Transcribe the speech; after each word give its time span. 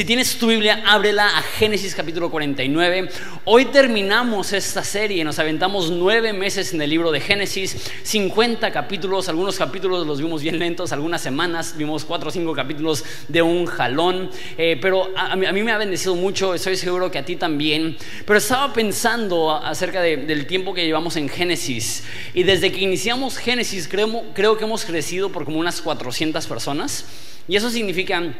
Si 0.00 0.06
tienes 0.06 0.38
tu 0.38 0.46
Biblia, 0.46 0.82
ábrela 0.86 1.26
a 1.36 1.42
Génesis 1.42 1.94
capítulo 1.94 2.30
49. 2.30 3.10
Hoy 3.44 3.66
terminamos 3.66 4.54
esta 4.54 4.82
serie, 4.82 5.22
nos 5.24 5.38
aventamos 5.38 5.90
nueve 5.90 6.32
meses 6.32 6.72
en 6.72 6.80
el 6.80 6.88
libro 6.88 7.12
de 7.12 7.20
Génesis, 7.20 7.76
50 8.02 8.72
capítulos, 8.72 9.28
algunos 9.28 9.58
capítulos 9.58 10.06
los 10.06 10.22
vimos 10.22 10.40
bien 10.40 10.58
lentos, 10.58 10.92
algunas 10.92 11.20
semanas 11.20 11.74
vimos 11.76 12.06
cuatro 12.06 12.30
o 12.30 12.32
cinco 12.32 12.54
capítulos 12.54 13.04
de 13.28 13.42
un 13.42 13.66
jalón, 13.66 14.30
eh, 14.56 14.78
pero 14.80 15.10
a, 15.14 15.36
mí, 15.36 15.62
me 15.62 15.70
ha 15.70 15.76
bendecido 15.76 16.14
mucho, 16.14 16.54
estoy 16.54 16.78
seguro 16.78 17.10
que 17.10 17.18
a 17.18 17.24
ti 17.26 17.36
también. 17.36 17.98
Pero 18.24 18.38
estaba 18.38 18.72
pensando 18.72 19.54
acerca 19.54 20.00
del 20.00 20.46
tiempo 20.46 20.72
que 20.72 20.86
llevamos 20.86 21.16
en 21.16 21.28
Génesis 21.28 22.04
y 22.32 22.44
desde 22.44 22.72
que 22.72 22.80
iniciamos 22.80 23.36
Génesis 23.36 23.86
creo, 23.86 24.32
creo 24.32 24.56
que 24.56 24.64
hemos 24.64 24.86
crecido 24.86 25.30
por 25.30 25.44
como 25.44 25.58
unas 25.58 25.82
400 25.82 26.46
personas 26.46 27.04
y 27.46 27.56
eso 27.56 27.68
significa 27.68 28.32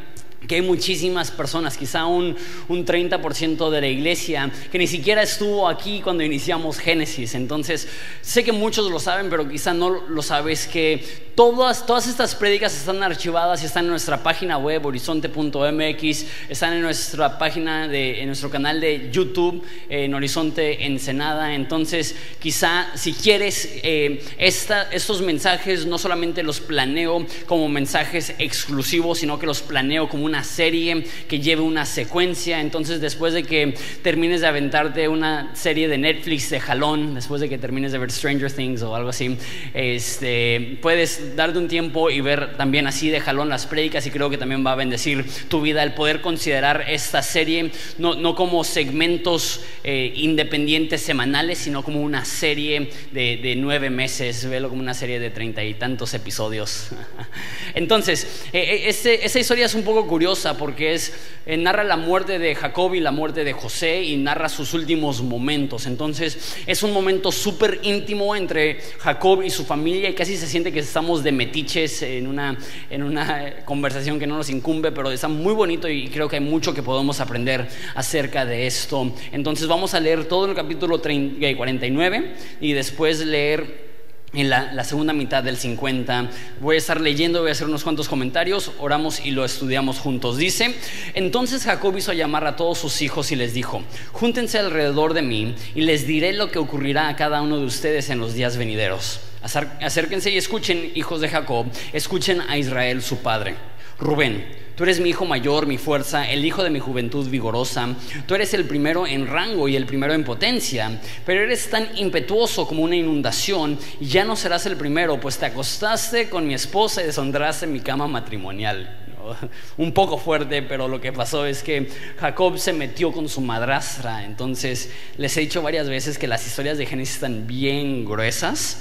que 0.47 0.57
hay 0.57 0.63
muchísimas 0.63 1.31
personas, 1.31 1.77
quizá 1.77 2.07
un, 2.07 2.37
un 2.69 2.87
30% 2.87 3.71
de 3.71 3.81
la 3.81 3.87
iglesia, 3.87 4.51
que 4.73 4.79
ni 4.79 4.87
siquiera 4.87 5.23
estuvo 5.23 5.69
aquí 5.69 6.01
cuando 6.01 6.23
iniciamos 6.23 6.79
Génesis. 6.79 7.35
Entonces, 7.35 7.89
sé 8.23 8.43
que 8.43 8.53
muchos 8.53 8.91
lo 8.91 8.99
saben, 8.99 9.29
pero 9.29 9.49
quizá 9.49 9.75
no 9.75 9.91
lo 9.91 10.23
sabes, 10.23 10.67
que 10.67 11.31
todas, 11.35 11.87
todas 11.87 12.07
estas 12.07 12.35
prédicas 12.35 12.75
están 12.75 13.03
archivadas 13.03 13.63
y 13.63 13.67
están 13.67 13.85
en 13.85 13.91
nuestra 13.91 14.23
página 14.23 14.59
web, 14.59 14.85
horizonte.mx, 14.85 16.27
están 16.49 16.75
en 16.75 16.83
nuestra 16.83 17.39
página, 17.39 17.89
de, 17.89 18.21
en 18.21 18.27
nuestro 18.27 18.51
canal 18.51 18.81
de 18.81 19.11
YouTube, 19.11 19.63
en 19.89 20.15
Horizonte 20.15 20.85
Ensenada. 20.87 21.55
Entonces, 21.55 22.17
quizá 22.39 22.89
si 22.95 23.13
quieres, 23.13 23.69
eh, 23.83 24.23
estos 24.39 25.23
mensajes 25.23 25.87
no 25.87 25.99
solamente 25.99 26.43
los 26.43 26.61
planeo 26.61 27.27
como 27.47 27.69
mensajes 27.69 28.35
exclusivos, 28.39 29.19
sino 29.19 29.39
que 29.39 29.47
los 29.47 29.63
planeo 29.63 30.09
como 30.09 30.25
una 30.25 30.30
serie 30.45 31.05
que 31.29 31.41
lleve 31.41 31.63
una 31.63 31.85
secuencia. 31.85 32.61
Entonces, 32.61 33.01
después 33.01 33.35
de 33.35 33.43
que 33.43 33.75
termines 34.03 34.41
de 34.41 34.47
aventarte 34.47 35.09
una 35.09 35.55
serie 35.55 35.89
de 35.89 35.99
Netflix 35.99 36.51
de 36.51 36.61
jalón, 36.61 37.15
después 37.15 37.41
de 37.41 37.49
que 37.49 37.59
termines 37.59 37.93
de 37.93 37.99
ver 37.99 38.11
Stranger 38.11 38.51
Things 38.53 38.83
o 38.83 38.95
algo 38.95 39.11
así, 39.11 39.37
este, 39.75 40.79
puedes 40.81 41.37
darte 41.37 41.59
un 41.59 41.69
tiempo 41.69 42.11
y 42.11 42.21
ver 42.21 42.57
también 42.57 42.87
así 42.87 43.11
de 43.11 43.21
jalón 43.21 43.49
las 43.49 43.67
prédicas 43.67 44.07
y 44.07 44.11
creo 44.11 44.31
que 44.31 44.39
también 44.39 44.65
va 44.65 44.73
a 44.73 44.77
bendecir 44.77 45.25
tu 45.49 45.61
vida 45.61 45.83
el 45.83 45.95
poder 45.95 46.21
considerar 46.21 46.85
esta 46.89 47.23
serie 47.23 47.71
no, 47.99 48.15
no 48.15 48.35
como 48.35 48.65
segmentos 48.65 49.61
eh, 49.85 50.13
independientes 50.17 51.01
semanales, 51.03 51.59
sino 51.59 51.83
como 51.83 52.01
una 52.01 52.25
serie 52.25 52.91
de, 53.13 53.37
de 53.37 53.57
nueve 53.57 53.91
meses, 53.91 54.49
velo 54.49 54.69
como 54.69 54.81
una 54.81 54.95
serie 54.95 55.19
de 55.19 55.31
treinta 55.31 55.65
y 55.65 55.75
tantos 55.75 56.15
episodios. 56.15 56.89
Entonces, 57.75 58.47
eh, 58.53 58.85
eh, 58.87 59.23
este, 59.25 59.41
historia 59.41 59.67
es 59.67 59.75
un 59.75 59.83
poco 59.83 60.07
curiosa 60.07 60.20
porque 60.59 60.93
es, 60.93 61.15
eh, 61.47 61.57
narra 61.57 61.83
la 61.83 61.97
muerte 61.97 62.39
de 62.39 62.55
Jacob 62.55 62.95
y 62.95 63.01
la 63.01 63.11
muerte 63.11 63.43
de 63.43 63.55
José 63.55 64.03
y 64.03 64.19
narra 64.19 64.51
sus 64.51 64.75
últimos 64.75 65.23
momentos. 65.23 65.87
Entonces 65.87 66.57
es 66.67 66.83
un 66.83 66.93
momento 66.93 67.33
súper 67.33 67.81
íntimo 67.83 68.37
entre 68.37 68.81
Jacob 68.99 69.43
y 69.43 69.49
su 69.49 69.65
familia 69.65 70.11
y 70.11 70.15
casi 70.15 70.37
se 70.37 70.47
siente 70.47 70.73
que 70.73 70.81
estamos 70.81 71.25
de 71.25 71.33
metiches 71.33 72.03
en 72.03 72.27
una, 72.27 72.59
en 72.91 73.03
una 73.03 73.65
conversación 73.65 74.19
que 74.19 74.27
no 74.27 74.37
nos 74.37 74.51
incumbe, 74.51 74.93
pero 74.93 75.11
está 75.11 75.29
muy 75.29 75.55
bonito 75.55 75.89
y 75.89 76.09
creo 76.09 76.29
que 76.29 76.37
hay 76.37 76.43
mucho 76.43 76.75
que 76.75 76.83
podemos 76.83 77.19
aprender 77.21 77.67
acerca 77.95 78.45
de 78.45 78.67
esto. 78.67 79.13
Entonces 79.33 79.67
vamos 79.67 79.95
a 79.95 80.01
leer 80.01 80.27
todo 80.27 80.47
el 80.47 80.55
capítulo 80.55 81.01
49 81.01 82.35
y 82.61 82.73
después 82.75 83.25
leer 83.25 83.90
en 84.33 84.49
la, 84.49 84.85
segunda 84.85 85.13
mitad 85.13 85.43
del 85.43 85.57
50. 85.57 86.31
Voy 86.61 86.77
a 86.77 86.79
estar 86.79 87.01
leyendo, 87.01 87.41
voy 87.41 87.49
a 87.49 87.53
hacer 87.53 87.67
unos 87.67 87.83
cuantos 87.83 88.09
comentarios, 88.09 88.73
oramos 88.79 89.25
y 89.25 89.33
lo 89.33 89.45
estudiamos 89.45 89.99
juntos. 89.99 90.37
Dice, 90.37 90.75
entonces 91.15 91.65
Jacob 91.65 91.97
hizo 91.97 92.13
llamar 92.13 92.47
a 92.47 92.57
todos 92.57 92.79
sus 92.79 93.03
hijos 93.03 93.33
y 93.33 93.37
les 93.37 93.55
dijo, 93.55 93.83
júntense 94.13 94.59
alrededor 94.59 95.15
de 95.15 95.23
mí 95.23 95.55
y 95.75 95.83
les 95.83 96.07
diré 96.07 96.33
lo 96.33 96.51
que 96.51 96.59
ocurrirá 96.59 97.09
a 97.09 97.17
cada 97.17 97.43
uno 97.43 97.59
de 97.59 97.65
ustedes 97.65 98.11
en 98.11 98.21
los 98.21 98.35
días 98.35 98.57
venideros. 98.57 99.21
Acérquense 99.43 100.31
y 100.31 100.37
escuchen, 100.37 100.93
hijos 100.95 101.21
de 101.21 101.29
Jacob, 101.29 101.67
escuchen 101.93 102.43
a 102.43 102.59
Israel 102.59 103.03
su 103.03 103.19
padre. 103.19 103.57
Rubén, 103.99 104.47
Tú 104.81 104.85
eres 104.85 104.99
mi 104.99 105.11
hijo 105.11 105.27
mayor, 105.27 105.67
mi 105.67 105.77
fuerza, 105.77 106.31
el 106.31 106.43
hijo 106.43 106.65
de 106.65 106.71
mi 106.71 106.79
juventud 106.79 107.29
vigorosa. 107.29 107.95
Tú 108.25 108.35
eres 108.35 108.55
el 108.55 108.65
primero 108.65 109.07
en 109.07 109.27
rango 109.27 109.69
y 109.69 109.77
el 109.77 109.85
primero 109.85 110.15
en 110.15 110.25
potencia. 110.25 110.99
Pero 111.27 111.43
eres 111.43 111.69
tan 111.69 111.99
impetuoso 111.99 112.67
como 112.67 112.83
una 112.85 112.97
inundación 112.97 113.79
y 114.01 114.07
ya 114.07 114.25
no 114.25 114.37
serás 114.37 114.65
el 114.65 114.79
primero, 114.79 115.21
pues 115.21 115.37
te 115.37 115.45
acostaste 115.45 116.31
con 116.31 116.47
mi 116.47 116.55
esposa 116.55 117.03
y 117.03 117.09
deshonraste 117.09 117.67
mi 117.67 117.81
cama 117.81 118.09
matrimonial. 118.09 118.97
Un 119.77 119.93
poco 119.93 120.17
fuerte, 120.17 120.63
pero 120.63 120.89
lo 120.89 120.99
que 120.99 121.13
pasó 121.13 121.45
es 121.45 121.63
que 121.63 121.91
Jacob 122.19 122.57
se 122.59 122.73
metió 122.73 123.13
con 123.13 123.29
su 123.29 123.43
madrastra. 123.43 124.25
Entonces, 124.25 124.91
les 125.19 125.37
he 125.37 125.41
dicho 125.41 125.61
varias 125.61 125.91
veces 125.91 126.17
que 126.17 126.27
las 126.27 126.47
historias 126.47 126.79
de 126.79 126.87
Génesis 126.87 127.17
están 127.17 127.47
bien 127.47 128.07
gruesas. 128.07 128.79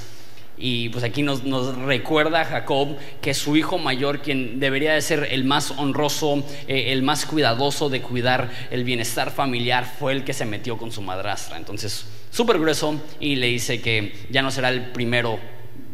Y 0.59 0.89
pues 0.89 1.05
aquí 1.05 1.23
nos, 1.23 1.41
recuerda 1.77 2.43
Jacob 2.43 2.97
que 3.21 3.33
su 3.33 3.55
hijo 3.55 3.77
mayor, 3.77 4.21
quien 4.21 4.59
debería 4.59 4.93
de 4.93 5.01
ser 5.01 5.29
el 5.31 5.45
más 5.45 5.71
honroso, 5.71 6.43
eh, 6.67 6.91
el 6.91 7.01
más 7.01 7.25
cuidadoso 7.25 7.89
de 7.89 8.01
cuidar 8.01 8.49
el 8.69 8.83
bienestar 8.83 9.31
familiar, 9.31 9.89
fue 9.97 10.11
el 10.11 10.25
que 10.25 10.33
se 10.33 10.45
metió 10.45 10.77
con 10.77 10.91
su 10.91 11.01
madrastra. 11.01 11.57
Entonces, 11.57 12.05
súper 12.29 12.59
grueso 12.59 13.01
y 13.21 13.37
le 13.37 13.47
dice 13.47 13.81
que 13.81 14.13
ya 14.29 14.41
no 14.41 14.51
será 14.51 14.69
el 14.69 14.91
primero 14.91 15.39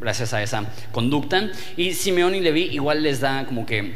gracias 0.01 0.33
a 0.33 0.41
esa 0.41 0.65
conducta. 0.91 1.51
Y 1.77 1.93
Simeón 1.93 2.33
y 2.33 2.39
Leví 2.39 2.63
igual 2.71 3.03
les 3.03 3.19
da 3.19 3.45
como 3.45 3.67
que 3.67 3.93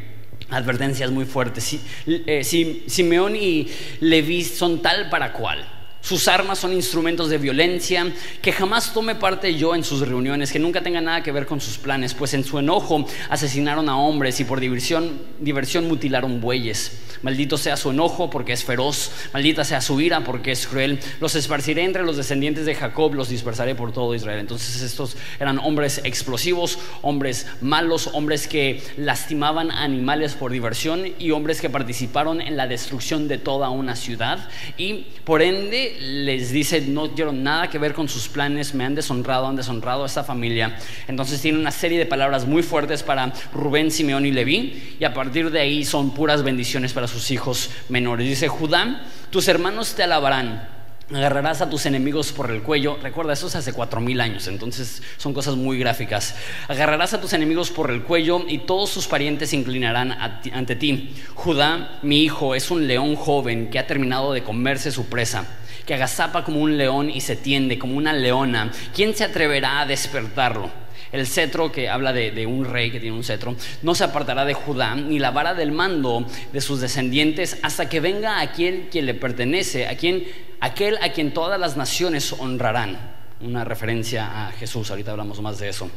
advertencias 0.52 1.10
muy 1.10 1.26
fuertes. 1.26 1.64
Si, 1.64 1.82
eh, 2.06 2.44
Simeón 2.88 3.36
y 3.36 3.68
Leví 4.02 4.44
son 4.44 4.84
tal 4.84 5.10
para 5.10 5.34
cual 5.34 5.79
sus 6.02 6.28
armas 6.28 6.60
son 6.60 6.74
instrumentos 6.74 7.30
de 7.30 7.38
violencia, 7.38 8.12
que 8.42 8.52
jamás 8.52 8.94
tome 8.94 9.16
parte 9.16 9.54
yo 9.56 9.76
en 9.76 9.84
sus 9.84 10.08
reuniones, 10.08 10.52
que 10.52 10.60
nunca 10.60 10.82
tenga 10.82 11.02
nada 11.02 11.24
que 11.24 11.32
ver 11.32 11.46
con 11.46 11.60
sus 11.60 11.78
planes, 11.78 12.14
pues 12.14 12.34
en 12.34 12.44
su 12.44 12.58
enojo 12.60 13.06
asesinaron 13.30 13.90
a 13.90 13.98
hombres 13.98 14.40
y 14.40 14.46
por 14.46 14.60
diversión, 14.60 15.22
diversión 15.40 15.88
mutilaron 15.88 16.42
bueyes. 16.42 17.00
Maldito 17.22 17.58
sea 17.58 17.76
su 17.76 17.90
enojo 17.90 18.30
porque 18.30 18.54
es 18.54 18.64
feroz, 18.64 19.12
maldita 19.34 19.66
sea 19.66 19.82
su 19.82 20.00
ira 20.00 20.24
porque 20.24 20.54
es 20.54 20.66
cruel. 20.68 21.00
Los 21.20 21.36
esparciré 21.36 21.84
entre 21.84 22.04
los 22.04 22.16
descendientes 22.16 22.66
de 22.66 22.76
Jacob, 22.76 23.14
los 23.14 23.28
dispersaré 23.28 23.76
por 23.76 23.92
todo 23.92 24.16
Israel. 24.16 24.40
Entonces 24.40 24.82
estos 24.82 25.18
eran 25.40 25.60
hombres 25.60 26.00
explosivos, 26.06 26.80
hombres 27.02 27.48
malos, 27.60 28.10
hombres 28.14 28.48
que 28.48 28.82
lastimaban 28.96 29.70
animales 29.70 30.34
por 30.34 30.52
diversión 30.52 31.14
y 31.20 31.32
hombres 31.32 31.60
que 31.60 31.70
participaron 31.70 32.40
en 32.40 32.56
la 32.56 32.68
destrucción 32.68 33.28
de 33.28 33.38
toda 33.38 33.70
una 33.70 33.98
ciudad 33.98 34.48
y 34.78 35.08
por 35.26 35.42
ende 35.42 35.89
les 36.00 36.52
dice, 36.52 36.82
no 36.82 37.12
quiero 37.12 37.32
nada 37.32 37.70
que 37.70 37.80
ver 37.80 37.94
con 37.94 38.10
sus 38.10 38.28
planes, 38.28 38.74
me 38.74 38.86
han 38.86 38.96
deshonrado, 38.96 39.48
han 39.48 39.56
deshonrado 39.56 40.04
a 40.04 40.06
esta 40.06 40.24
familia. 40.24 40.78
Entonces 41.08 41.42
tiene 41.42 41.60
una 41.60 41.72
serie 41.72 41.98
de 41.98 42.06
palabras 42.06 42.46
muy 42.46 42.64
fuertes 42.64 43.04
para 43.04 43.34
Rubén, 43.54 43.92
Simeón 43.92 44.26
y 44.26 44.32
Leví, 44.32 44.96
y 45.00 45.04
a 45.04 45.14
partir 45.14 45.52
de 45.52 45.60
ahí 45.60 45.86
son 45.86 46.14
puras 46.14 46.44
bendiciones 46.44 46.94
para 46.94 47.08
sus 47.08 47.32
hijos 47.32 47.70
menores. 47.90 48.28
Dice, 48.28 48.48
Judá, 48.48 49.06
tus 49.30 49.48
hermanos 49.48 49.96
te 49.96 50.04
alabarán. 50.04 50.80
Agarrarás 51.12 51.60
a 51.62 51.70
tus 51.72 51.88
enemigos 51.88 52.32
por 52.32 52.52
el 52.52 52.62
cuello. 52.62 53.00
Recuerda, 53.02 53.34
eso 53.34 53.48
es 53.48 53.56
hace 53.56 53.74
cuatro 53.74 54.00
mil 54.00 54.22
años, 54.22 54.48
entonces 54.48 55.02
son 55.18 55.34
cosas 55.34 55.56
muy 55.56 55.80
gráficas. 55.80 56.36
Agarrarás 56.68 57.16
a 57.16 57.22
tus 57.22 57.34
enemigos 57.34 57.72
por 57.72 57.90
el 57.90 58.04
cuello 58.04 58.46
y 58.48 58.60
todos 58.60 58.92
sus 58.92 59.08
parientes 59.08 59.50
se 59.50 59.56
inclinarán 59.56 60.12
ante 60.54 60.76
ti. 60.76 61.16
Judá, 61.34 61.98
mi 62.04 62.24
hijo, 62.24 62.54
es 62.54 62.70
un 62.70 62.86
león 62.86 63.16
joven 63.16 63.72
que 63.72 63.80
ha 63.80 63.88
terminado 63.88 64.34
de 64.34 64.44
comerse 64.44 64.92
su 64.92 65.08
presa 65.08 65.48
que 65.90 65.96
agazapa 65.96 66.44
como 66.44 66.60
un 66.60 66.78
león 66.78 67.10
y 67.10 67.20
se 67.20 67.36
tiende 67.36 67.80
como 67.80 67.98
una 67.98 68.14
leona, 68.14 68.72
¿quién 68.94 69.16
se 69.16 69.24
atreverá 69.24 69.82
a 69.82 69.88
despertarlo? 69.88 70.70
El 71.12 71.26
cetro, 71.26 71.72
que 71.72 71.90
habla 71.90 72.14
de, 72.14 72.46
un 72.46 72.64
rey 72.64 72.92
que 72.92 73.00
tiene 73.00 73.18
un 73.18 73.24
cetro, 73.24 73.56
no 73.82 73.96
se 73.96 74.04
apartará 74.04 74.46
de 74.46 74.54
Judá, 74.54 74.94
ni 74.94 75.18
la 75.18 75.32
vara 75.32 75.56
del 75.56 75.72
mando 75.72 76.28
de 76.54 76.62
sus 76.62 76.80
descendientes, 76.80 77.58
hasta 77.64 77.90
que 77.90 78.02
venga 78.02 78.40
aquel 78.40 78.90
quien 78.92 79.08
le 79.08 79.16
pertenece, 79.16 79.88
a 79.88 79.98
quien, 79.98 80.28
aquel 80.60 81.00
a 81.02 81.10
quien 81.10 81.34
todas 81.34 81.60
las 81.60 81.76
naciones 81.76 82.34
honrarán. 82.34 83.00
Una 83.42 83.64
referencia 83.64 84.46
a 84.46 84.52
Jesús, 84.52 84.92
ahorita 84.92 85.10
hablamos 85.10 85.42
más 85.42 85.58
de 85.58 85.70
eso. 85.70 85.90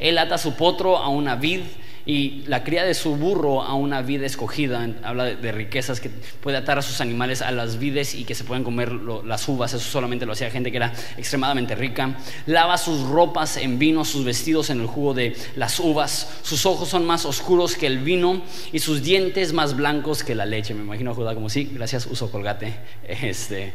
Él 0.00 0.18
ata 0.18 0.38
su 0.38 0.56
potro 0.56 0.96
a 0.96 1.06
una 1.06 1.36
vid 1.36 1.60
y 2.06 2.44
la 2.46 2.62
cría 2.62 2.84
de 2.84 2.94
su 2.94 3.16
burro 3.16 3.62
a 3.62 3.74
una 3.74 4.00
vida 4.00 4.26
escogida. 4.26 4.88
Habla 5.02 5.24
de, 5.24 5.52
riquezas 5.52 6.00
que 6.00 6.08
puede 6.08 6.56
atar 6.56 6.78
a 6.78 6.82
sus 6.82 7.00
animales 7.00 7.42
a 7.42 7.50
las 7.50 7.80
vides 7.80 8.14
y 8.14 8.24
que 8.24 8.36
se 8.36 8.44
pueden 8.44 8.62
comer 8.62 8.92
las 8.92 9.48
uvas. 9.48 9.74
Eso 9.74 9.84
solamente 9.84 10.24
lo 10.24 10.32
hacía 10.32 10.48
gente 10.50 10.70
que 10.70 10.76
era 10.76 10.92
extremadamente 11.16 11.74
rica. 11.74 12.16
Lava 12.46 12.78
sus 12.78 13.02
ropas 13.08 13.56
en 13.56 13.80
vino, 13.80 14.04
sus 14.04 14.24
vestidos 14.24 14.70
en 14.70 14.80
el 14.80 14.86
jugo 14.86 15.14
de 15.14 15.36
las 15.56 15.80
uvas. 15.80 16.38
Sus 16.42 16.64
ojos 16.64 16.88
son 16.88 17.04
más 17.04 17.26
oscuros 17.26 17.74
que 17.74 17.88
el 17.88 17.98
vino 17.98 18.40
y 18.72 18.78
sus 18.78 19.02
dientes 19.02 19.52
más 19.52 19.74
blancos 19.74 20.22
que 20.22 20.36
la 20.36 20.46
leche. 20.46 20.74
Me 20.74 20.82
imagino 20.82 21.12
Judá 21.12 21.34
como 21.34 21.50
sí, 21.50 21.70
gracias, 21.72 22.06
uso 22.06 22.30
colgate. 22.30 22.74
Este 23.26 23.72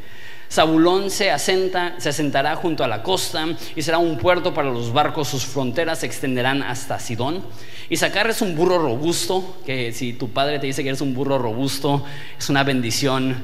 Zabulón 0.52 1.10
se, 1.10 1.32
asenta, 1.32 1.96
se 1.98 2.10
asentará 2.10 2.58
junto 2.58 2.84
a 2.84 2.88
la 2.88 3.04
costa 3.04 3.48
y 3.74 3.82
será 3.82 4.00
un 4.00 4.18
puerto 4.18 4.54
para 4.54 4.70
los 4.70 4.92
barcos. 4.92 5.30
Sus 5.30 5.46
fronteras 5.46 6.00
se 6.00 6.08
extenderán 6.08 6.62
hasta 6.62 7.00
Sidón. 7.00 7.42
Y 7.90 7.96
sacar 7.96 8.30
es 8.30 8.42
un 8.42 8.56
burro 8.56 8.78
robusto, 8.78 9.58
que 9.66 9.94
si 9.94 10.12
tu 10.12 10.30
padre 10.32 10.60
te 10.60 10.68
dice 10.68 10.84
que 10.84 10.90
eres 10.90 11.00
un 11.00 11.14
burro 11.14 11.38
robusto, 11.38 12.04
es 12.38 12.50
una 12.50 12.64
bendición 12.64 13.36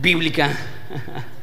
bíblica. 0.00 0.50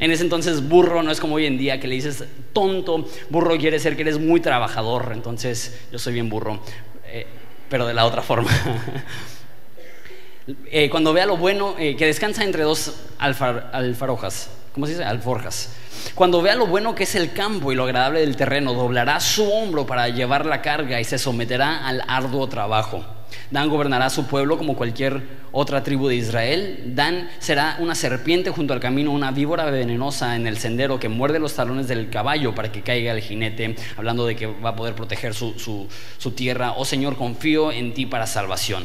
En 0.00 0.12
ese 0.12 0.22
entonces 0.22 0.68
burro 0.68 1.02
no 1.02 1.10
es 1.10 1.18
como 1.18 1.34
hoy 1.34 1.46
en 1.46 1.58
día 1.58 1.80
que 1.80 1.88
le 1.88 1.96
dices 1.96 2.22
tonto, 2.52 3.08
burro 3.30 3.56
quiere 3.58 3.78
decir 3.78 3.96
que 3.96 4.02
eres 4.02 4.18
muy 4.18 4.40
trabajador, 4.40 5.10
entonces 5.12 5.76
yo 5.90 5.98
soy 5.98 6.12
bien 6.12 6.28
burro, 6.28 6.60
eh, 7.04 7.26
pero 7.68 7.84
de 7.84 7.94
la 7.94 8.06
otra 8.06 8.22
forma. 8.22 8.48
Eh, 10.70 10.88
cuando 10.88 11.12
vea 11.12 11.26
lo 11.26 11.36
bueno, 11.36 11.74
eh, 11.78 11.94
que 11.94 12.06
descansa 12.06 12.42
entre 12.42 12.62
dos 12.62 12.94
alfarojas, 13.18 14.50
¿cómo 14.72 14.86
se 14.86 14.92
dice? 14.92 15.04
Alforjas. 15.04 15.74
Cuando 16.14 16.40
vea 16.40 16.54
lo 16.54 16.66
bueno 16.66 16.94
que 16.94 17.02
es 17.02 17.14
el 17.16 17.32
campo 17.32 17.70
y 17.70 17.74
lo 17.74 17.84
agradable 17.84 18.20
del 18.20 18.36
terreno, 18.36 18.72
doblará 18.72 19.20
su 19.20 19.46
hombro 19.52 19.86
para 19.86 20.08
llevar 20.08 20.46
la 20.46 20.62
carga 20.62 21.00
y 21.00 21.04
se 21.04 21.18
someterá 21.18 21.86
al 21.86 22.02
arduo 22.08 22.48
trabajo. 22.48 23.04
Dan 23.50 23.68
gobernará 23.68 24.08
su 24.08 24.26
pueblo 24.26 24.56
como 24.56 24.74
cualquier 24.74 25.22
otra 25.52 25.82
tribu 25.82 26.08
de 26.08 26.16
Israel. 26.16 26.94
Dan 26.94 27.28
será 27.40 27.76
una 27.78 27.94
serpiente 27.94 28.48
junto 28.48 28.72
al 28.72 28.80
camino, 28.80 29.10
una 29.10 29.32
víbora 29.32 29.66
venenosa 29.66 30.34
en 30.34 30.46
el 30.46 30.56
sendero 30.56 30.98
que 30.98 31.10
muerde 31.10 31.40
los 31.40 31.54
talones 31.54 31.88
del 31.88 32.08
caballo 32.08 32.54
para 32.54 32.72
que 32.72 32.80
caiga 32.80 33.12
el 33.12 33.20
jinete, 33.20 33.76
hablando 33.98 34.24
de 34.24 34.34
que 34.34 34.46
va 34.46 34.70
a 34.70 34.76
poder 34.76 34.94
proteger 34.94 35.34
su, 35.34 35.88
su 36.16 36.30
tierra. 36.30 36.72
Oh 36.78 36.86
Señor, 36.86 37.16
confío 37.16 37.70
en 37.70 37.92
ti 37.92 38.06
para 38.06 38.26
salvación. 38.26 38.84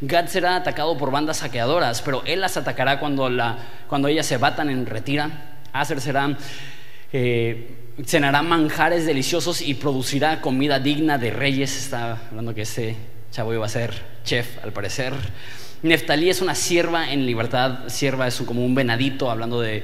Gad 0.00 0.26
será 0.26 0.56
atacado 0.56 0.96
por 0.98 1.10
bandas 1.10 1.38
saqueadoras, 1.38 2.02
pero 2.02 2.22
él 2.26 2.40
las 2.40 2.56
atacará 2.56 3.00
cuando, 3.00 3.30
la, 3.30 3.56
cuando 3.88 4.08
ellas 4.08 4.26
se 4.26 4.36
batan 4.36 4.68
en 4.68 4.86
retira. 4.86 5.58
Aser 5.72 6.00
será, 6.00 6.36
eh, 7.12 7.94
cenará 8.04 8.42
manjares 8.42 9.06
deliciosos 9.06 9.62
y 9.62 9.74
producirá 9.74 10.40
comida 10.40 10.78
digna 10.78 11.18
de 11.18 11.30
reyes. 11.30 11.76
Está 11.76 12.18
hablando 12.30 12.54
que 12.54 12.62
ese 12.62 12.96
chavo 13.30 13.54
iba 13.54 13.64
a 13.64 13.70
ser 13.70 13.94
chef, 14.24 14.62
al 14.62 14.72
parecer. 14.72 15.14
Neftalí 15.82 16.30
es 16.30 16.40
una 16.40 16.54
sierva 16.54 17.12
en 17.12 17.26
libertad, 17.26 17.88
sierva 17.88 18.26
es 18.26 18.36
como 18.42 18.64
un 18.64 18.74
venadito, 18.74 19.30
hablando 19.30 19.60
de, 19.60 19.82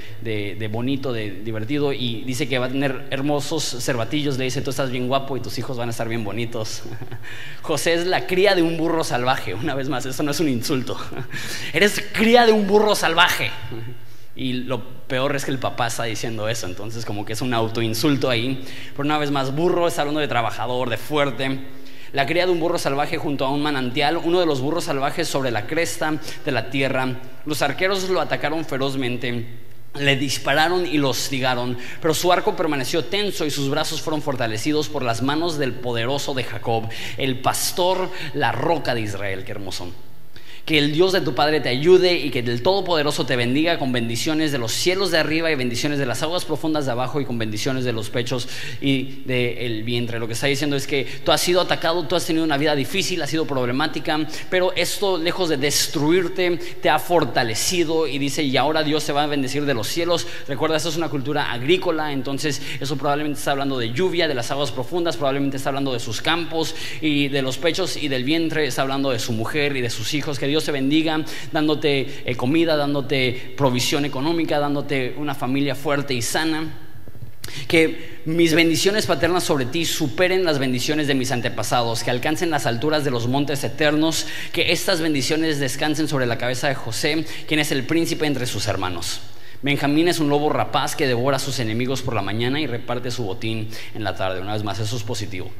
bonito, 0.70 1.12
de 1.12 1.30
divertido, 1.30 1.92
y 1.92 2.22
dice 2.22 2.48
que 2.48 2.58
va 2.58 2.66
a 2.66 2.68
tener 2.70 3.06
hermosos 3.10 3.76
cervatillos, 3.80 4.38
le 4.38 4.44
dice, 4.44 4.62
tú 4.62 4.70
estás 4.70 4.90
bien 4.90 5.06
guapo 5.06 5.36
y 5.36 5.40
tus 5.40 5.58
hijos 5.58 5.76
van 5.76 5.88
a 5.88 5.90
estar 5.90 6.08
bien 6.08 6.24
bonitos. 6.24 6.82
José 7.62 7.94
es 7.94 8.06
la 8.06 8.26
cría 8.26 8.54
de 8.54 8.62
un 8.62 8.78
burro 8.78 9.04
salvaje, 9.04 9.54
una 9.54 9.74
vez 9.74 9.88
más, 9.88 10.06
eso 10.06 10.22
no 10.22 10.30
es 10.30 10.40
un 10.40 10.48
insulto, 10.48 10.98
eres 11.72 12.02
cría 12.12 12.46
de 12.46 12.52
un 12.52 12.66
burro 12.66 12.94
salvaje. 12.94 13.50
Y 14.34 14.54
lo 14.54 14.82
peor 14.82 15.36
es 15.36 15.44
que 15.44 15.50
el 15.50 15.58
papá 15.58 15.88
está 15.88 16.04
diciendo 16.04 16.48
eso, 16.48 16.66
entonces 16.66 17.04
como 17.04 17.26
que 17.26 17.34
es 17.34 17.42
un 17.42 17.52
autoinsulto 17.52 18.30
ahí. 18.30 18.64
Pero 18.96 19.04
una 19.04 19.18
vez 19.18 19.30
más, 19.30 19.54
burro 19.54 19.86
está 19.86 20.00
hablando 20.00 20.20
de 20.20 20.28
trabajador, 20.28 20.88
de 20.88 20.96
fuerte 20.96 21.60
la 22.12 22.26
cría 22.26 22.46
de 22.46 22.52
un 22.52 22.60
burro 22.60 22.78
salvaje 22.78 23.18
junto 23.18 23.44
a 23.44 23.50
un 23.50 23.62
manantial, 23.62 24.18
uno 24.18 24.40
de 24.40 24.46
los 24.46 24.60
burros 24.60 24.84
salvajes 24.84 25.28
sobre 25.28 25.50
la 25.50 25.66
cresta 25.66 26.14
de 26.44 26.52
la 26.52 26.70
tierra. 26.70 27.20
Los 27.46 27.62
arqueros 27.62 28.08
lo 28.08 28.20
atacaron 28.20 28.64
ferozmente. 28.64 29.60
Le 29.94 30.16
dispararon 30.16 30.86
y 30.86 30.96
lo 30.96 31.10
hostigaron, 31.10 31.76
pero 32.00 32.14
su 32.14 32.32
arco 32.32 32.56
permaneció 32.56 33.04
tenso 33.04 33.44
y 33.44 33.50
sus 33.50 33.68
brazos 33.68 34.00
fueron 34.00 34.22
fortalecidos 34.22 34.88
por 34.88 35.02
las 35.02 35.20
manos 35.20 35.58
del 35.58 35.74
poderoso 35.74 36.32
de 36.32 36.44
Jacob, 36.44 36.88
el 37.18 37.40
pastor, 37.40 38.08
la 38.32 38.52
roca 38.52 38.94
de 38.94 39.02
Israel. 39.02 39.44
Qué 39.44 39.52
hermoso. 39.52 39.92
Que 40.64 40.78
el 40.78 40.92
Dios 40.92 41.12
de 41.12 41.20
tu 41.20 41.34
Padre 41.34 41.60
te 41.60 41.68
ayude 41.68 42.14
y 42.14 42.30
que 42.30 42.38
el 42.38 42.62
Todopoderoso 42.62 43.26
te 43.26 43.34
bendiga 43.34 43.78
con 43.78 43.90
bendiciones 43.90 44.52
de 44.52 44.58
los 44.58 44.72
cielos 44.72 45.10
de 45.10 45.18
arriba 45.18 45.50
y 45.50 45.56
bendiciones 45.56 45.98
de 45.98 46.06
las 46.06 46.22
aguas 46.22 46.44
profundas 46.44 46.86
de 46.86 46.92
abajo 46.92 47.20
y 47.20 47.24
con 47.24 47.36
bendiciones 47.38 47.84
de 47.84 47.92
los 47.92 48.10
pechos 48.10 48.48
y 48.80 49.22
del 49.24 49.82
vientre. 49.82 50.20
Lo 50.20 50.26
que 50.28 50.34
está 50.34 50.46
diciendo 50.46 50.76
es 50.76 50.86
que 50.86 51.04
tú 51.24 51.32
has 51.32 51.40
sido 51.40 51.60
atacado, 51.60 52.06
tú 52.06 52.14
has 52.14 52.24
tenido 52.24 52.44
una 52.44 52.58
vida 52.58 52.76
difícil, 52.76 53.20
ha 53.22 53.26
sido 53.26 53.44
problemática, 53.44 54.26
pero 54.50 54.72
esto 54.76 55.18
lejos 55.18 55.48
de 55.48 55.56
destruirte 55.56 56.58
te 56.80 56.90
ha 56.90 56.98
fortalecido 56.98 58.06
y 58.06 58.18
dice, 58.18 58.42
y 58.42 58.56
ahora 58.56 58.82
Dios 58.82 59.04
te 59.04 59.12
va 59.12 59.24
a 59.24 59.26
bendecir 59.26 59.64
de 59.64 59.74
los 59.74 59.88
cielos. 59.88 60.26
Recuerda, 60.46 60.76
esto 60.76 60.90
es 60.90 60.96
una 60.96 61.08
cultura 61.08 61.52
agrícola, 61.52 62.12
entonces 62.12 62.62
eso 62.80 62.96
probablemente 62.96 63.38
está 63.38 63.50
hablando 63.50 63.78
de 63.78 63.92
lluvia, 63.92 64.28
de 64.28 64.34
las 64.34 64.50
aguas 64.50 64.70
profundas, 64.70 65.16
probablemente 65.16 65.56
está 65.56 65.70
hablando 65.70 65.92
de 65.92 66.00
sus 66.00 66.22
campos 66.22 66.74
y 67.00 67.28
de 67.28 67.42
los 67.42 67.58
pechos 67.58 67.96
y 67.96 68.08
del 68.08 68.24
vientre, 68.24 68.66
está 68.66 68.82
hablando 68.82 69.10
de 69.10 69.18
su 69.18 69.32
mujer 69.32 69.76
y 69.76 69.80
de 69.80 69.90
sus 69.90 70.14
hijos 70.14 70.38
que 70.38 70.46
Dios 70.52 70.64
te 70.66 70.72
bendiga, 70.72 71.24
dándote 71.50 72.22
eh, 72.26 72.36
comida, 72.36 72.76
dándote 72.76 73.54
provisión 73.56 74.04
económica, 74.04 74.58
dándote 74.58 75.14
una 75.16 75.34
familia 75.34 75.74
fuerte 75.74 76.12
y 76.12 76.20
sana. 76.20 76.78
Que 77.66 78.20
mis 78.26 78.52
bendiciones 78.52 79.06
paternas 79.06 79.44
sobre 79.44 79.64
ti 79.64 79.86
superen 79.86 80.44
las 80.44 80.58
bendiciones 80.58 81.06
de 81.06 81.14
mis 81.14 81.32
antepasados, 81.32 82.04
que 82.04 82.10
alcancen 82.10 82.50
las 82.50 82.66
alturas 82.66 83.02
de 83.02 83.10
los 83.10 83.28
montes 83.28 83.64
eternos, 83.64 84.26
que 84.52 84.72
estas 84.72 85.00
bendiciones 85.00 85.58
descansen 85.58 86.06
sobre 86.06 86.26
la 86.26 86.36
cabeza 86.36 86.68
de 86.68 86.74
José, 86.74 87.24
quien 87.48 87.58
es 87.58 87.72
el 87.72 87.86
príncipe 87.86 88.26
entre 88.26 88.44
sus 88.44 88.68
hermanos. 88.68 89.22
Benjamín 89.62 90.08
es 90.08 90.18
un 90.18 90.28
lobo 90.28 90.50
rapaz 90.50 90.94
que 90.94 91.06
devora 91.06 91.38
a 91.38 91.40
sus 91.40 91.60
enemigos 91.60 92.02
por 92.02 92.12
la 92.12 92.20
mañana 92.20 92.60
y 92.60 92.66
reparte 92.66 93.10
su 93.10 93.24
botín 93.24 93.70
en 93.94 94.04
la 94.04 94.14
tarde. 94.14 94.42
Una 94.42 94.52
vez 94.52 94.64
más, 94.64 94.78
eso 94.78 94.98
es 94.98 95.02
positivo. 95.02 95.50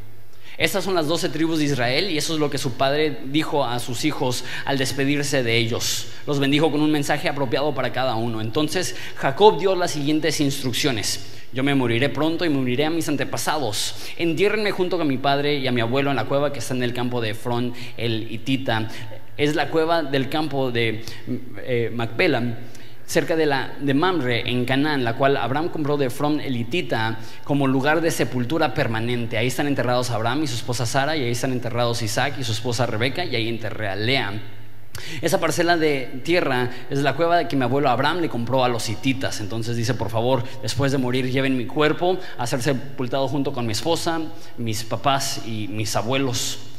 Estas 0.58 0.84
son 0.84 0.94
las 0.94 1.08
doce 1.08 1.28
tribus 1.28 1.58
de 1.58 1.64
Israel 1.64 2.10
y 2.10 2.18
eso 2.18 2.34
es 2.34 2.40
lo 2.40 2.50
que 2.50 2.58
su 2.58 2.74
padre 2.74 3.18
dijo 3.26 3.64
a 3.64 3.78
sus 3.78 4.04
hijos 4.04 4.44
al 4.64 4.78
despedirse 4.78 5.42
de 5.42 5.56
ellos. 5.56 6.08
Los 6.26 6.38
bendijo 6.38 6.70
con 6.70 6.82
un 6.82 6.92
mensaje 6.92 7.28
apropiado 7.28 7.74
para 7.74 7.92
cada 7.92 8.16
uno. 8.16 8.40
Entonces 8.40 8.94
Jacob 9.16 9.58
dio 9.58 9.74
las 9.74 9.92
siguientes 9.92 10.40
instrucciones. 10.40 11.20
Yo 11.52 11.62
me 11.62 11.74
moriré 11.74 12.08
pronto 12.08 12.44
y 12.44 12.48
me 12.48 12.58
uniré 12.58 12.84
a 12.84 12.90
mis 12.90 13.08
antepasados. 13.08 13.94
Entiérrenme 14.16 14.70
junto 14.70 14.98
con 14.98 15.08
mi 15.08 15.18
padre 15.18 15.56
y 15.56 15.66
a 15.66 15.72
mi 15.72 15.80
abuelo 15.80 16.10
en 16.10 16.16
la 16.16 16.24
cueva 16.24 16.52
que 16.52 16.58
está 16.58 16.74
en 16.74 16.82
el 16.82 16.94
campo 16.94 17.20
de 17.20 17.30
Efrón 17.30 17.74
el 17.96 18.30
Hitita. 18.30 18.88
Es 19.36 19.54
la 19.54 19.68
cueva 19.68 20.02
del 20.02 20.28
campo 20.28 20.70
de 20.70 21.04
eh, 21.64 21.90
Macpela 21.94 22.58
cerca 23.12 23.36
de, 23.36 23.46
la, 23.46 23.72
de 23.78 23.94
Mamre, 23.94 24.48
en 24.50 24.64
Canaán, 24.64 25.04
la 25.04 25.14
cual 25.14 25.36
Abraham 25.36 25.68
compró 25.68 25.96
de 25.96 26.08
From 26.08 26.40
Elitita 26.40 27.18
como 27.44 27.66
lugar 27.66 28.00
de 28.00 28.10
sepultura 28.10 28.72
permanente. 28.72 29.36
Ahí 29.36 29.48
están 29.48 29.66
enterrados 29.66 30.10
Abraham 30.10 30.44
y 30.44 30.46
su 30.46 30.54
esposa 30.54 30.86
Sara, 30.86 31.16
y 31.16 31.22
ahí 31.22 31.30
están 31.30 31.52
enterrados 31.52 32.02
Isaac 32.02 32.34
y 32.38 32.44
su 32.44 32.52
esposa 32.52 32.86
Rebeca, 32.86 33.24
y 33.24 33.36
ahí 33.36 33.48
enterré 33.48 33.88
a 33.88 33.96
Lea. 33.96 34.32
Esa 35.20 35.40
parcela 35.40 35.76
de 35.76 36.20
tierra 36.24 36.70
es 36.90 37.00
la 37.00 37.14
cueva 37.14 37.48
que 37.48 37.56
mi 37.56 37.64
abuelo 37.64 37.88
Abraham 37.88 38.20
le 38.20 38.28
compró 38.28 38.64
a 38.64 38.68
los 38.68 38.88
hititas. 38.88 39.40
Entonces 39.40 39.76
dice, 39.76 39.94
por 39.94 40.10
favor, 40.10 40.44
después 40.62 40.92
de 40.92 40.98
morir, 40.98 41.30
lleven 41.30 41.56
mi 41.56 41.66
cuerpo 41.66 42.18
a 42.38 42.46
ser 42.46 42.62
sepultado 42.62 43.28
junto 43.28 43.52
con 43.52 43.66
mi 43.66 43.72
esposa, 43.72 44.20
mis 44.58 44.84
papás 44.84 45.42
y 45.46 45.68
mis 45.68 45.96
abuelos. 45.96 46.71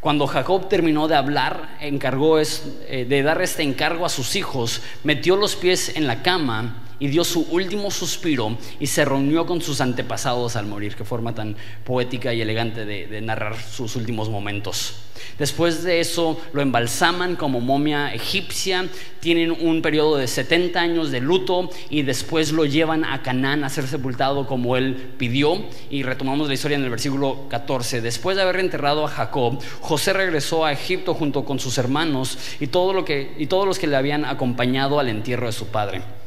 Cuando 0.00 0.26
Jacob 0.26 0.68
terminó 0.68 1.08
de 1.08 1.16
hablar, 1.16 1.76
encargó 1.80 2.38
eh, 2.38 3.06
de 3.08 3.22
dar 3.22 3.42
este 3.42 3.64
encargo 3.64 4.06
a 4.06 4.08
sus 4.08 4.36
hijos, 4.36 4.80
metió 5.02 5.36
los 5.36 5.56
pies 5.56 5.96
en 5.96 6.06
la 6.06 6.22
cama 6.22 6.87
y 7.00 7.08
dio 7.08 7.24
su 7.24 7.42
último 7.50 7.90
suspiro 7.90 8.56
y 8.80 8.86
se 8.86 9.04
reunió 9.04 9.46
con 9.46 9.60
sus 9.60 9.80
antepasados 9.80 10.56
al 10.56 10.66
morir. 10.66 10.94
Qué 10.96 11.04
forma 11.04 11.34
tan 11.34 11.56
poética 11.84 12.34
y 12.34 12.40
elegante 12.40 12.84
de, 12.84 13.20
narrar 13.20 13.60
sus 13.60 13.96
últimos 13.96 14.28
momentos. 14.28 14.94
Después 15.38 15.82
de 15.82 16.00
eso 16.00 16.40
lo 16.52 16.62
embalsaman 16.62 17.36
como 17.36 17.60
momia 17.60 18.14
egipcia, 18.14 18.88
tienen 19.20 19.50
un 19.50 19.82
periodo 19.82 20.16
de 20.16 20.28
70 20.28 20.80
años 20.80 21.10
de 21.10 21.20
luto 21.20 21.70
y 21.90 22.02
después 22.02 22.52
lo 22.52 22.64
llevan 22.64 23.04
a 23.04 23.22
Canaán 23.22 23.64
a 23.64 23.68
ser 23.68 23.86
sepultado 23.86 24.46
como 24.46 24.76
él 24.76 25.12
pidió. 25.18 25.64
Y 25.90 26.02
retomamos 26.02 26.48
la 26.48 26.54
historia 26.54 26.76
en 26.76 26.84
el 26.84 26.90
versículo 26.90 27.46
14. 27.48 28.00
Después 28.00 28.36
de 28.36 28.42
haber 28.42 28.60
enterrado 28.60 29.04
a 29.04 29.08
Jacob, 29.08 29.60
José 29.80 30.12
regresó 30.12 30.64
a 30.64 30.72
Egipto 30.72 31.14
junto 31.14 31.44
con 31.44 31.58
sus 31.58 31.78
hermanos 31.78 32.38
y, 32.60 32.68
todo 32.68 32.92
lo 32.92 33.04
que, 33.04 33.34
y 33.38 33.46
todos 33.46 33.66
los 33.66 33.78
que 33.78 33.86
le 33.86 33.96
habían 33.96 34.24
acompañado 34.24 34.98
al 34.98 35.08
entierro 35.08 35.46
de 35.46 35.52
su 35.52 35.66
padre. 35.66 36.17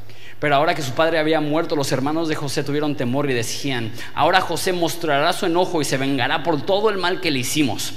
Pero 0.41 0.55
ahora 0.55 0.73
que 0.73 0.81
su 0.81 0.93
padre 0.93 1.19
había 1.19 1.39
muerto, 1.39 1.75
los 1.75 1.91
hermanos 1.91 2.27
de 2.27 2.33
José 2.33 2.63
tuvieron 2.63 2.95
temor 2.95 3.29
y 3.29 3.33
decían, 3.35 3.91
ahora 4.15 4.41
José 4.41 4.73
mostrará 4.73 5.31
su 5.33 5.45
enojo 5.45 5.83
y 5.83 5.85
se 5.85 5.97
vengará 5.97 6.41
por 6.41 6.63
todo 6.63 6.89
el 6.89 6.97
mal 6.97 7.21
que 7.21 7.29
le 7.29 7.37
hicimos. 7.37 7.93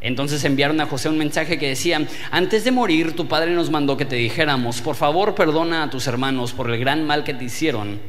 Entonces 0.00 0.42
enviaron 0.42 0.80
a 0.80 0.86
José 0.86 1.08
un 1.08 1.16
mensaje 1.16 1.60
que 1.60 1.68
decía, 1.68 2.04
antes 2.32 2.64
de 2.64 2.72
morir 2.72 3.14
tu 3.14 3.28
padre 3.28 3.52
nos 3.52 3.70
mandó 3.70 3.96
que 3.96 4.04
te 4.04 4.16
dijéramos, 4.16 4.80
por 4.80 4.96
favor 4.96 5.36
perdona 5.36 5.84
a 5.84 5.90
tus 5.90 6.08
hermanos 6.08 6.52
por 6.52 6.68
el 6.72 6.80
gran 6.80 7.06
mal 7.06 7.22
que 7.22 7.34
te 7.34 7.44
hicieron, 7.44 8.00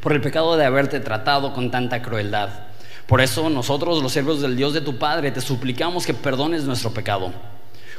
por 0.00 0.12
el 0.12 0.20
pecado 0.20 0.56
de 0.56 0.64
haberte 0.64 0.98
tratado 0.98 1.52
con 1.52 1.70
tanta 1.70 2.02
crueldad. 2.02 2.48
Por 3.06 3.20
eso 3.20 3.48
nosotros, 3.48 4.02
los 4.02 4.10
siervos 4.10 4.40
del 4.40 4.56
Dios 4.56 4.74
de 4.74 4.80
tu 4.80 4.98
Padre, 4.98 5.30
te 5.30 5.40
suplicamos 5.40 6.04
que 6.06 6.12
perdones 6.12 6.64
nuestro 6.64 6.92
pecado. 6.92 7.32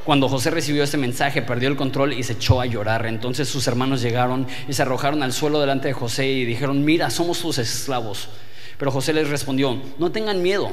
Cuando 0.08 0.30
José 0.30 0.52
recibió 0.52 0.86
este 0.86 0.96
mensaje, 0.96 1.42
perdió 1.42 1.68
el 1.68 1.76
control 1.76 2.14
y 2.14 2.24
se 2.24 2.32
echó 2.32 2.62
a 2.62 2.66
llorar. 2.66 3.06
Entonces 3.08 3.50
sus 3.50 3.68
hermanos 3.68 4.02
llegaron 4.02 4.48
y 4.66 4.72
se 4.72 4.82
arrojaron 4.82 5.22
al 5.22 5.34
suelo 5.34 5.60
delante 5.60 5.90
de 5.90 5.94
José 5.94 6.30
y 6.30 6.46
dijeron, 6.46 6.86
mira, 6.86 7.10
somos 7.10 7.42
tus 7.42 7.58
esclavos. 7.58 8.30
Pero 8.78 8.90
José 8.90 9.12
les 9.12 9.28
respondió, 9.28 9.82
no 9.98 10.10
tengan 10.14 10.42
miedo. 10.42 10.72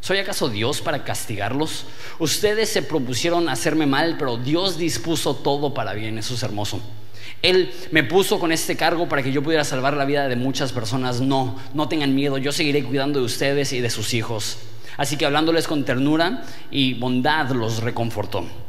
¿Soy 0.00 0.18
acaso 0.18 0.48
Dios 0.48 0.80
para 0.80 1.04
castigarlos? 1.04 1.86
Ustedes 2.18 2.68
se 2.68 2.82
propusieron 2.82 3.48
hacerme 3.48 3.86
mal, 3.86 4.16
pero 4.18 4.38
Dios 4.38 4.76
dispuso 4.76 5.36
todo 5.36 5.72
para 5.72 5.92
bien. 5.92 6.18
Eso 6.18 6.34
es 6.34 6.42
hermoso. 6.42 6.80
Él 7.42 7.70
me 7.92 8.02
puso 8.02 8.40
con 8.40 8.50
este 8.50 8.74
cargo 8.74 9.08
para 9.08 9.22
que 9.22 9.30
yo 9.30 9.40
pudiera 9.40 9.62
salvar 9.62 9.96
la 9.96 10.04
vida 10.04 10.26
de 10.26 10.34
muchas 10.34 10.72
personas. 10.72 11.20
No, 11.20 11.60
no 11.74 11.86
tengan 11.86 12.12
miedo, 12.12 12.38
yo 12.38 12.50
seguiré 12.50 12.82
cuidando 12.82 13.20
de 13.20 13.26
ustedes 13.26 13.72
y 13.72 13.80
de 13.80 13.90
sus 13.90 14.14
hijos. 14.14 14.58
Así 14.96 15.16
que 15.16 15.26
hablándoles 15.26 15.68
con 15.68 15.84
ternura 15.84 16.42
y 16.72 16.94
bondad 16.94 17.52
los 17.52 17.80
reconfortó. 17.80 18.63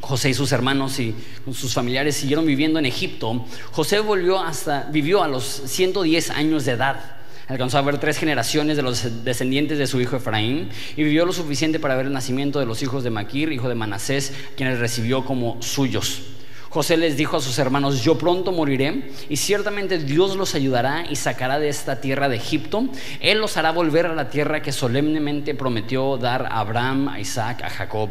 José 0.00 0.30
y 0.30 0.34
sus 0.34 0.52
hermanos 0.52 0.98
y 1.00 1.14
sus 1.52 1.72
familiares 1.74 2.16
siguieron 2.16 2.46
viviendo 2.46 2.78
en 2.78 2.86
Egipto. 2.86 3.44
José 3.72 4.00
volvió 4.00 4.40
hasta, 4.40 4.88
vivió 4.92 5.22
a 5.22 5.28
los 5.28 5.44
110 5.44 6.30
años 6.30 6.64
de 6.64 6.72
edad. 6.72 7.16
Alcanzó 7.48 7.78
a 7.78 7.82
ver 7.82 7.98
tres 7.98 8.18
generaciones 8.18 8.76
de 8.76 8.82
los 8.82 9.24
descendientes 9.24 9.78
de 9.78 9.86
su 9.86 10.00
hijo 10.00 10.16
Efraín 10.16 10.68
y 10.96 11.04
vivió 11.04 11.24
lo 11.24 11.32
suficiente 11.32 11.78
para 11.78 11.94
ver 11.94 12.06
el 12.06 12.12
nacimiento 12.12 12.58
de 12.58 12.66
los 12.66 12.82
hijos 12.82 13.04
de 13.04 13.10
Maquir, 13.10 13.52
hijo 13.52 13.68
de 13.68 13.76
Manasés, 13.76 14.32
quienes 14.56 14.80
recibió 14.80 15.24
como 15.24 15.62
suyos. 15.62 16.22
José 16.70 16.96
les 16.96 17.16
dijo 17.16 17.36
a 17.36 17.40
sus 17.40 17.58
hermanos, 17.58 18.02
yo 18.02 18.18
pronto 18.18 18.52
moriré 18.52 19.10
y 19.28 19.36
ciertamente 19.36 19.98
Dios 19.98 20.36
los 20.36 20.54
ayudará 20.54 21.06
y 21.08 21.16
sacará 21.16 21.58
de 21.58 21.68
esta 21.68 22.00
tierra 22.00 22.28
de 22.28 22.36
Egipto. 22.36 22.88
Él 23.20 23.38
los 23.38 23.56
hará 23.56 23.70
volver 23.70 24.06
a 24.06 24.14
la 24.14 24.28
tierra 24.28 24.60
que 24.60 24.72
solemnemente 24.72 25.54
prometió 25.54 26.18
dar 26.18 26.46
a 26.46 26.58
Abraham, 26.58 27.08
a 27.08 27.20
Isaac, 27.20 27.62
a 27.62 27.70
Jacob. 27.70 28.10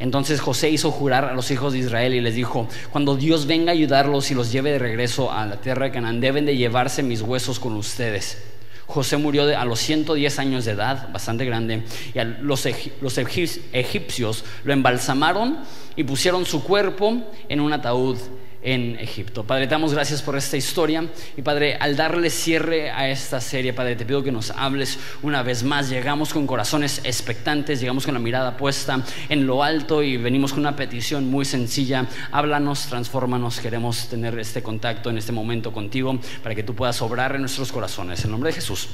Entonces 0.00 0.40
José 0.40 0.70
hizo 0.70 0.90
jurar 0.90 1.24
a 1.24 1.34
los 1.34 1.50
hijos 1.50 1.72
de 1.72 1.80
Israel 1.80 2.14
y 2.14 2.20
les 2.20 2.34
dijo, 2.34 2.68
cuando 2.90 3.16
Dios 3.16 3.46
venga 3.46 3.72
a 3.72 3.74
ayudarlos 3.74 4.30
y 4.30 4.34
los 4.34 4.52
lleve 4.52 4.72
de 4.72 4.78
regreso 4.78 5.32
a 5.32 5.46
la 5.46 5.60
tierra 5.60 5.86
de 5.86 5.92
Canaán, 5.92 6.20
deben 6.20 6.46
de 6.46 6.56
llevarse 6.56 7.02
mis 7.02 7.22
huesos 7.22 7.58
con 7.58 7.74
ustedes. 7.74 8.38
José 8.86 9.18
murió 9.18 9.44
a 9.58 9.64
los 9.66 9.80
110 9.80 10.38
años 10.38 10.64
de 10.64 10.72
edad, 10.72 11.10
bastante 11.12 11.44
grande, 11.44 11.82
y 12.14 12.18
los, 12.42 12.66
los 13.02 13.18
egipcios 13.18 14.44
lo 14.64 14.72
embalsamaron 14.72 15.58
y 15.94 16.04
pusieron 16.04 16.46
su 16.46 16.62
cuerpo 16.62 17.18
en 17.48 17.60
un 17.60 17.72
ataúd 17.72 18.16
en 18.62 18.98
Egipto. 18.98 19.44
Padre, 19.44 19.66
te 19.66 19.70
damos 19.70 19.94
gracias 19.94 20.22
por 20.22 20.36
esta 20.36 20.56
historia 20.56 21.08
y 21.36 21.42
Padre, 21.42 21.76
al 21.76 21.96
darle 21.96 22.30
cierre 22.30 22.90
a 22.90 23.08
esta 23.08 23.40
serie, 23.40 23.72
Padre, 23.72 23.96
te 23.96 24.04
pido 24.04 24.22
que 24.22 24.32
nos 24.32 24.50
hables 24.50 24.98
una 25.22 25.42
vez 25.42 25.62
más. 25.62 25.88
Llegamos 25.88 26.32
con 26.32 26.46
corazones 26.46 27.00
expectantes, 27.04 27.80
llegamos 27.80 28.04
con 28.04 28.14
la 28.14 28.20
mirada 28.20 28.56
puesta 28.56 29.02
en 29.28 29.46
lo 29.46 29.62
alto 29.62 30.02
y 30.02 30.16
venimos 30.16 30.52
con 30.52 30.60
una 30.60 30.76
petición 30.76 31.30
muy 31.30 31.44
sencilla. 31.44 32.06
Háblanos, 32.32 32.86
transfórmanos, 32.86 33.60
queremos 33.60 34.08
tener 34.08 34.38
este 34.38 34.62
contacto 34.62 35.10
en 35.10 35.18
este 35.18 35.32
momento 35.32 35.72
contigo 35.72 36.18
para 36.42 36.54
que 36.54 36.62
tú 36.62 36.74
puedas 36.74 37.00
obrar 37.02 37.34
en 37.34 37.42
nuestros 37.42 37.72
corazones. 37.72 38.24
En 38.24 38.30
nombre 38.30 38.50
de 38.50 38.54
Jesús. 38.54 38.88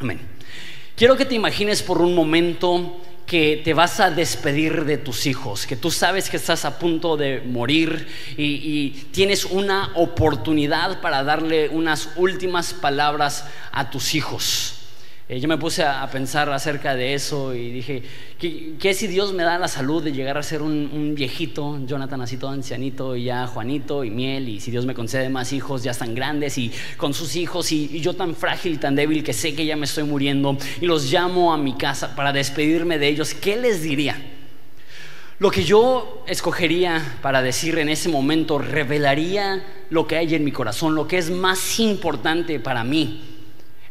Amén. 0.00 0.20
Quiero 0.96 1.16
que 1.16 1.24
te 1.24 1.34
imagines 1.34 1.82
por 1.82 2.00
un 2.00 2.14
momento 2.14 3.00
que 3.26 3.60
te 3.64 3.74
vas 3.74 3.98
a 3.98 4.10
despedir 4.10 4.84
de 4.84 4.96
tus 4.96 5.26
hijos, 5.26 5.66
que 5.66 5.74
tú 5.74 5.90
sabes 5.90 6.30
que 6.30 6.36
estás 6.36 6.64
a 6.64 6.78
punto 6.78 7.16
de 7.16 7.40
morir 7.40 8.06
y, 8.36 8.90
tienes 9.10 9.44
una 9.44 9.90
oportunidad 9.96 11.00
para 11.00 11.24
darle 11.24 11.68
unas 11.68 12.10
últimas 12.14 12.74
palabras 12.74 13.44
a 13.72 13.90
tus 13.90 14.14
hijos. 14.14 14.73
Eh, 15.26 15.40
yo 15.40 15.48
me 15.48 15.56
puse 15.56 15.82
a, 15.82 16.06
pensar 16.10 16.50
acerca 16.50 16.94
de 16.94 17.14
eso 17.14 17.54
y 17.54 17.70
dije, 17.70 18.02
¿qué, 18.38 18.92
si 18.92 19.06
Dios 19.06 19.32
me 19.32 19.42
da 19.42 19.58
la 19.58 19.68
salud 19.68 20.04
de 20.04 20.12
llegar 20.12 20.36
a 20.36 20.42
ser 20.42 20.60
un, 20.60 21.14
viejito, 21.14 21.80
Jonathan 21.86 22.20
así 22.20 22.36
todo 22.36 22.50
ancianito 22.50 23.16
y 23.16 23.24
ya 23.24 23.46
Juanito 23.46 24.04
y 24.04 24.10
Miel, 24.10 24.50
y 24.50 24.60
si 24.60 24.70
Dios 24.70 24.84
me 24.84 24.92
concede 24.92 25.30
más 25.30 25.54
hijos 25.54 25.82
ya 25.82 25.92
están 25.92 26.14
grandes 26.14 26.58
y 26.58 26.70
con 26.98 27.14
sus 27.14 27.36
hijos 27.36 27.72
y, 27.72 28.00
yo 28.00 28.12
tan 28.12 28.34
frágil 28.34 28.74
y 28.74 28.76
tan 28.76 28.94
débil 28.94 29.24
que 29.24 29.32
sé 29.32 29.54
que 29.54 29.64
ya 29.64 29.76
me 29.76 29.86
estoy 29.86 30.04
muriendo 30.04 30.58
y 30.78 30.84
los 30.84 31.10
llamo 31.10 31.54
a 31.54 31.56
mi 31.56 31.72
casa 31.72 32.14
para 32.14 32.30
despedirme 32.30 32.98
de 32.98 33.08
ellos, 33.08 33.32
¿qué 33.32 33.56
les 33.56 33.80
diría? 33.80 34.20
Lo 35.38 35.50
que 35.50 35.64
yo 35.64 36.22
escogería 36.26 37.02
para 37.22 37.40
decir 37.40 37.78
en 37.78 37.88
ese 37.88 38.10
momento 38.10 38.58
revelaría 38.58 39.64
lo 39.88 40.06
que 40.06 40.18
hay 40.18 40.34
en 40.34 40.44
mi 40.44 40.52
corazón, 40.52 40.94
lo 40.94 41.08
que 41.08 41.16
es 41.16 41.30
más 41.30 41.80
importante 41.80 42.60
para 42.60 42.84
mí 42.84 43.33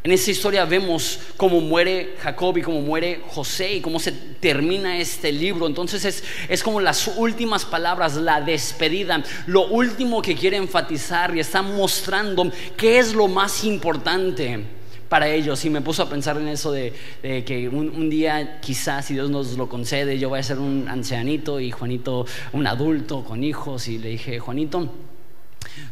en 0.04 0.12
esta 0.12 0.30
historia 0.30 0.66
vemos 0.66 1.18
cómo 1.38 1.62
muere 1.62 2.16
Jacob 2.20 2.58
y 2.58 2.60
cómo 2.60 2.82
muere 2.82 3.22
José 3.26 3.76
y 3.76 3.80
cómo 3.80 3.98
se 3.98 4.12
termina 4.12 4.98
este 4.98 5.32
libro. 5.32 5.66
Entonces 5.66 6.04
es, 6.04 6.22
es, 6.46 6.62
como 6.62 6.78
las 6.82 7.08
últimas 7.16 7.64
palabras, 7.64 8.14
la 8.16 8.42
despedida, 8.42 9.24
lo 9.46 9.66
último 9.68 10.20
que 10.20 10.34
quiere 10.34 10.58
enfatizar 10.58 11.34
y 11.34 11.40
está 11.40 11.62
mostrando 11.62 12.52
qué 12.76 12.98
es 12.98 13.14
lo 13.14 13.28
más 13.28 13.64
importante 13.64 14.62
para 15.08 15.26
ellos. 15.26 15.64
Y 15.64 15.70
me 15.70 15.80
puso 15.80 16.02
a 16.02 16.10
pensar 16.10 16.36
en 16.36 16.48
eso 16.48 16.70
de, 16.70 16.92
que 17.22 17.66
un, 17.70 17.88
un, 17.88 18.10
día 18.10 18.60
quizás, 18.60 19.06
si 19.06 19.14
Dios 19.14 19.30
nos 19.30 19.56
lo 19.56 19.70
concede, 19.70 20.18
yo 20.18 20.28
voy 20.28 20.40
a 20.40 20.42
ser 20.42 20.58
un 20.58 20.86
ancianito 20.86 21.60
y 21.60 21.70
Juanito 21.70 22.26
un 22.52 22.66
adulto 22.66 23.24
con 23.24 23.42
hijos. 23.42 23.88
Y 23.88 23.96
le 23.96 24.10
dije, 24.10 24.38
Juanito, 24.38 24.86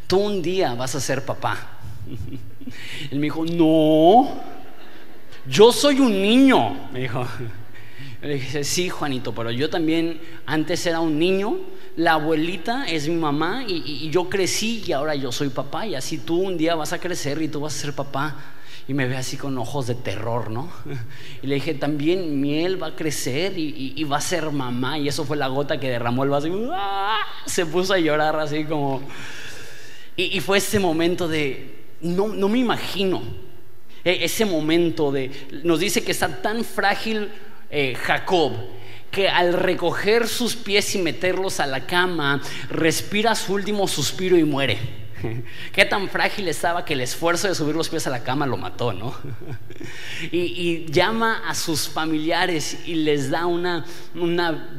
tú 0.06 0.18
un 0.18 0.42
día 0.42 0.74
vas 0.74 0.94
a 0.96 1.00
ser 1.00 1.24
papá. 1.24 1.78
Él 3.10 3.18
me 3.18 3.24
dijo, 3.24 3.44
no, 3.44 4.28
yo 5.46 5.72
soy 5.72 6.00
un 6.00 6.12
niño, 6.12 6.88
me 6.92 7.00
dijo. 7.00 7.26
Le 8.22 8.34
dije, 8.34 8.62
sí, 8.62 8.88
Juanito, 8.88 9.34
pero 9.34 9.50
yo 9.50 9.68
también 9.68 10.20
antes 10.46 10.86
era 10.86 11.00
un 11.00 11.18
niño, 11.18 11.58
la 11.96 12.12
abuelita 12.12 12.86
es 12.86 13.08
mi 13.08 13.16
mamá 13.16 13.64
y, 13.66 14.08
yo 14.10 14.28
crecí 14.28 14.84
y 14.86 14.92
ahora 14.92 15.16
yo 15.16 15.32
soy 15.32 15.48
papá 15.48 15.88
y 15.88 15.96
así 15.96 16.18
tú 16.18 16.40
un 16.40 16.56
día 16.56 16.76
vas 16.76 16.92
a 16.92 17.00
crecer 17.00 17.42
y 17.42 17.48
tú 17.48 17.60
vas 17.60 17.74
a 17.74 17.78
ser 17.78 17.94
papá. 17.94 18.36
Y 18.86 18.94
me 18.94 19.06
ve 19.06 19.16
así 19.16 19.36
con 19.36 19.56
ojos 19.58 19.86
de 19.86 19.94
terror, 19.94 20.50
¿no? 20.50 20.68
Y 21.42 21.46
le 21.46 21.56
dije, 21.56 21.74
también 21.74 22.40
Miel 22.40 22.82
va 22.82 22.88
a 22.88 22.96
crecer 22.96 23.54
y, 23.56 24.04
va 24.04 24.16
a 24.18 24.20
ser 24.20 24.50
mamá. 24.50 24.98
Y 24.98 25.08
eso 25.08 25.24
fue 25.24 25.36
la 25.36 25.48
gota 25.48 25.78
que 25.78 25.88
derramó 25.88 26.24
el 26.24 26.30
vaso. 26.30 26.48
¡ah! 26.72 27.18
Se 27.46 27.64
puso 27.64 27.94
a 27.94 27.98
llorar 27.98 28.36
así 28.40 28.64
como... 28.64 29.02
y 30.16 30.40
fue 30.40 30.58
ese 30.58 30.80
momento 30.80 31.28
de, 31.28 31.81
no, 32.02 32.48
me 32.48 32.58
imagino 32.58 33.22
e, 34.04 34.24
ese 34.24 34.44
momento 34.44 35.10
de, 35.12 35.30
nos 35.62 35.80
dice 35.80 36.02
que 36.02 36.12
está 36.12 36.42
tan 36.42 36.64
frágil 36.64 37.30
eh, 37.70 37.94
Jacob 37.94 38.52
que 39.12 39.28
al 39.28 39.52
recoger 39.52 40.26
sus 40.26 40.56
pies 40.56 40.94
y 40.94 40.98
meterlos 40.98 41.60
a 41.60 41.66
la 41.66 41.86
cama, 41.86 42.40
respira 42.70 43.34
su 43.34 43.52
último 43.52 43.86
suspiro 43.86 44.38
y 44.38 44.44
muere. 44.44 44.78
Qué 45.72 45.84
tan 45.84 46.08
frágil 46.08 46.48
estaba 46.48 46.86
que 46.86 46.94
el 46.94 47.02
esfuerzo 47.02 47.46
de 47.46 47.54
subir 47.54 47.76
los 47.76 47.90
pies 47.90 48.06
a 48.06 48.10
la 48.10 48.24
cama 48.24 48.46
lo 48.46 48.56
mató, 48.56 48.92
¿no? 48.92 49.14
Y, 50.30 50.86
llama 50.86 51.42
a 51.46 51.54
sus 51.54 51.88
familiares 51.88 52.78
y 52.86 52.94
les 52.94 53.30
da 53.30 53.46
una, 53.46 53.84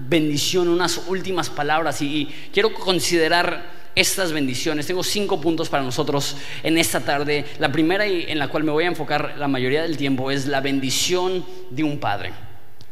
bendición, 0.07 0.67
unas 0.67 1.03
últimas 1.07 1.49
palabras. 1.49 2.01
y 2.01 2.33
quiero 2.51 2.73
considerar 2.73 3.72
estas 3.95 4.31
bendiciones. 4.31 4.87
Tengo 4.87 5.03
cinco 5.03 5.39
puntos 5.39 5.69
para 5.69 5.83
nosotros 5.83 6.35
en 6.63 6.77
esta 6.77 7.01
tarde. 7.01 7.45
La 7.59 7.71
primera 7.71 8.07
y 8.07 8.25
en 8.27 8.39
la 8.39 8.47
cual 8.47 8.63
me 8.63 8.71
voy 8.71 8.85
a 8.85 8.87
enfocar 8.87 9.35
la 9.37 9.47
mayoría 9.47 9.83
del 9.83 9.97
tiempo 9.97 10.31
es 10.31 10.47
la 10.47 10.61
bendición 10.61 11.45
de 11.69 11.83
un 11.83 11.99
padre. 11.99 12.33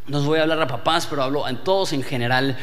No 0.07 0.21
voy 0.23 0.39
a 0.39 0.43
hablar 0.43 0.61
a 0.61 0.67
papás, 0.67 1.07
pero 1.07 1.23
hablo 1.23 1.45
a 1.45 1.53
todos 1.63 1.93
en 1.93 2.03
general. 2.03 2.57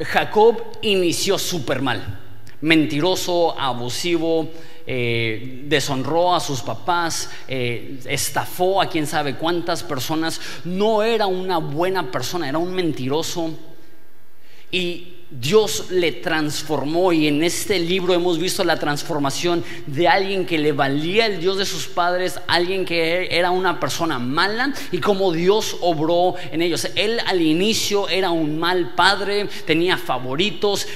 Jacob 0.00 0.62
inició 0.82 1.38
súper 1.38 1.82
mal. 1.82 2.20
Mentiroso, 2.60 3.58
abusivo, 3.58 4.50
eh, 4.86 5.64
deshonró 5.66 6.34
a 6.34 6.40
sus 6.40 6.62
papás, 6.62 7.30
eh, 7.46 8.00
estafó 8.06 8.80
a 8.80 8.88
quién 8.88 9.06
sabe 9.06 9.36
cuántas 9.36 9.82
personas. 9.82 10.40
No 10.64 11.02
era 11.02 11.26
una 11.26 11.58
buena 11.58 12.10
persona, 12.10 12.48
era 12.48 12.58
un 12.58 12.74
mentiroso. 12.74 13.52
Y 14.70 15.17
Dios 15.30 15.90
le 15.90 16.12
transformó 16.12 17.12
y 17.12 17.28
en 17.28 17.44
este 17.44 17.78
libro 17.78 18.14
hemos 18.14 18.38
visto 18.38 18.64
la 18.64 18.78
transformación 18.78 19.62
de 19.86 20.08
alguien 20.08 20.46
que 20.46 20.56
le 20.56 20.72
valía 20.72 21.26
el 21.26 21.38
Dios 21.38 21.58
de 21.58 21.66
sus 21.66 21.86
padres, 21.86 22.40
alguien 22.46 22.86
que 22.86 23.28
era 23.30 23.50
una 23.50 23.78
persona 23.78 24.18
mala 24.18 24.72
y 24.90 25.00
como 25.00 25.30
Dios 25.32 25.76
obró 25.82 26.34
en 26.50 26.62
ellos. 26.62 26.88
Él 26.94 27.20
al 27.26 27.42
inicio 27.42 28.08
era 28.08 28.30
un 28.30 28.58
mal 28.58 28.94
padre, 28.94 29.48
tenía 29.66 29.98
favoritos, 29.98 30.86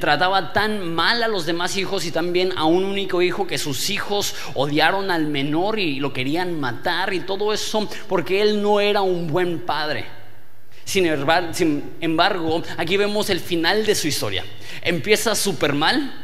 trataba 0.00 0.52
tan 0.52 0.92
mal 0.92 1.22
a 1.22 1.28
los 1.28 1.46
demás 1.46 1.76
hijos 1.76 2.06
y 2.06 2.10
también 2.10 2.52
a 2.56 2.64
un 2.64 2.84
único 2.84 3.22
hijo 3.22 3.46
que 3.46 3.56
sus 3.56 3.88
hijos 3.90 4.34
odiaron 4.54 5.12
al 5.12 5.28
menor 5.28 5.78
y 5.78 6.00
lo 6.00 6.12
querían 6.12 6.58
matar 6.58 7.14
y 7.14 7.20
todo 7.20 7.52
eso 7.52 7.88
porque 8.08 8.42
él 8.42 8.60
no 8.60 8.80
era 8.80 9.02
un 9.02 9.28
buen 9.28 9.60
padre. 9.60 10.15
Sin 10.86 11.82
embargo, 12.00 12.62
aquí 12.76 12.96
vemos 12.96 13.28
el 13.28 13.40
final 13.40 13.84
de 13.84 13.96
su 13.96 14.06
historia. 14.06 14.44
Empieza 14.82 15.34
súper 15.34 15.72
mal 15.72 16.14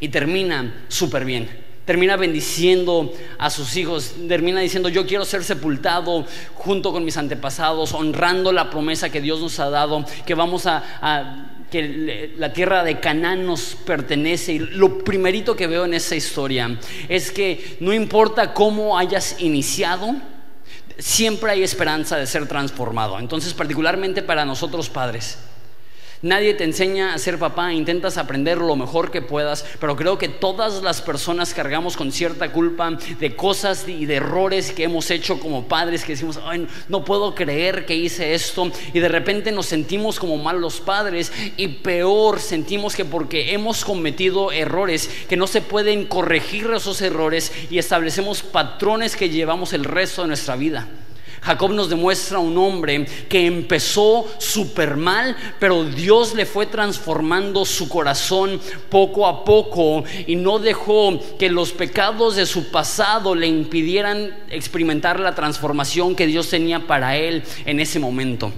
y 0.00 0.08
termina 0.08 0.84
súper 0.88 1.24
bien. 1.24 1.48
Termina 1.84 2.16
bendiciendo 2.16 3.14
a 3.38 3.48
sus 3.48 3.76
hijos, 3.76 4.16
termina 4.26 4.60
diciendo 4.60 4.88
yo 4.88 5.06
quiero 5.06 5.24
ser 5.24 5.44
sepultado 5.44 6.26
junto 6.54 6.90
con 6.90 7.04
mis 7.04 7.16
antepasados, 7.16 7.92
honrando 7.92 8.50
la 8.50 8.70
promesa 8.70 9.08
que 9.08 9.20
Dios 9.20 9.40
nos 9.40 9.60
ha 9.60 9.70
dado, 9.70 10.04
que 10.26 10.34
vamos 10.34 10.66
a, 10.66 11.52
que 11.70 12.32
la 12.36 12.52
tierra 12.52 12.82
de 12.82 12.98
Canaán 12.98 13.46
nos 13.46 13.76
pertenece. 13.86 14.54
Y 14.54 14.58
lo 14.58 14.98
primerito 15.04 15.54
que 15.54 15.68
veo 15.68 15.84
en 15.84 15.94
esa 15.94 16.16
historia 16.16 16.76
es 17.08 17.30
que 17.30 17.76
no 17.78 17.94
importa 17.94 18.52
cómo 18.52 18.98
hayas 18.98 19.40
iniciado, 19.40 20.16
siempre 20.98 21.52
hay 21.52 21.62
esperanza 21.62 22.16
de 22.16 22.26
ser 22.26 22.46
transformado. 22.46 23.18
Entonces, 23.18 23.54
particularmente 23.54 24.22
para 24.22 24.44
nosotros 24.44 24.88
padres, 24.88 25.38
Nadie 26.22 26.54
te 26.54 26.64
enseña 26.64 27.12
a 27.12 27.18
ser 27.18 27.38
papá, 27.38 27.72
intentas 27.72 28.16
aprender 28.16 28.58
lo 28.58 28.74
mejor 28.74 29.10
que 29.10 29.20
puedas, 29.20 29.66
pero 29.78 29.96
creo 29.96 30.16
que 30.16 30.28
todas 30.28 30.82
las 30.82 31.02
personas 31.02 31.52
cargamos 31.52 31.96
con 31.96 32.10
cierta 32.10 32.52
culpa 32.52 32.90
de 33.20 33.36
cosas 33.36 33.86
y 33.86 34.06
de 34.06 34.16
errores 34.16 34.72
que 34.72 34.84
hemos 34.84 35.10
hecho 35.10 35.38
como 35.38 35.68
padres, 35.68 36.04
que 36.04 36.12
decimos, 36.12 36.40
Ay, 36.44 36.66
no 36.88 37.04
puedo 37.04 37.34
creer 37.34 37.84
que 37.84 37.94
hice 37.94 38.34
esto, 38.34 38.70
y 38.94 39.00
de 39.00 39.08
repente 39.08 39.52
nos 39.52 39.66
sentimos 39.66 40.18
como 40.18 40.38
malos 40.38 40.80
padres, 40.80 41.32
y 41.56 41.68
peor, 41.68 42.40
sentimos 42.40 42.96
que 42.96 43.04
porque 43.04 43.52
hemos 43.52 43.84
cometido 43.84 44.52
errores, 44.52 45.10
que 45.28 45.36
no 45.36 45.46
se 45.46 45.60
pueden 45.60 46.06
corregir 46.06 46.70
esos 46.74 47.02
errores, 47.02 47.52
y 47.70 47.78
establecemos 47.78 48.42
patrones 48.42 49.16
que 49.16 49.28
llevamos 49.28 49.74
el 49.74 49.84
resto 49.84 50.22
de 50.22 50.28
nuestra 50.28 50.56
vida. 50.56 50.88
Jacob 51.46 51.70
nos 51.70 51.88
demuestra 51.88 52.40
un 52.40 52.58
hombre 52.58 53.06
que 53.28 53.46
empezó 53.46 54.26
súper 54.38 54.96
mal, 54.96 55.36
pero 55.60 55.84
Dios 55.84 56.34
le 56.34 56.44
fue 56.44 56.66
transformando 56.66 57.64
su 57.64 57.88
corazón 57.88 58.60
poco 58.88 59.28
a 59.28 59.44
poco 59.44 60.02
y 60.26 60.34
no 60.34 60.58
dejó 60.58 61.20
que 61.38 61.48
los 61.48 61.70
pecados 61.70 62.34
de 62.34 62.46
su 62.46 62.72
pasado 62.72 63.36
le 63.36 63.46
impidieran 63.46 64.36
experimentar 64.50 65.20
la 65.20 65.36
transformación 65.36 66.16
que 66.16 66.26
Dios 66.26 66.48
tenía 66.48 66.88
para 66.88 67.16
él 67.16 67.44
en 67.64 67.78
ese 67.78 68.00
momento. 68.00 68.52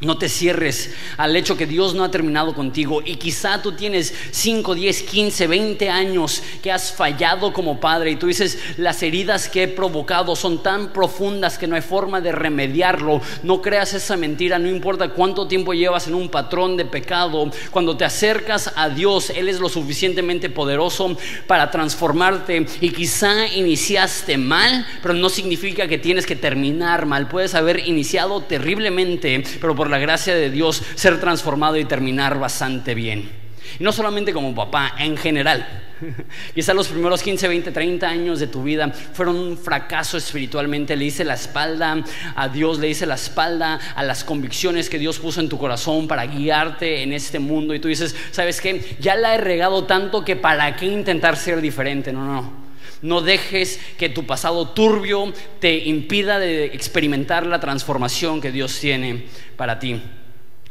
No 0.00 0.16
te 0.16 0.30
cierres 0.30 0.94
al 1.18 1.36
hecho 1.36 1.58
que 1.58 1.66
Dios 1.66 1.94
no 1.94 2.04
ha 2.04 2.10
terminado 2.10 2.54
contigo 2.54 3.02
y 3.04 3.16
quizá 3.16 3.60
tú 3.60 3.72
tienes 3.72 4.14
5, 4.30 4.74
10, 4.74 5.02
15, 5.02 5.46
20 5.46 5.90
años 5.90 6.42
que 6.62 6.72
has 6.72 6.90
fallado 6.90 7.52
como 7.52 7.80
padre 7.80 8.12
y 8.12 8.16
tú 8.16 8.26
dices, 8.26 8.58
las 8.78 9.02
heridas 9.02 9.50
que 9.50 9.64
he 9.64 9.68
provocado 9.68 10.34
son 10.36 10.62
tan 10.62 10.94
profundas 10.94 11.58
que 11.58 11.66
no 11.66 11.76
hay 11.76 11.82
forma 11.82 12.22
de 12.22 12.32
remediarlo. 12.32 13.20
No 13.42 13.60
creas 13.60 13.92
esa 13.92 14.16
mentira, 14.16 14.58
no 14.58 14.70
importa 14.70 15.10
cuánto 15.10 15.46
tiempo 15.46 15.74
llevas 15.74 16.08
en 16.08 16.14
un 16.14 16.30
patrón 16.30 16.78
de 16.78 16.86
pecado. 16.86 17.50
Cuando 17.70 17.94
te 17.94 18.06
acercas 18.06 18.72
a 18.76 18.88
Dios, 18.88 19.28
Él 19.28 19.50
es 19.50 19.60
lo 19.60 19.68
suficientemente 19.68 20.48
poderoso 20.48 21.14
para 21.46 21.70
transformarte 21.70 22.64
y 22.80 22.88
quizá 22.88 23.48
iniciaste 23.48 24.38
mal, 24.38 24.86
pero 25.02 25.12
no 25.12 25.28
significa 25.28 25.86
que 25.86 25.98
tienes 25.98 26.24
que 26.24 26.36
terminar 26.36 27.04
mal. 27.04 27.28
Puedes 27.28 27.54
haber 27.54 27.86
iniciado 27.86 28.40
terriblemente, 28.40 29.44
pero 29.60 29.76
por 29.76 29.89
la 29.90 29.98
gracia 29.98 30.34
de 30.34 30.50
Dios, 30.50 30.82
ser 30.94 31.20
transformado 31.20 31.76
y 31.76 31.84
terminar 31.84 32.38
bastante 32.38 32.94
bien. 32.94 33.40
Y 33.78 33.84
no 33.84 33.92
solamente 33.92 34.32
como 34.32 34.54
papá, 34.54 34.94
en 34.98 35.16
general. 35.16 35.66
Quizás 36.54 36.74
los 36.74 36.88
primeros 36.88 37.22
15, 37.22 37.46
20, 37.46 37.70
30 37.70 38.08
años 38.08 38.40
de 38.40 38.46
tu 38.46 38.62
vida 38.62 38.90
fueron 38.90 39.36
un 39.36 39.58
fracaso 39.58 40.16
espiritualmente. 40.16 40.96
Le 40.96 41.04
hice 41.04 41.24
la 41.24 41.34
espalda 41.34 42.02
a 42.34 42.48
Dios, 42.48 42.78
le 42.78 42.88
hice 42.88 43.06
la 43.06 43.14
espalda 43.14 43.78
a 43.94 44.02
las 44.02 44.24
convicciones 44.24 44.88
que 44.88 44.98
Dios 44.98 45.18
puso 45.18 45.40
en 45.40 45.48
tu 45.48 45.58
corazón 45.58 46.08
para 46.08 46.26
guiarte 46.26 47.02
en 47.02 47.12
este 47.12 47.38
mundo. 47.38 47.74
Y 47.74 47.80
tú 47.80 47.88
dices, 47.88 48.16
¿sabes 48.30 48.60
qué? 48.60 48.96
Ya 48.98 49.14
la 49.14 49.34
he 49.34 49.38
regado 49.38 49.84
tanto 49.84 50.24
que 50.24 50.36
para 50.36 50.74
qué 50.76 50.86
intentar 50.86 51.36
ser 51.36 51.60
diferente. 51.60 52.12
No, 52.12 52.24
no. 52.24 52.42
No 52.42 52.69
dejes 53.02 53.80
que 53.98 54.08
tu 54.08 54.26
pasado 54.26 54.68
turbio 54.68 55.32
te 55.58 55.78
impida 55.78 56.38
de 56.38 56.66
experimentar 56.66 57.46
la 57.46 57.60
transformación 57.60 58.40
que 58.40 58.52
Dios 58.52 58.78
tiene 58.78 59.26
para 59.56 59.78
ti. 59.78 60.02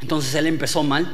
Entonces 0.01 0.33
él 0.35 0.47
empezó 0.47 0.83
mal, 0.83 1.07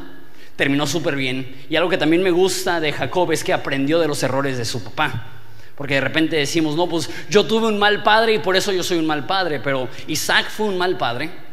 terminó 0.56 0.86
súper 0.88 1.16
bien. 1.16 1.56
Y 1.70 1.76
algo 1.76 1.90
que 1.90 1.98
también 1.98 2.22
me 2.22 2.32
gusta 2.32 2.80
de 2.80 2.92
Jacob 2.92 3.32
es 3.32 3.44
que 3.44 3.54
aprendió 3.54 4.00
de 4.00 4.08
los 4.08 4.22
errores 4.24 4.58
de 4.58 4.66
su 4.66 4.84
papá. 4.84 5.32
Porque 5.76 5.96
de 5.96 6.02
repente 6.02 6.36
decimos, 6.38 6.76
no, 6.76 6.88
pues 6.88 7.10
yo 7.30 7.46
tuve 7.46 7.68
un 7.68 7.78
mal 7.78 8.02
padre 8.04 8.36
y 8.36 8.40
por 8.40 8.56
eso 8.56 8.72
yo 8.72 8.84
soy 8.84 8.98
un 8.98 9.06
mal 9.06 9.26
padre. 9.26 9.60
Pero 9.60 9.90
Isaac 10.08 10.50
fue 10.50 10.68
un 10.68 10.78
mal 10.78 10.98
padre 10.98 11.45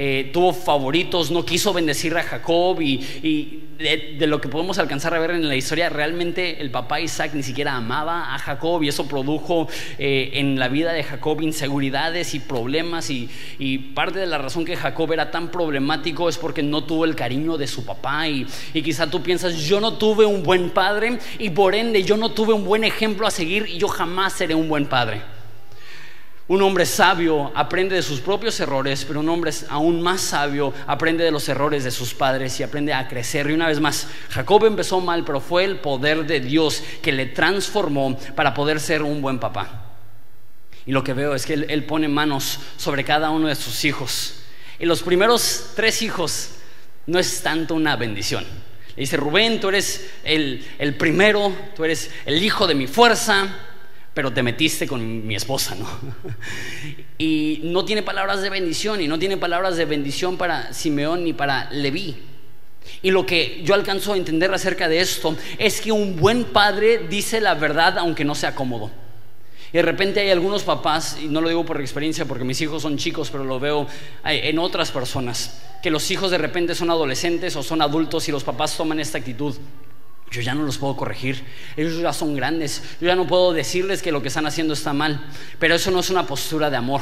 eh, 0.00 0.30
tuvo 0.32 0.52
favoritos, 0.52 1.32
no 1.32 1.44
quiso 1.44 1.72
bendecir 1.72 2.16
a 2.16 2.22
Jacob 2.22 2.80
y, 2.80 3.64
de, 3.80 4.28
lo 4.28 4.40
que 4.40 4.46
podemos 4.46 4.78
alcanzar 4.78 5.12
a 5.12 5.18
ver 5.18 5.32
en 5.32 5.48
la 5.48 5.56
historia, 5.56 5.88
realmente 5.88 6.60
el 6.60 6.70
papá 6.70 7.00
Isaac 7.00 7.32
ni 7.34 7.42
siquiera 7.42 7.74
amaba 7.74 8.32
a 8.32 8.38
Jacob 8.38 8.80
y 8.84 8.88
eso 8.88 9.08
produjo 9.08 9.66
eh, 9.98 10.30
en 10.34 10.56
la 10.56 10.68
vida 10.68 10.92
de 10.92 11.02
Jacob 11.02 11.40
inseguridades 11.40 12.34
y 12.34 12.38
problemas 12.38 13.10
y, 13.10 13.28
parte 13.92 14.20
de 14.20 14.28
la 14.28 14.38
razón 14.38 14.64
que 14.64 14.76
Jacob 14.76 15.12
era 15.12 15.32
tan 15.32 15.50
problemático 15.50 16.28
es 16.28 16.38
porque 16.38 16.62
no 16.62 16.84
tuvo 16.84 17.04
el 17.04 17.16
cariño 17.16 17.58
de 17.58 17.66
su 17.66 17.84
papá 17.84 18.28
y, 18.28 18.46
y 18.74 18.82
quizá 18.82 19.10
tú 19.10 19.20
piensas, 19.20 19.56
yo 19.56 19.80
no 19.80 19.94
tuve 19.94 20.24
un 20.24 20.44
buen 20.44 20.70
padre 20.70 21.18
y 21.40 21.50
por 21.50 21.74
ende 21.74 22.04
yo 22.04 22.16
no 22.16 22.30
tuve 22.30 22.52
un 22.52 22.64
buen 22.64 22.84
ejemplo 22.84 23.26
a 23.26 23.32
seguir 23.32 23.66
y 23.68 23.78
yo 23.78 23.88
jamás 23.88 24.34
seré 24.34 24.54
un 24.54 24.68
buen 24.68 24.86
padre. 24.86 25.37
Un 26.48 26.62
hombre 26.62 26.86
sabio 26.86 27.52
aprende 27.54 27.94
de 27.94 28.02
sus 28.02 28.20
propios 28.20 28.58
errores, 28.58 29.04
pero 29.04 29.20
un 29.20 29.28
hombre 29.28 29.52
aún 29.68 30.00
más 30.00 30.22
sabio 30.22 30.72
aprende 30.86 31.22
de 31.22 31.30
los 31.30 31.46
errores 31.50 31.84
de 31.84 31.90
sus 31.90 32.14
padres 32.14 32.58
y 32.58 32.62
aprende 32.62 32.94
a 32.94 33.06
crecer. 33.06 33.50
Y 33.50 33.52
una 33.52 33.66
vez 33.66 33.80
más, 33.80 34.06
Jacob 34.30 34.64
empezó 34.64 34.98
mal, 35.02 35.26
pero 35.26 35.40
fue 35.40 35.64
el 35.64 35.78
poder 35.78 36.26
de 36.26 36.40
Dios 36.40 36.82
que 37.02 37.12
le 37.12 37.26
transformó 37.26 38.18
para 38.34 38.54
poder 38.54 38.80
ser 38.80 39.02
un 39.02 39.20
buen 39.20 39.38
papá. 39.38 39.88
Y 40.86 40.92
lo 40.92 41.04
que 41.04 41.12
veo 41.12 41.34
es 41.34 41.44
que 41.44 41.52
él, 41.52 41.84
pone 41.84 42.08
manos 42.08 42.60
sobre 42.78 43.04
cada 43.04 43.28
uno 43.28 43.48
de 43.48 43.54
sus 43.54 43.84
hijos. 43.84 44.40
Y 44.78 44.86
los 44.86 45.02
primeros 45.02 45.72
tres 45.76 46.00
hijos 46.00 46.52
no 47.04 47.18
es 47.18 47.42
tanto 47.42 47.74
una 47.74 47.94
bendición. 47.96 48.44
Le 48.96 49.02
dice, 49.02 49.18
Rubén, 49.18 49.60
tú 49.60 49.68
eres 49.68 50.08
el, 50.24 50.66
el 50.78 50.94
primero, 50.94 51.54
tú 51.76 51.84
eres 51.84 52.10
el 52.24 52.42
hijo 52.42 52.66
de 52.66 52.74
mi 52.74 52.86
fuerza, 52.86 53.54
pero 54.14 54.32
te 54.32 54.42
metiste 54.42 54.86
con 54.86 55.26
mi 55.26 55.34
esposa, 55.34 55.74
¿no? 55.74 55.86
Y 57.18 57.60
no 57.64 57.84
tiene 57.84 58.02
palabras 58.02 58.42
de 58.42 58.50
bendición, 58.50 59.00
y 59.00 59.08
no 59.08 59.18
tiene 59.18 59.36
palabras 59.36 59.76
de 59.76 59.84
bendición 59.84 60.36
para 60.36 60.72
Simeón 60.72 61.24
ni 61.24 61.32
para 61.32 61.70
Leví. 61.70 62.16
Y 63.02 63.10
lo 63.10 63.26
que 63.26 63.60
yo 63.64 63.74
alcanzo 63.74 64.12
a 64.12 64.16
entender 64.16 64.52
acerca 64.52 64.88
de 64.88 65.00
esto 65.00 65.36
es 65.58 65.80
que 65.80 65.92
un 65.92 66.16
buen 66.16 66.44
padre 66.44 67.06
dice 67.08 67.40
la 67.40 67.54
verdad 67.54 67.98
aunque 67.98 68.24
no 68.24 68.34
sea 68.34 68.54
cómodo. 68.54 68.90
Y 69.72 69.76
de 69.76 69.82
repente 69.82 70.20
hay 70.20 70.30
algunos 70.30 70.62
papás, 70.62 71.18
y 71.22 71.26
no 71.26 71.40
lo 71.40 71.48
digo 71.48 71.64
por 71.64 71.80
experiencia 71.80 72.24
porque 72.24 72.44
mis 72.44 72.60
hijos 72.60 72.82
son 72.82 72.96
chicos, 72.96 73.28
pero 73.30 73.44
lo 73.44 73.60
veo 73.60 73.86
en 74.24 74.58
otras 74.58 74.90
personas, 74.90 75.60
que 75.82 75.90
los 75.90 76.10
hijos 76.10 76.30
de 76.30 76.38
repente 76.38 76.74
son 76.74 76.90
adolescentes 76.90 77.54
o 77.56 77.62
son 77.62 77.82
adultos 77.82 78.28
y 78.28 78.32
los 78.32 78.44
papás 78.44 78.76
toman 78.76 78.98
esta 78.98 79.18
actitud. 79.18 79.54
Yo 80.30 80.42
ya 80.42 80.54
no 80.54 80.62
los 80.62 80.78
puedo 80.78 80.96
corregir. 80.96 81.42
Ellos 81.76 81.98
ya 82.00 82.12
son 82.12 82.36
grandes. 82.36 82.82
Yo 83.00 83.06
ya 83.06 83.16
no 83.16 83.26
puedo 83.26 83.52
decirles 83.52 84.02
que 84.02 84.12
lo 84.12 84.22
que 84.22 84.28
están 84.28 84.46
haciendo 84.46 84.74
está 84.74 84.92
mal. 84.92 85.26
Pero 85.58 85.74
eso 85.74 85.90
no 85.90 86.00
es 86.00 86.10
una 86.10 86.26
postura 86.26 86.70
de 86.70 86.76
amor. 86.76 87.00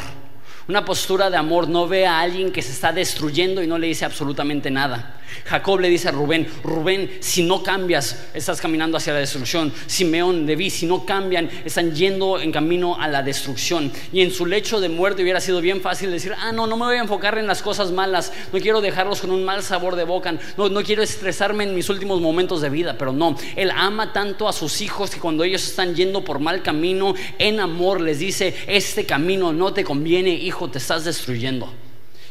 Una 0.68 0.84
postura 0.84 1.30
de 1.30 1.36
amor 1.36 1.68
no 1.68 1.86
ve 1.86 2.06
a 2.06 2.18
alguien 2.18 2.50
que 2.50 2.60
se 2.60 2.72
está 2.72 2.92
destruyendo 2.92 3.62
y 3.62 3.68
no 3.68 3.78
le 3.78 3.86
dice 3.86 4.04
absolutamente 4.04 4.68
nada. 4.68 5.16
Jacob 5.44 5.80
le 5.80 5.88
dice 5.88 6.08
a 6.08 6.12
Rubén, 6.12 6.46
Rubén, 6.62 7.10
si 7.20 7.42
no 7.42 7.62
cambias, 7.62 8.26
estás 8.34 8.60
caminando 8.60 8.96
hacia 8.96 9.12
la 9.12 9.20
destrucción. 9.20 9.72
Simeón, 9.86 10.46
Leví, 10.46 10.70
si 10.70 10.86
no 10.86 11.04
cambian, 11.04 11.48
están 11.64 11.94
yendo 11.94 12.40
en 12.40 12.52
camino 12.52 13.00
a 13.00 13.08
la 13.08 13.22
destrucción. 13.22 13.92
Y 14.12 14.22
en 14.22 14.30
su 14.30 14.46
lecho 14.46 14.80
de 14.80 14.88
muerte 14.88 15.22
hubiera 15.22 15.40
sido 15.40 15.60
bien 15.60 15.80
fácil 15.80 16.10
decir, 16.10 16.32
ah, 16.38 16.52
no, 16.52 16.66
no 16.66 16.76
me 16.76 16.86
voy 16.86 16.96
a 16.96 17.00
enfocar 17.00 17.38
en 17.38 17.46
las 17.46 17.62
cosas 17.62 17.92
malas, 17.92 18.32
no 18.52 18.58
quiero 18.60 18.80
dejarlos 18.80 19.20
con 19.20 19.30
un 19.30 19.44
mal 19.44 19.62
sabor 19.62 19.96
de 19.96 20.04
boca, 20.04 20.36
no, 20.56 20.68
no 20.68 20.82
quiero 20.82 21.02
estresarme 21.02 21.64
en 21.64 21.74
mis 21.74 21.88
últimos 21.88 22.20
momentos 22.20 22.60
de 22.60 22.70
vida, 22.70 22.96
pero 22.98 23.12
no, 23.12 23.36
él 23.54 23.70
ama 23.74 24.12
tanto 24.12 24.48
a 24.48 24.52
sus 24.52 24.80
hijos 24.80 25.10
que 25.10 25.20
cuando 25.20 25.44
ellos 25.44 25.64
están 25.64 25.94
yendo 25.94 26.24
por 26.24 26.38
mal 26.38 26.62
camino, 26.62 27.14
en 27.38 27.60
amor 27.60 28.00
les 28.00 28.18
dice, 28.18 28.54
este 28.66 29.06
camino 29.06 29.52
no 29.52 29.72
te 29.72 29.84
conviene, 29.84 30.30
hijo 30.30 30.55
te 30.70 30.78
estás 30.78 31.04
destruyendo. 31.04 31.72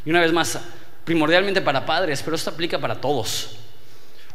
Y 0.06 0.10
una 0.10 0.22
vez 0.22 0.34
más, 0.34 0.60
primordialmente 1.04 1.62
para 1.62 1.86
padres, 1.86 2.22
pero 2.24 2.36
esto 2.36 2.50
aplica 2.50 2.80
para 2.80 3.00
todos. 3.00 3.58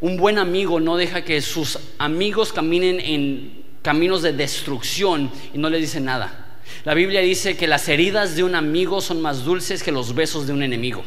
Un 0.01 0.17
buen 0.17 0.39
amigo 0.39 0.81
no 0.81 0.97
deja 0.97 1.25
que 1.25 1.43
sus 1.43 1.79
amigos 1.99 2.53
caminen 2.53 3.01
en 3.01 3.65
caminos 3.83 4.23
de 4.23 4.33
destrucción 4.33 5.31
y 5.53 5.59
no 5.59 5.69
le 5.69 5.79
dice 5.79 6.01
nada. 6.01 6.59
La 6.85 6.95
Biblia 6.95 7.21
dice 7.21 7.57
que 7.57 7.67
las 7.67 7.89
heridas 7.89 8.37
de 8.37 8.45
un 8.45 8.55
amigo 8.55 9.01
son 9.01 9.21
más 9.21 9.45
dulces 9.45 9.83
que 9.83 9.93
los 9.93 10.15
besos 10.15 10.47
de 10.47 10.53
un 10.53 10.63
enemigo 10.63 11.05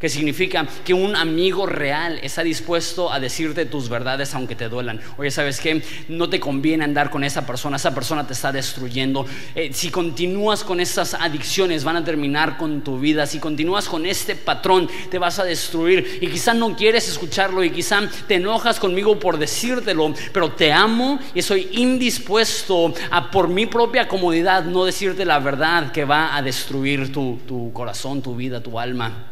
que 0.00 0.08
significa 0.08 0.66
que 0.84 0.94
un 0.94 1.14
amigo 1.14 1.66
real 1.66 2.18
está 2.22 2.42
dispuesto 2.42 3.12
a 3.12 3.20
decirte 3.20 3.66
tus 3.66 3.88
verdades 3.88 4.34
aunque 4.34 4.56
te 4.56 4.68
duelan. 4.68 5.00
Oye, 5.18 5.30
¿sabes 5.30 5.60
qué? 5.60 5.82
No 6.08 6.30
te 6.30 6.40
conviene 6.40 6.84
andar 6.84 7.10
con 7.10 7.22
esa 7.22 7.46
persona, 7.46 7.76
esa 7.76 7.94
persona 7.94 8.26
te 8.26 8.32
está 8.32 8.50
destruyendo. 8.50 9.26
Eh, 9.54 9.70
si 9.72 9.90
continúas 9.90 10.64
con 10.64 10.80
estas 10.80 11.14
adicciones 11.14 11.84
van 11.84 11.96
a 11.96 12.04
terminar 12.04 12.56
con 12.56 12.80
tu 12.80 12.98
vida. 12.98 13.26
Si 13.26 13.38
continúas 13.38 13.88
con 13.88 14.06
este 14.06 14.34
patrón 14.36 14.88
te 15.10 15.18
vas 15.18 15.38
a 15.38 15.44
destruir 15.44 16.18
y 16.22 16.28
quizá 16.28 16.54
no 16.54 16.74
quieres 16.74 17.08
escucharlo 17.08 17.62
y 17.62 17.70
quizá 17.70 18.00
te 18.26 18.36
enojas 18.36 18.80
conmigo 18.80 19.18
por 19.18 19.38
decírtelo, 19.38 20.14
pero 20.32 20.52
te 20.52 20.72
amo 20.72 21.18
y 21.34 21.42
soy 21.42 21.68
indispuesto 21.72 22.94
a 23.10 23.30
por 23.30 23.48
mi 23.48 23.66
propia 23.66 24.08
comodidad 24.08 24.64
no 24.64 24.86
decirte 24.86 25.26
la 25.26 25.38
verdad 25.38 25.92
que 25.92 26.06
va 26.06 26.34
a 26.34 26.42
destruir 26.42 27.12
tu, 27.12 27.38
tu 27.46 27.70
corazón, 27.72 28.22
tu 28.22 28.34
vida, 28.34 28.62
tu 28.62 28.78
alma. 28.78 29.29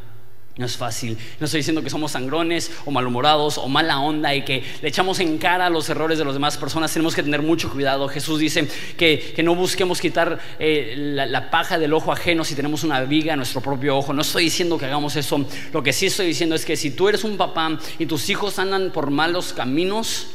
No 0.59 0.67
es 0.67 0.77
fácil. 0.77 1.17
No 1.39 1.45
estoy 1.45 1.61
diciendo 1.61 1.85
que 1.85 1.89
somos 1.89 2.11
sangrones 2.11 2.73
o 2.85 2.91
malhumorados 2.91 3.59
o 3.59 3.69
mala 3.69 4.01
onda 4.01 4.35
y 4.35 4.45
que 4.45 4.65
le 4.83 4.89
echamos 4.89 5.21
en 5.21 5.39
cara 5.39 5.71
los 5.71 5.89
errores 5.89 6.19
de 6.19 6.25
las 6.25 6.35
demás 6.35 6.59
personas. 6.59 6.93
Tenemos 6.93 7.15
que 7.15 7.23
tener 7.23 7.43
mucho 7.43 7.71
cuidado. 7.71 8.09
Jesús 8.09 8.41
dice 8.41 8.67
que, 8.97 9.41
no 9.45 9.55
busquemos 9.55 10.01
quitar 10.01 10.41
eh, 10.59 10.95
la, 10.97 11.49
paja 11.51 11.79
del 11.79 11.95
ojo 11.95 12.11
ajeno 12.11 12.45
si 12.45 12.57
tenemos 12.57 12.83
una 12.83 13.01
viga 13.03 13.35
en 13.35 13.37
nuestro 13.37 13.61
propio 13.61 13.97
ojo. 13.97 14.13
No 14.13 14.23
estoy 14.23 14.45
diciendo 14.45 14.77
que 14.77 14.87
hagamos 14.87 15.15
eso. 15.15 15.47
Lo 15.73 15.81
que 15.85 15.93
sí 15.93 16.07
estoy 16.07 16.27
diciendo 16.27 16.57
es 16.57 16.65
que 16.65 16.77
si 16.77 16.91
tú 16.91 17.09
eres 17.09 17.23
un 17.23 17.37
papá 17.37 17.79
y 17.97 18.07
tus 18.07 18.29
hijos 18.29 18.59
andan 18.59 18.91
por 18.91 19.11
malos 19.13 19.53
caminos, 19.53 20.27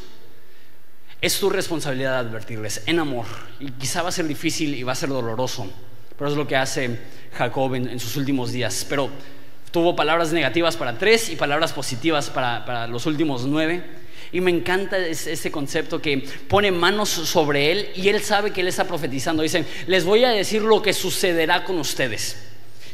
es 1.19 1.37
tu 1.37 1.49
responsabilidad 1.49 2.17
advertirles 2.17 2.81
en 2.85 2.99
amor. 2.99 3.25
Y 3.59 3.71
quizá 3.71 4.01
va 4.01 4.07
a 4.07 4.13
ser 4.13 4.25
difícil 4.25 4.73
y 4.73 4.83
va 4.83 4.93
a 4.93 4.95
ser 4.95 5.09
doloroso. 5.09 5.69
Pero 6.17 6.31
es 6.31 6.37
lo 6.37 6.47
que 6.47 6.55
hace 6.55 6.97
Jacob 7.33 7.75
en 7.75 7.99
sus 7.99 8.15
últimos 8.15 8.53
días. 8.53 8.85
Pero 8.87 9.09
Tuvo 9.73 9.95
palabras 9.95 10.31
negativas 10.31 10.77
para 10.77 10.99
tres 10.99 11.31
y 11.31 11.35
palabras 11.35 11.73
positivas 11.73 12.29
para, 12.29 12.85
los 12.85 13.07
últimos 13.07 13.47
nueve. 13.47 13.83
Y 14.31 14.39
me 14.39 14.51
encanta 14.51 14.99
ese 14.99 15.51
concepto 15.51 15.99
que 15.99 16.19
pone 16.47 16.71
manos 16.71 17.09
sobre 17.09 17.71
él 17.71 17.89
y 17.95 18.07
él 18.09 18.21
sabe 18.21 18.51
que 18.51 18.61
él 18.61 18.67
está 18.67 18.85
profetizando. 18.85 19.41
Dice, 19.41 19.65
les 19.87 20.05
voy 20.05 20.25
a 20.25 20.29
decir 20.29 20.61
lo 20.61 20.83
que 20.83 20.93
sucederá 20.93 21.63
con 21.63 21.79
ustedes. 21.79 22.37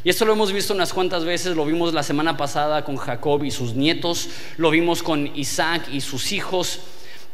Y 0.04 0.08
esto 0.08 0.24
lo 0.24 0.32
hemos 0.32 0.54
visto 0.54 0.72
unas 0.72 0.94
cuantas 0.94 1.26
veces, 1.26 1.54
lo 1.54 1.66
vimos 1.66 1.92
la 1.92 2.02
semana 2.02 2.38
pasada 2.38 2.82
con 2.82 2.96
Jacob 2.96 3.44
y 3.44 3.50
sus 3.50 3.74
nietos, 3.74 4.30
lo 4.56 4.70
vimos 4.70 5.02
con 5.02 5.36
Isaac 5.36 5.86
y 5.92 6.00
sus 6.00 6.32
hijos, 6.32 6.80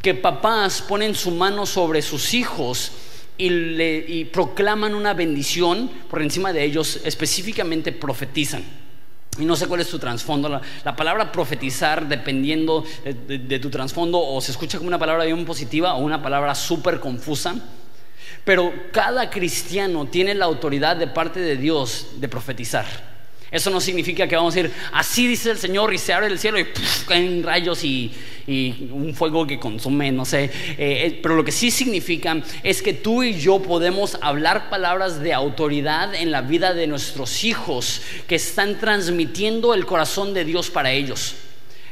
que 0.02 0.14
papás 0.14 0.82
ponen 0.82 1.14
su 1.14 1.30
mano 1.30 1.66
sobre 1.66 2.02
sus 2.02 2.34
hijos 2.34 2.90
y, 3.38 3.46
y 3.46 4.24
proclaman 4.24 4.96
una 4.96 5.14
bendición 5.14 5.88
por 6.10 6.20
encima 6.20 6.52
de 6.52 6.64
ellos, 6.64 6.98
específicamente 7.04 7.92
profetizan. 7.92 8.85
Y 9.38 9.44
no 9.44 9.56
sé 9.56 9.66
cuál 9.66 9.80
es 9.80 9.88
tu 9.88 9.98
trasfondo. 9.98 10.48
La, 10.48 10.96
palabra 10.96 11.32
profetizar, 11.32 12.06
dependiendo 12.08 12.84
de, 13.04 13.58
tu 13.58 13.70
trasfondo, 13.70 14.20
o 14.20 14.40
se 14.40 14.52
escucha 14.52 14.78
como 14.78 14.88
una 14.88 14.98
palabra 14.98 15.24
bien 15.24 15.44
positiva 15.44 15.94
o 15.94 15.98
una 15.98 16.22
palabra 16.22 16.54
súper 16.54 17.00
confusa. 17.00 17.54
Pero 18.44 18.72
cada 18.92 19.28
cristiano 19.30 20.06
tiene 20.06 20.34
la 20.34 20.44
autoridad 20.44 20.96
de 20.96 21.08
parte 21.08 21.40
de 21.40 21.56
Dios 21.56 22.08
de 22.18 22.28
profetizar. 22.28 23.15
Eso 23.56 23.70
no 23.70 23.80
significa 23.80 24.28
que 24.28 24.36
vamos 24.36 24.54
a 24.54 24.60
ir, 24.60 24.70
así 24.92 25.26
dice 25.26 25.50
el 25.50 25.56
Señor, 25.56 25.94
y 25.94 25.98
se 25.98 26.12
abre 26.12 26.26
el 26.26 26.38
cielo 26.38 26.58
y 26.58 26.66
caen 27.08 27.42
rayos 27.42 27.82
y, 27.84 28.12
un 28.46 29.14
fuego 29.14 29.46
que 29.46 29.58
consume, 29.58 30.12
no 30.12 30.26
sé. 30.26 30.44
Eh, 30.44 30.50
eh, 30.78 31.20
pero 31.22 31.34
lo 31.34 31.44
que 31.44 31.50
sí 31.50 31.70
significa 31.70 32.36
es 32.62 32.82
que 32.82 32.92
tú 32.92 33.22
y 33.22 33.32
yo 33.32 33.60
podemos 33.60 34.18
hablar 34.20 34.68
palabras 34.68 35.20
de 35.20 35.32
autoridad 35.32 36.14
en 36.14 36.30
la 36.30 36.42
vida 36.42 36.74
de 36.74 36.86
nuestros 36.86 37.44
hijos 37.44 38.02
que 38.28 38.34
están 38.34 38.78
transmitiendo 38.78 39.72
el 39.72 39.86
corazón 39.86 40.34
de 40.34 40.44
Dios 40.44 40.70
para 40.70 40.92
ellos. 40.92 41.34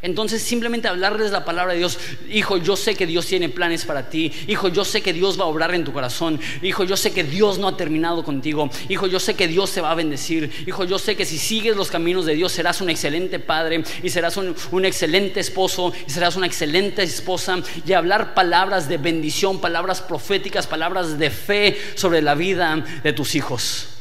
Entonces 0.05 0.43
simplemente 0.43 0.87
hablarles 0.87 1.31
la 1.31 1.47
palabra 1.47 1.73
de 1.73 1.79
Dios, 1.79 1.99
hijo, 2.31 2.59
yo 2.59 2.77
sé 2.77 2.95
que 2.95 3.07
Dios 3.07 3.25
tiene 3.25 3.49
planes 3.49 3.87
para 3.87 4.11
ti, 4.11 4.31
hijo, 4.47 4.69
yo 4.69 4.85
sé 4.85 5.01
que 5.01 5.14
Dios 5.14 5.40
va 5.40 5.45
a 5.45 5.47
obrar 5.47 5.75
en 5.75 5.83
tu 5.83 5.95
corazón, 5.95 6.38
hijo, 6.61 6.85
yo 6.85 6.95
sé 6.95 7.12
que 7.12 7.25
Dios 7.25 7.59
no 7.59 7.69
ha 7.69 7.77
terminado 7.79 8.23
contigo, 8.23 8.69
hijo, 8.90 9.07
yo 9.07 9.19
sé 9.19 9.33
que 9.33 9.49
Dios 9.49 9.73
te 9.73 9.81
va 9.81 9.93
a 9.93 9.95
bendecir, 9.95 10.53
hijo, 10.67 10.85
yo 10.85 10.99
sé 10.99 11.17
que 11.17 11.25
si 11.25 11.38
sigues 11.38 11.75
los 11.75 11.90
caminos 11.90 12.27
de 12.27 12.35
Dios 12.35 12.53
serás 12.53 12.83
un 12.83 12.90
excelente 12.90 13.38
padre 13.38 13.83
y 14.03 14.11
serás 14.11 14.37
un, 14.37 14.55
un 14.73 14.85
excelente 14.85 15.40
esposo 15.40 15.90
y 16.07 16.11
serás 16.11 16.37
una 16.37 16.47
excelente 16.47 17.03
esposa. 17.03 17.61
Y 17.87 17.95
hablar 17.95 18.35
palabras 18.35 18.90
de 18.90 18.99
bendición, 18.99 19.59
palabras 19.59 20.03
proféticas, 20.03 20.67
palabras 20.67 21.19
de 21.19 21.31
fe 21.31 21.79
sobre 21.95 22.21
la 22.21 22.35
vida 22.35 22.85
de 23.03 23.12
tus 23.14 23.35
hijos. 23.35 23.93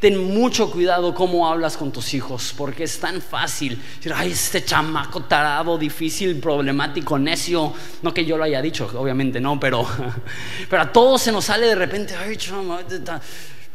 Ten 0.00 0.32
mucho 0.32 0.70
cuidado 0.70 1.14
cómo 1.14 1.48
hablas 1.48 1.76
con 1.76 1.92
tus 1.92 2.14
hijos, 2.14 2.54
porque 2.56 2.84
es 2.84 2.98
tan 2.98 3.20
fácil 3.20 3.80
decir, 3.96 4.12
ay, 4.14 4.32
este 4.32 4.64
chamaco 4.64 5.24
tarado, 5.24 5.76
difícil, 5.76 6.40
problemático, 6.40 7.18
necio. 7.18 7.72
No 8.02 8.14
que 8.14 8.24
yo 8.24 8.36
lo 8.36 8.44
haya 8.44 8.62
dicho, 8.62 8.90
obviamente 8.96 9.40
no, 9.40 9.60
pero, 9.60 9.86
pero 10.70 10.82
a 10.82 10.92
todos 10.92 11.22
se 11.22 11.32
nos 11.32 11.44
sale 11.44 11.66
de 11.66 11.74
repente, 11.74 12.14
ay, 12.16 12.36
chamaco, 12.36 12.82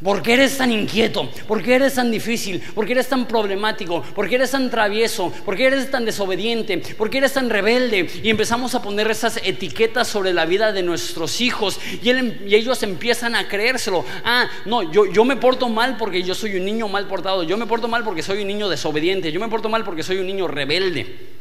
¿Por 0.04 0.22
qué 0.22 0.34
eres 0.34 0.58
tan 0.58 0.74
inquieto? 0.74 1.30
¿Por 1.48 1.64
qué 1.64 1.76
eres 1.76 1.94
tan 1.94 2.12
difícil? 2.12 2.60
¿Por 2.60 2.86
qué 2.86 2.92
eres 2.92 3.08
tan 3.08 3.28
problemático? 3.28 4.02
¿Por 4.02 4.28
qué 4.28 4.36
eres 4.36 4.52
tan 4.52 4.70
travieso? 4.70 5.32
¿Por 5.46 5.56
qué 5.56 5.68
eres 5.68 5.90
tan 5.90 6.04
desobediente? 6.04 6.78
¿Por 6.98 7.10
qué 7.10 7.20
eres 7.20 7.32
tan 7.32 7.50
rebelde? 7.50 8.10
Y 8.22 8.30
empezamos 8.30 8.76
a 8.76 8.82
poner 8.82 9.10
esas 9.10 9.38
etiquetas 9.38 10.10
sobre 10.10 10.34
la 10.34 10.46
vida 10.46 10.74
de 10.74 10.84
nuestros 10.84 11.40
hijos 11.40 11.80
y, 12.04 12.10
ellos 12.10 12.84
empiezan 12.84 13.36
a 13.36 13.48
creérselo. 13.48 14.04
Ah, 14.26 14.50
no, 14.66 14.92
yo, 14.92 15.06
yo 15.06 15.24
me 15.24 15.38
porto 15.38 15.70
mal 15.70 15.96
porque 15.96 16.24
yo 16.24 16.36
soy 16.36 16.58
un 16.58 16.66
niño 16.66 16.90
mal 16.90 17.08
portado. 17.08 17.44
Yo 17.44 17.56
me 17.56 17.66
porto 17.66 17.88
mal 17.88 18.04
porque 18.04 18.22
soy 18.22 18.42
un 18.42 18.48
niño 18.48 18.68
desobediente. 18.68 19.32
Yo 19.32 19.40
me 19.40 19.48
porto 19.48 19.70
mal 19.70 19.86
porque 19.86 20.04
soy 20.04 20.18
un 20.18 20.28
niño 20.28 20.48
rebelde 20.48 21.36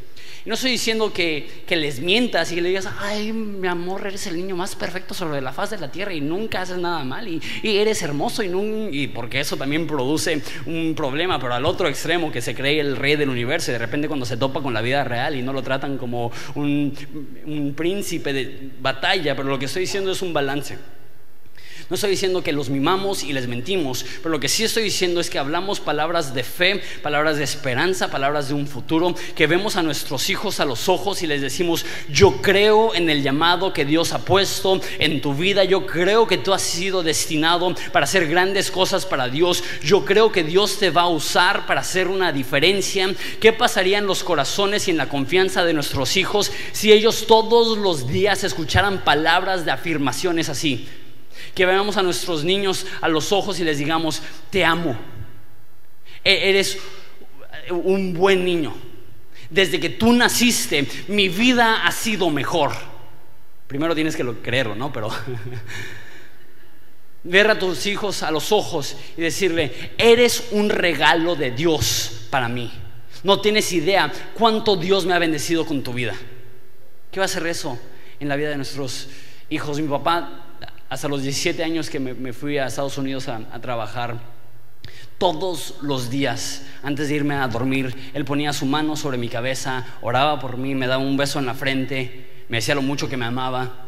no 0.45 0.53
estoy 0.53 0.71
diciendo 0.71 1.11
que, 1.11 1.65
les 1.75 1.99
mientas 1.99 2.51
y 2.51 2.61
le 2.61 2.69
digas, 2.69 2.87
ay, 2.99 3.33
mi 3.33 3.67
amor, 3.67 4.07
eres 4.07 4.27
el 4.27 4.37
niño 4.37 4.55
más 4.55 4.75
perfecto 4.75 5.13
sobre 5.13 5.41
la 5.41 5.51
faz 5.51 5.71
de 5.71 5.77
la 5.77 5.91
tierra 5.91 6.13
y 6.13 6.21
nunca 6.21 6.61
haces 6.61 6.77
nada 6.77 7.03
mal 7.03 7.27
y, 7.27 7.41
eres 7.63 8.01
hermoso 8.01 8.43
y, 8.43 8.49
y 8.91 9.07
porque 9.07 9.39
eso 9.39 9.57
también 9.57 9.87
produce 9.87 10.41
un 10.65 10.93
problema, 10.95 11.39
pero 11.39 11.53
al 11.53 11.65
otro 11.65 11.87
extremo 11.89 12.31
que 12.31 12.41
se 12.41 12.55
cree 12.55 12.79
el 12.79 12.95
rey 12.95 13.15
del 13.15 13.29
universo 13.29 13.71
y 13.71 13.73
de 13.73 13.79
repente 13.79 14.07
cuando 14.07 14.25
se 14.25 14.37
topa 14.37 14.61
con 14.61 14.73
la 14.73 14.81
vida 14.81 15.03
real 15.03 15.35
y 15.35 15.41
no 15.41 15.51
lo 15.51 15.63
tratan 15.63 15.97
como 15.97 16.31
un, 16.55 16.95
un 17.45 17.73
príncipe 17.75 18.31
de 18.31 18.71
batalla, 18.79 19.35
pero 19.35 19.49
lo 19.49 19.59
que 19.59 19.65
estoy 19.65 19.81
diciendo 19.81 20.11
es 20.11 20.21
un 20.21 20.33
balance. 20.33 20.77
No 21.87 21.95
estoy 21.95 22.09
diciendo 22.09 22.41
que 22.41 22.51
los 22.51 22.69
mimamos 22.69 23.23
y 23.23 23.31
les 23.31 23.47
mentimos, 23.47 24.05
pero 24.17 24.31
lo 24.31 24.39
que 24.39 24.49
sí 24.49 24.63
estoy 24.63 24.83
diciendo 24.83 25.21
es 25.21 25.29
que 25.29 25.37
hablamos 25.37 25.79
palabras 25.79 26.33
de 26.33 26.43
fe, 26.43 26.81
palabras 27.03 27.37
de 27.37 27.43
esperanza, 27.43 28.09
palabras 28.09 28.47
de 28.47 28.55
un 28.55 28.65
futuro, 28.65 29.13
que 29.35 29.45
vemos 29.45 29.75
a 29.75 29.83
nuestros 29.83 30.31
hijos 30.31 30.59
a 30.59 30.65
los 30.65 30.89
ojos 30.89 31.21
y 31.21 31.27
les 31.27 31.41
decimos, 31.41 31.85
yo 32.09 32.41
creo 32.41 32.95
en 32.95 33.11
el 33.11 33.21
llamado 33.21 33.71
que 33.71 33.85
Dios 33.85 34.13
ha 34.13 34.25
puesto 34.25 34.81
en 34.97 35.21
tu 35.21 35.35
vida, 35.35 35.63
yo 35.63 35.85
creo 35.85 36.25
que 36.25 36.39
tú 36.39 36.55
has 36.55 36.63
sido 36.63 37.03
destinado 37.03 37.75
para 37.91 38.05
hacer 38.05 38.27
grandes 38.27 38.71
cosas 38.71 39.05
para 39.05 39.27
Dios, 39.27 39.63
yo 39.83 40.05
creo 40.05 40.31
que 40.31 40.43
Dios 40.43 40.79
te 40.79 40.89
va 40.89 41.03
a 41.03 41.09
usar 41.09 41.67
para 41.67 41.81
hacer 41.81 42.07
una 42.07 42.31
diferencia. 42.31 43.13
¿Qué 43.39 43.53
pasaría 43.53 43.99
en 43.99 44.07
los 44.07 44.23
corazones 44.23 44.87
y 44.87 44.91
en 44.91 44.97
la 44.97 45.09
confianza 45.09 45.63
de 45.63 45.73
nuestros 45.73 46.17
hijos 46.17 46.51
si 46.71 46.91
ellos 46.91 47.27
todos 47.27 47.77
los 47.77 48.07
días 48.07 48.43
escucharan 48.43 49.03
palabras 49.03 49.65
de 49.65 49.71
afirmaciones 49.71 50.49
así? 50.49 50.87
Que 51.55 51.65
veamos 51.65 51.97
a 51.97 52.03
nuestros 52.03 52.43
niños 52.43 52.85
a 53.01 53.07
los 53.07 53.31
ojos 53.31 53.59
y 53.59 53.63
les 53.63 53.77
digamos, 53.77 54.21
te 54.51 54.63
amo, 54.63 54.95
e-, 56.23 56.49
eres 56.49 56.77
un 57.71 58.13
buen 58.13 58.43
niño. 58.43 58.75
Desde 59.49 59.79
que 59.79 59.89
tú 59.89 60.11
naciste, 60.11 60.87
mi 61.07 61.29
vida 61.29 61.85
ha 61.85 61.91
sido 61.91 62.29
mejor. 62.29 62.73
Primero 63.67 63.95
tienes 63.95 64.15
que 64.15 64.25
creerlo, 64.41 64.75
¿no? 64.75 64.91
Pero 64.91 65.09
ver 67.23 67.49
a 67.49 67.57
tus 67.57 67.85
hijos 67.85 68.21
a 68.21 68.31
los 68.31 68.51
ojos 68.51 68.97
y 69.15 69.21
decirle, 69.21 69.93
eres 69.97 70.47
un 70.51 70.69
regalo 70.69 71.35
de 71.35 71.51
Dios 71.51 72.27
para 72.29 72.49
mí. 72.49 72.71
No 73.23 73.39
tienes 73.39 73.71
idea 73.71 74.11
cuánto 74.35 74.75
Dios 74.75 75.05
me 75.05 75.13
ha 75.13 75.19
bendecido 75.19 75.65
con 75.65 75.83
tu 75.83 75.93
vida. 75.93 76.13
¿Qué 77.11 77.19
va 77.19 77.23
a 77.23 77.25
hacer 77.25 77.47
eso 77.47 77.79
en 78.19 78.27
la 78.27 78.35
vida 78.35 78.49
de 78.49 78.57
nuestros 78.57 79.07
hijos? 79.49 79.79
Mi 79.79 79.87
papá 79.87 80.44
hasta 80.89 81.07
los 81.07 81.21
17 81.21 81.63
años 81.63 81.89
que 81.89 81.99
me, 81.99 82.33
fui 82.33 82.57
a 82.57 82.67
Estados 82.67 82.97
Unidos 82.97 83.27
a, 83.27 83.41
a 83.51 83.59
trabajar, 83.59 84.19
todos 85.17 85.75
los 85.81 86.09
días, 86.09 86.65
antes 86.83 87.07
de 87.07 87.15
irme 87.15 87.35
a 87.35 87.47
dormir, 87.47 88.11
él 88.13 88.25
ponía 88.25 88.51
su 88.51 88.65
mano 88.65 88.95
sobre 88.95 89.17
mi 89.17 89.29
cabeza, 89.29 89.85
oraba 90.01 90.39
por 90.39 90.57
mí, 90.57 90.75
me 90.75 90.87
daba 90.87 91.03
un 91.03 91.15
beso 91.15 91.39
en 91.39 91.45
la 91.45 91.53
frente, 91.53 92.45
me 92.49 92.57
decía 92.57 92.75
lo 92.75 92.81
mucho 92.81 93.07
que 93.07 93.17
me 93.17 93.25
amaba. 93.25 93.84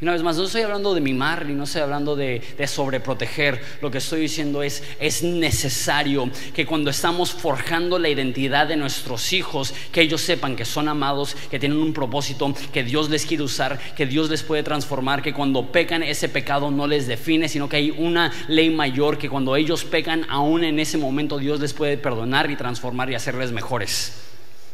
Y 0.00 0.04
una 0.04 0.12
vez 0.12 0.22
más, 0.22 0.38
no 0.38 0.44
estoy 0.44 0.62
hablando 0.62 0.94
de 0.94 1.02
mimar 1.02 1.46
y 1.50 1.52
no 1.52 1.64
estoy 1.64 1.82
hablando 1.82 2.16
de, 2.16 2.40
de, 2.56 2.66
sobreproteger. 2.66 3.60
Lo 3.82 3.90
que 3.90 3.98
estoy 3.98 4.22
diciendo 4.22 4.62
es, 4.62 4.82
es 4.98 5.22
necesario 5.22 6.30
que 6.54 6.64
cuando 6.64 6.88
estamos 6.88 7.32
forjando 7.32 7.98
la 7.98 8.08
identidad 8.08 8.66
de 8.66 8.76
nuestros 8.76 9.34
hijos, 9.34 9.74
que 9.92 10.00
ellos 10.00 10.22
sepan 10.22 10.56
que 10.56 10.64
son 10.64 10.88
amados, 10.88 11.36
que 11.50 11.58
tienen 11.58 11.76
un 11.76 11.92
propósito, 11.92 12.54
que 12.72 12.82
Dios 12.82 13.10
les 13.10 13.26
quiere 13.26 13.42
usar, 13.42 13.78
que 13.94 14.06
Dios 14.06 14.30
les 14.30 14.42
puede 14.42 14.62
transformar, 14.62 15.20
que 15.20 15.34
cuando 15.34 15.70
pecan 15.70 16.02
ese 16.02 16.30
pecado 16.30 16.70
no 16.70 16.86
les 16.86 17.06
define, 17.06 17.46
sino 17.50 17.68
que 17.68 17.76
hay 17.76 17.90
una 17.90 18.32
ley 18.48 18.70
mayor, 18.70 19.18
que 19.18 19.28
cuando 19.28 19.54
ellos 19.54 19.84
pecan, 19.84 20.24
aún 20.30 20.64
en 20.64 20.78
ese 20.78 20.96
momento 20.96 21.36
Dios 21.36 21.60
les 21.60 21.74
puede 21.74 21.98
perdonar 21.98 22.50
y 22.50 22.56
transformar 22.56 23.10
y 23.10 23.16
hacerles 23.16 23.52
mejores. 23.52 24.29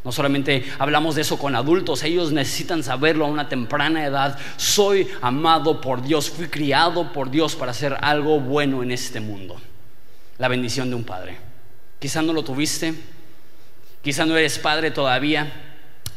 No 0.07 0.13
solamente 0.13 0.65
hablamos 0.79 1.17
de 1.17 1.23
eso 1.23 1.37
con 1.37 1.57
adultos, 1.57 2.05
ellos 2.05 2.31
necesitan 2.31 2.85
saberlo 2.85 3.25
a 3.25 3.29
una 3.29 3.49
temprana 3.49 4.07
edad. 4.07 4.39
Soy 4.57 5.09
amado 5.21 5.81
por 5.81 6.01
Dios, 6.01 6.31
fui 6.31 6.47
criado 6.47 7.13
por 7.13 7.29
Dios 7.29 7.57
para 7.57 7.73
hacer 7.73 7.97
algo 8.01 8.39
bueno 8.39 8.85
en 8.85 8.93
este 8.93 9.19
mundo. 9.19 9.61
La 10.39 10.47
bendición 10.47 10.91
de 10.91 10.95
un 10.95 11.03
padre. 11.03 11.39
Quizá 11.99 12.23
no 12.23 12.33
lo 12.33 12.45
tuviste, 12.45 12.95
quizá 14.01 14.25
no 14.25 14.37
eres 14.37 14.61
padre 14.61 14.93
todavía, 14.93 15.76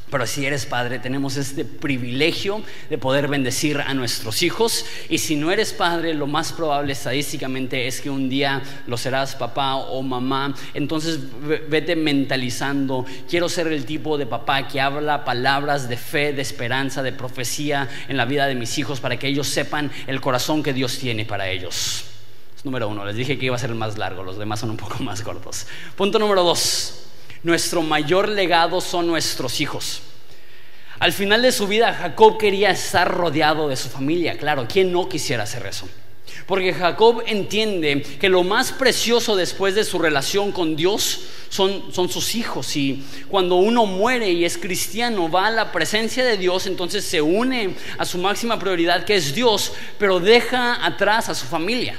Pero 0.10 0.26
si 0.26 0.45
eres 0.45 0.65
padre, 0.65 0.98
tenemos 0.98 1.38
este 1.38 1.65
privilegio 1.65 2.63
de 2.89 2.98
poder 2.98 3.28
bendecir 3.28 3.80
a 3.80 3.93
nuestros 3.93 4.41
hijos. 4.41 4.86
Y 5.08 5.19
si 5.19 5.36
no 5.36 5.52
eres 5.52 5.72
padre, 5.72 6.13
lo 6.15 6.26
más 6.26 6.52
probable 6.52 6.93
estadísticamente 6.93 7.86
es 7.86 8.02
que 8.02 8.10
un 8.10 8.28
día 8.28 8.62
lo 8.88 8.98
serás 8.98 9.36
papá 9.36 9.76
o 9.76 10.02
mamá. 10.02 10.56
Entonces 10.74 11.19
vete 11.69 11.95
mentalizando. 11.95 13.06
Quiero 13.30 13.50
ser 13.50 13.67
el 13.67 13.86
tipo 13.86 14.17
de 14.17 14.26
papá 14.26 14.67
que 14.67 14.82
habla 14.82 15.24
palabras 15.24 15.88
de 15.88 15.98
fe, 15.98 16.34
de 16.34 16.41
esperanza, 16.41 17.04
de 17.04 17.13
profecía 17.13 17.88
en 18.08 18.17
la 18.17 18.26
vida 18.26 18.48
de 18.48 18.56
mis 18.56 18.78
hijos 18.80 19.00
para 19.00 19.17
que 19.17 19.28
ellos 19.28 19.48
sepan 19.48 19.91
el 20.08 20.22
corazón 20.22 20.63
que 20.63 20.74
Dios 20.74 20.98
tiene 20.98 21.26
para 21.26 21.50
ellos. 21.50 22.06
número 22.63 22.88
uno. 22.88 23.06
Les 23.06 23.15
dije 23.15 23.38
que 23.38 23.45
iba 23.45 23.56
a 23.56 23.60
ser 23.60 23.69
el 23.69 23.76
más 23.76 23.98
largo. 23.98 24.24
Los 24.24 24.39
demás 24.39 24.60
son 24.60 24.72
un 24.72 24.78
poco 24.78 25.04
más 25.04 25.22
cortos. 25.22 25.67
Punto 25.95 26.17
número 26.17 26.43
dos. 26.43 26.99
Nuestro 27.43 27.82
mayor 27.82 28.28
legado 28.28 28.82
son 28.82 29.08
nuestros 29.08 29.62
hijos. 29.62 30.02
Al 30.99 31.13
final 31.13 31.41
de 31.41 31.54
su 31.54 31.67
vida, 31.67 31.93
Jacob 31.93 32.38
quería 32.38 32.71
estar 32.71 33.10
rodeado 33.10 33.69
de 33.69 33.78
su 33.78 33.88
familia. 33.88 34.38
Claro, 34.38 34.67
¿quién 34.67 34.91
no 34.91 35.08
quisiera 35.08 35.43
hacer 35.43 35.65
eso? 35.65 35.88
Porque 36.45 36.73
Jacob 36.73 37.23
entiende 37.25 38.02
que 38.02 38.28
lo 38.28 38.43
más 38.43 38.73
precioso 38.73 39.38
después 39.38 39.75
de 39.75 39.86
su 39.86 39.99
relación 39.99 40.52
con 40.52 40.75
Dios 40.75 41.21
son, 41.47 41.93
son, 41.93 42.10
sus 42.10 42.36
hijos. 42.36 42.75
Y 42.75 43.04
cuando 43.30 43.56
uno 43.56 43.86
muere 43.86 44.30
y 44.30 44.43
es 44.43 44.58
cristiano, 44.58 45.32
va 45.32 45.47
a 45.47 45.52
la 45.52 45.71
presencia 45.71 46.25
de 46.25 46.38
Dios, 46.38 46.67
entonces 46.67 47.06
se 47.06 47.21
une 47.21 47.75
a 47.97 48.04
su 48.04 48.17
máxima 48.17 48.60
prioridad 48.60 49.06
que 49.06 49.15
es 49.15 49.34
Dios, 49.34 49.71
pero 49.97 50.19
deja 50.19 50.86
atrás 50.86 51.30
a 51.30 51.36
su 51.36 51.45
familia 51.45 51.97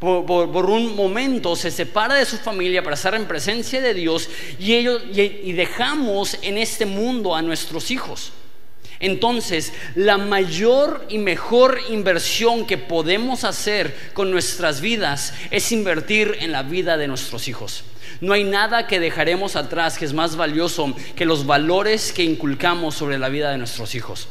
por, 0.00 0.70
un 0.70 0.96
momento 0.96 1.54
se 1.54 1.70
separa 1.70 2.14
de 2.14 2.24
su 2.24 2.38
familia 2.38 2.82
para 2.82 2.96
estar 2.96 3.14
en 3.14 3.26
presencia 3.26 3.80
de 3.80 3.94
Dios 3.94 4.28
y, 4.58 4.74
ellos, 4.74 5.02
y 5.14 5.52
dejamos 5.52 6.38
en 6.42 6.58
este 6.58 6.86
mundo 6.86 7.36
a 7.36 7.42
nuestros 7.42 7.90
hijos. 7.90 8.32
Entonces, 8.98 9.72
la 9.94 10.18
mayor 10.18 11.06
y 11.08 11.18
mejor 11.18 11.78
inversión 11.90 12.66
que 12.66 12.76
podemos 12.78 13.44
hacer 13.44 13.94
con 14.14 14.30
nuestras 14.30 14.80
vidas 14.80 15.34
es 15.50 15.70
invertir 15.72 16.36
en 16.40 16.52
la 16.52 16.62
vida 16.62 16.96
de 16.96 17.08
nuestros 17.08 17.48
hijos. 17.48 17.84
No 18.20 18.34
hay 18.34 18.44
nada 18.44 18.86
que 18.86 19.00
dejaremos 19.00 19.56
atrás 19.56 19.98
que 19.98 20.04
es 20.04 20.12
más 20.12 20.36
valioso 20.36 20.94
que 21.16 21.24
los 21.24 21.46
valores 21.46 22.12
que 22.12 22.24
inculcamos 22.24 22.94
sobre 22.94 23.18
la 23.18 23.30
vida 23.30 23.50
de 23.50 23.58
nuestros 23.58 23.94
hijos. 23.94 24.28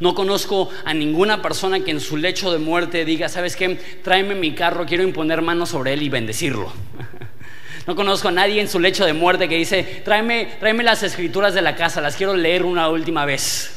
No 0.00 0.14
conozco 0.14 0.70
a 0.84 0.94
ninguna 0.94 1.42
persona 1.42 1.80
que 1.80 1.90
en 1.90 2.00
su 2.00 2.16
lecho 2.16 2.52
de 2.52 2.58
muerte 2.58 3.04
diga, 3.04 3.28
¿sabes 3.28 3.56
qué? 3.56 3.76
Tráeme 4.02 4.34
mi 4.34 4.54
carro, 4.54 4.86
quiero 4.86 5.02
imponer 5.02 5.42
manos 5.42 5.70
sobre 5.70 5.92
él 5.92 6.02
y 6.02 6.08
bendecirlo. 6.08 6.72
No 7.86 7.94
conozco 7.94 8.26
a 8.26 8.32
nadie 8.32 8.60
en 8.60 8.68
su 8.68 8.80
lecho 8.80 9.04
de 9.04 9.12
muerte 9.12 9.48
que 9.48 9.54
dice, 9.54 10.02
tráeme, 10.04 10.56
tráeme 10.58 10.82
las 10.82 11.04
escrituras 11.04 11.54
de 11.54 11.62
la 11.62 11.76
casa, 11.76 12.00
las 12.00 12.16
quiero 12.16 12.34
leer 12.34 12.64
una 12.64 12.88
última 12.88 13.24
vez. 13.24 13.76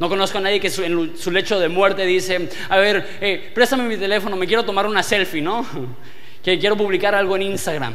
No 0.00 0.08
conozco 0.08 0.38
a 0.38 0.40
nadie 0.40 0.58
que 0.58 0.66
en 0.66 1.16
su 1.16 1.30
lecho 1.30 1.60
de 1.60 1.68
muerte 1.68 2.04
dice, 2.04 2.48
a 2.68 2.78
ver, 2.78 3.18
eh, 3.20 3.50
préstame 3.54 3.84
mi 3.84 3.96
teléfono, 3.96 4.34
me 4.34 4.46
quiero 4.46 4.64
tomar 4.64 4.86
una 4.86 5.04
selfie, 5.04 5.40
¿no? 5.40 5.64
Que 6.42 6.58
quiero 6.58 6.76
publicar 6.76 7.14
algo 7.14 7.36
en 7.36 7.42
Instagram. 7.42 7.94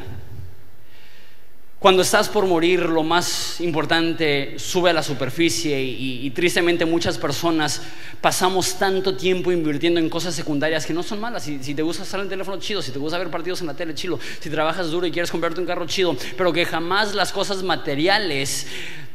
Cuando 1.84 2.02
estás 2.02 2.30
por 2.30 2.46
morir, 2.46 2.80
lo 2.80 3.04
más 3.04 3.60
importante 3.60 4.58
sube 4.58 4.91
a 4.91 4.93
la 4.93 5.04
superficie 5.04 5.82
y, 5.84 6.30
tristemente 6.30 6.86
muchas 6.86 7.17
personas 7.17 7.82
pasamos 8.22 8.80
tanto 8.80 9.17
tiempo 9.17 9.52
invirtiendo 9.52 10.00
en 10.00 10.08
cosas 10.08 10.34
secundarias 10.34 10.86
que 10.86 10.93
no 10.93 11.04
son 11.04 11.19
malas. 11.19 11.43
Si, 11.43 11.62
si, 11.62 11.76
te 11.76 11.82
gusta 11.82 12.06
en 12.15 12.22
el 12.22 12.30
teléfono, 12.30 12.58
chido. 12.58 12.82
Si 12.82 12.93
te 12.93 13.00
gusta 13.00 13.17
ver 13.17 13.30
partidos 13.30 13.60
en 13.60 13.67
la 13.67 13.74
tele, 13.74 13.93
chido. 13.96 14.17
Si 14.39 14.50
trabajas 14.50 14.91
duro 14.91 15.06
y 15.08 15.12
quieres 15.12 15.30
comprarte 15.30 15.60
un 15.60 15.65
carro, 15.65 15.86
chido. 15.86 16.15
Pero 16.38 16.54
que 16.54 16.65
jamás 16.65 17.15
las 17.15 17.34
cosas 17.34 17.63
materiales 17.63 18.65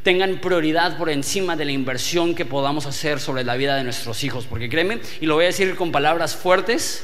tengan 0.03 0.39
prioridad 0.39 0.99
por 0.99 1.09
encima 1.09 1.57
de 1.57 1.65
la 1.65 1.73
inversión 1.73 2.35
que 2.35 2.45
podamos 2.45 2.85
hacer 2.85 3.19
sobre 3.19 3.45
la 3.45 3.57
vida 3.57 3.77
de 3.77 3.85
nuestros 3.85 4.23
hijos. 4.25 4.45
Porque 4.45 4.69
créeme, 4.69 5.01
y 5.23 5.25
lo 5.25 5.37
voy 5.37 5.45
a 5.45 5.47
decir 5.47 5.75
con 5.75 5.91
palabras 5.91 6.37
fuertes, 6.37 7.03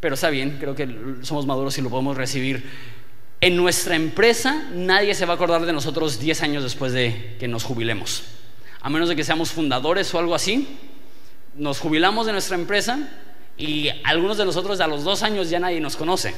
pero 0.00 0.16
está 0.16 0.28
bien, 0.28 0.58
creo 0.60 0.74
que 0.74 0.86
somos 1.22 1.46
maduros 1.46 1.78
y 1.78 1.80
lo 1.80 1.88
podemos 1.88 2.18
recibir 2.18 2.64
en 3.40 3.56
nuestra 3.56 3.94
empresa 3.94 4.64
nadie 4.72 5.14
se 5.14 5.24
va 5.24 5.34
a 5.34 5.36
acordar 5.36 5.64
de 5.64 5.72
nosotros 5.72 6.18
10 6.18 6.42
años 6.42 6.62
después 6.64 6.92
de 6.92 7.36
que 7.38 7.46
nos 7.46 7.64
jubilemos. 7.64 8.24
A 8.80 8.90
menos 8.90 9.08
de 9.08 9.16
que 9.16 9.24
seamos 9.24 9.50
fundadores 9.50 10.12
o 10.14 10.18
algo 10.18 10.34
así. 10.34 10.66
Nos 11.54 11.78
jubilamos 11.78 12.26
de 12.26 12.32
nuestra 12.32 12.56
empresa 12.56 12.98
y 13.56 13.90
algunos 14.04 14.38
de 14.38 14.44
nosotros 14.44 14.80
a 14.80 14.86
los 14.86 15.04
dos 15.04 15.22
años 15.22 15.50
ya 15.50 15.60
nadie 15.60 15.80
nos 15.80 15.96
conoce. 15.96 16.34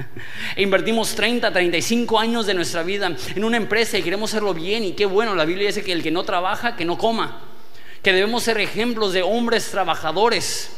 invertimos 0.56 1.14
30, 1.14 1.52
35 1.52 2.18
años 2.18 2.46
de 2.46 2.54
nuestra 2.54 2.82
vida 2.82 3.16
en 3.34 3.44
una 3.44 3.56
empresa 3.56 3.98
y 3.98 4.02
queremos 4.02 4.30
hacerlo 4.30 4.54
bien 4.54 4.84
y 4.84 4.92
qué 4.92 5.06
bueno. 5.06 5.34
La 5.34 5.44
Biblia 5.44 5.68
dice 5.68 5.82
que 5.82 5.92
el 5.92 6.02
que 6.02 6.10
no 6.10 6.24
trabaja, 6.24 6.76
que 6.76 6.84
no 6.84 6.98
coma. 6.98 7.40
Que 8.02 8.12
debemos 8.12 8.44
ser 8.44 8.58
ejemplos 8.60 9.12
de 9.12 9.22
hombres 9.22 9.70
trabajadores. 9.70 10.70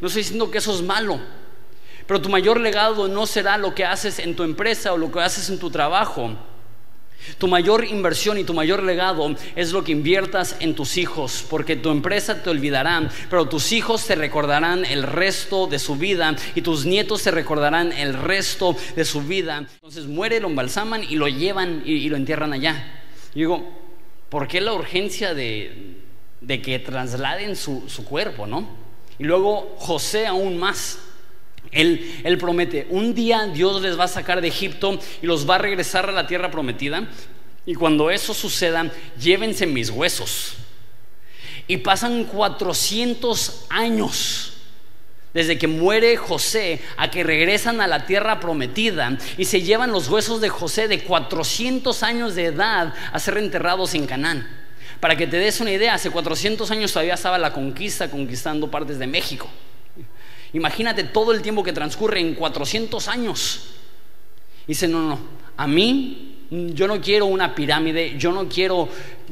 No 0.00 0.08
estoy 0.08 0.22
diciendo 0.22 0.50
que 0.50 0.58
eso 0.58 0.74
es 0.74 0.82
malo. 0.82 1.20
Pero 2.06 2.20
tu 2.20 2.28
mayor 2.28 2.60
legado 2.60 3.08
no 3.08 3.26
será 3.26 3.56
lo 3.56 3.74
que 3.74 3.84
haces 3.84 4.18
en 4.18 4.34
tu 4.36 4.42
empresa 4.42 4.92
o 4.92 4.98
lo 4.98 5.10
que 5.10 5.20
haces 5.20 5.48
en 5.50 5.58
tu 5.58 5.70
trabajo. 5.70 6.36
Tu 7.38 7.46
mayor 7.46 7.84
inversión 7.84 8.38
y 8.38 8.44
tu 8.44 8.52
mayor 8.52 8.82
legado 8.82 9.34
es 9.54 9.72
lo 9.72 9.84
que 9.84 9.92
inviertas 9.92 10.56
en 10.60 10.74
tus 10.74 10.96
hijos, 10.96 11.44
porque 11.48 11.76
tu 11.76 11.90
empresa 11.90 12.42
te 12.42 12.50
olvidará, 12.50 13.08
pero 13.30 13.48
tus 13.48 13.72
hijos 13.72 14.06
te 14.06 14.16
recordarán 14.16 14.84
el 14.84 15.04
resto 15.04 15.66
de 15.66 15.78
su 15.78 15.96
vida 15.96 16.34
y 16.54 16.62
tus 16.62 16.84
nietos 16.84 17.22
te 17.22 17.30
recordarán 17.30 17.92
el 17.92 18.14
resto 18.14 18.76
de 18.96 19.04
su 19.04 19.22
vida. 19.22 19.58
Entonces 19.58 20.06
muere, 20.06 20.40
lo 20.40 20.48
embalsaman 20.48 21.04
y 21.04 21.16
lo 21.16 21.28
llevan 21.28 21.82
y, 21.84 22.08
lo 22.08 22.16
entierran 22.16 22.52
allá. 22.52 23.02
Y 23.34 23.40
digo, 23.40 23.70
¿por 24.28 24.48
qué 24.48 24.60
la 24.60 24.72
urgencia 24.72 25.32
de, 25.32 25.98
que 26.62 26.78
trasladen 26.80 27.54
su, 27.54 27.84
su 27.88 28.04
cuerpo, 28.04 28.46
no? 28.46 28.68
Y 29.18 29.24
luego 29.24 29.76
José 29.78 30.26
aún 30.26 30.58
más. 30.58 30.98
Él, 31.70 32.36
promete, 32.38 32.86
un 32.90 33.14
día 33.14 33.46
Dios 33.46 33.80
les 33.80 33.98
va 33.98 34.04
a 34.04 34.08
sacar 34.08 34.40
de 34.40 34.48
Egipto 34.48 34.98
y 35.22 35.26
los 35.26 35.48
va 35.48 35.54
a 35.54 35.58
regresar 35.58 36.08
a 36.08 36.12
la 36.12 36.26
tierra 36.26 36.50
prometida. 36.50 37.08
Y 37.64 37.74
cuando 37.74 38.10
eso 38.10 38.34
suceda, 38.34 38.90
llévense 39.18 39.66
mis 39.66 39.88
huesos. 39.90 40.54
Y 41.66 41.78
pasan 41.78 42.24
400 42.24 43.66
años 43.70 44.52
desde 45.32 45.56
que 45.56 45.66
muere 45.66 46.16
José 46.16 46.80
a 46.96 47.10
que 47.10 47.22
regresan 47.22 47.80
a 47.80 47.86
la 47.86 48.04
tierra 48.04 48.40
prometida 48.40 49.16
y 49.38 49.46
se 49.46 49.62
llevan 49.62 49.92
los 49.92 50.08
huesos 50.08 50.40
de 50.40 50.50
José 50.50 50.88
de 50.88 51.02
400 51.02 52.02
años 52.02 52.34
de 52.34 52.46
edad 52.46 52.94
a 53.12 53.18
ser 53.18 53.38
enterrados 53.38 53.94
en 53.94 54.06
Canaán. 54.06 54.46
Para 55.00 55.16
que 55.16 55.26
te 55.26 55.38
des 55.38 55.60
una 55.60 55.72
idea, 55.72 55.94
hace 55.94 56.10
400 56.10 56.70
años 56.70 56.92
todavía 56.92 57.14
estaba 57.14 57.38
la 57.38 57.52
conquista 57.52 58.10
conquistando 58.10 58.70
partes 58.70 58.98
de 58.98 59.06
México. 59.06 59.50
Imagínate 60.54 61.04
todo 61.04 61.32
el 61.32 61.42
tiempo 61.42 61.62
que 61.62 61.72
transcurre 61.72 62.20
en 62.20 62.34
400 62.34 63.08
años. 63.08 63.68
Dice, 64.66 64.86
no, 64.86 65.08
no, 65.08 65.18
a 65.56 65.66
mí 65.66 66.32
yo 66.50 66.86
no 66.86 67.00
quiero 67.00 67.26
una 67.26 67.54
pirámide, 67.54 68.18
yo 68.18 68.30
no 68.30 68.46
quiero 68.46 68.86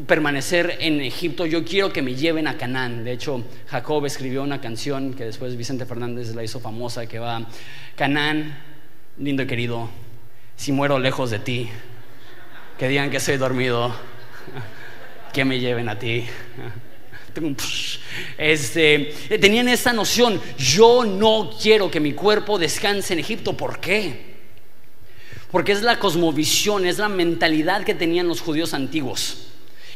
permanecer 0.06 0.78
en 0.80 1.02
Egipto, 1.02 1.44
yo 1.44 1.64
quiero 1.64 1.92
que 1.92 2.00
me 2.00 2.14
lleven 2.14 2.46
a 2.46 2.56
Canaán. 2.56 3.04
De 3.04 3.12
hecho, 3.12 3.44
Jacob 3.66 4.06
escribió 4.06 4.42
una 4.42 4.60
canción 4.60 5.12
que 5.12 5.24
después 5.24 5.54
Vicente 5.54 5.84
Fernández 5.84 6.34
la 6.34 6.42
hizo 6.42 6.60
famosa, 6.60 7.06
que 7.06 7.18
va, 7.18 7.46
Canaán, 7.94 8.58
lindo 9.18 9.42
y 9.42 9.46
querido, 9.46 9.90
si 10.56 10.72
muero 10.72 10.98
lejos 10.98 11.30
de 11.30 11.40
ti, 11.40 11.68
que 12.78 12.88
digan 12.88 13.10
que 13.10 13.20
soy 13.20 13.36
dormido, 13.36 13.94
que 15.34 15.44
me 15.44 15.60
lleven 15.60 15.90
a 15.90 15.98
ti. 15.98 16.24
Este, 18.38 19.14
tenían 19.40 19.68
esa 19.68 19.92
noción, 19.92 20.40
yo 20.58 21.04
no 21.04 21.50
quiero 21.60 21.90
que 21.90 22.00
mi 22.00 22.12
cuerpo 22.12 22.58
descanse 22.58 23.12
en 23.12 23.20
Egipto. 23.20 23.56
¿Por 23.56 23.80
qué? 23.80 24.30
Porque 25.50 25.72
es 25.72 25.82
la 25.82 25.98
cosmovisión, 25.98 26.86
es 26.86 26.98
la 26.98 27.08
mentalidad 27.08 27.84
que 27.84 27.94
tenían 27.94 28.28
los 28.28 28.40
judíos 28.40 28.74
antiguos 28.74 29.49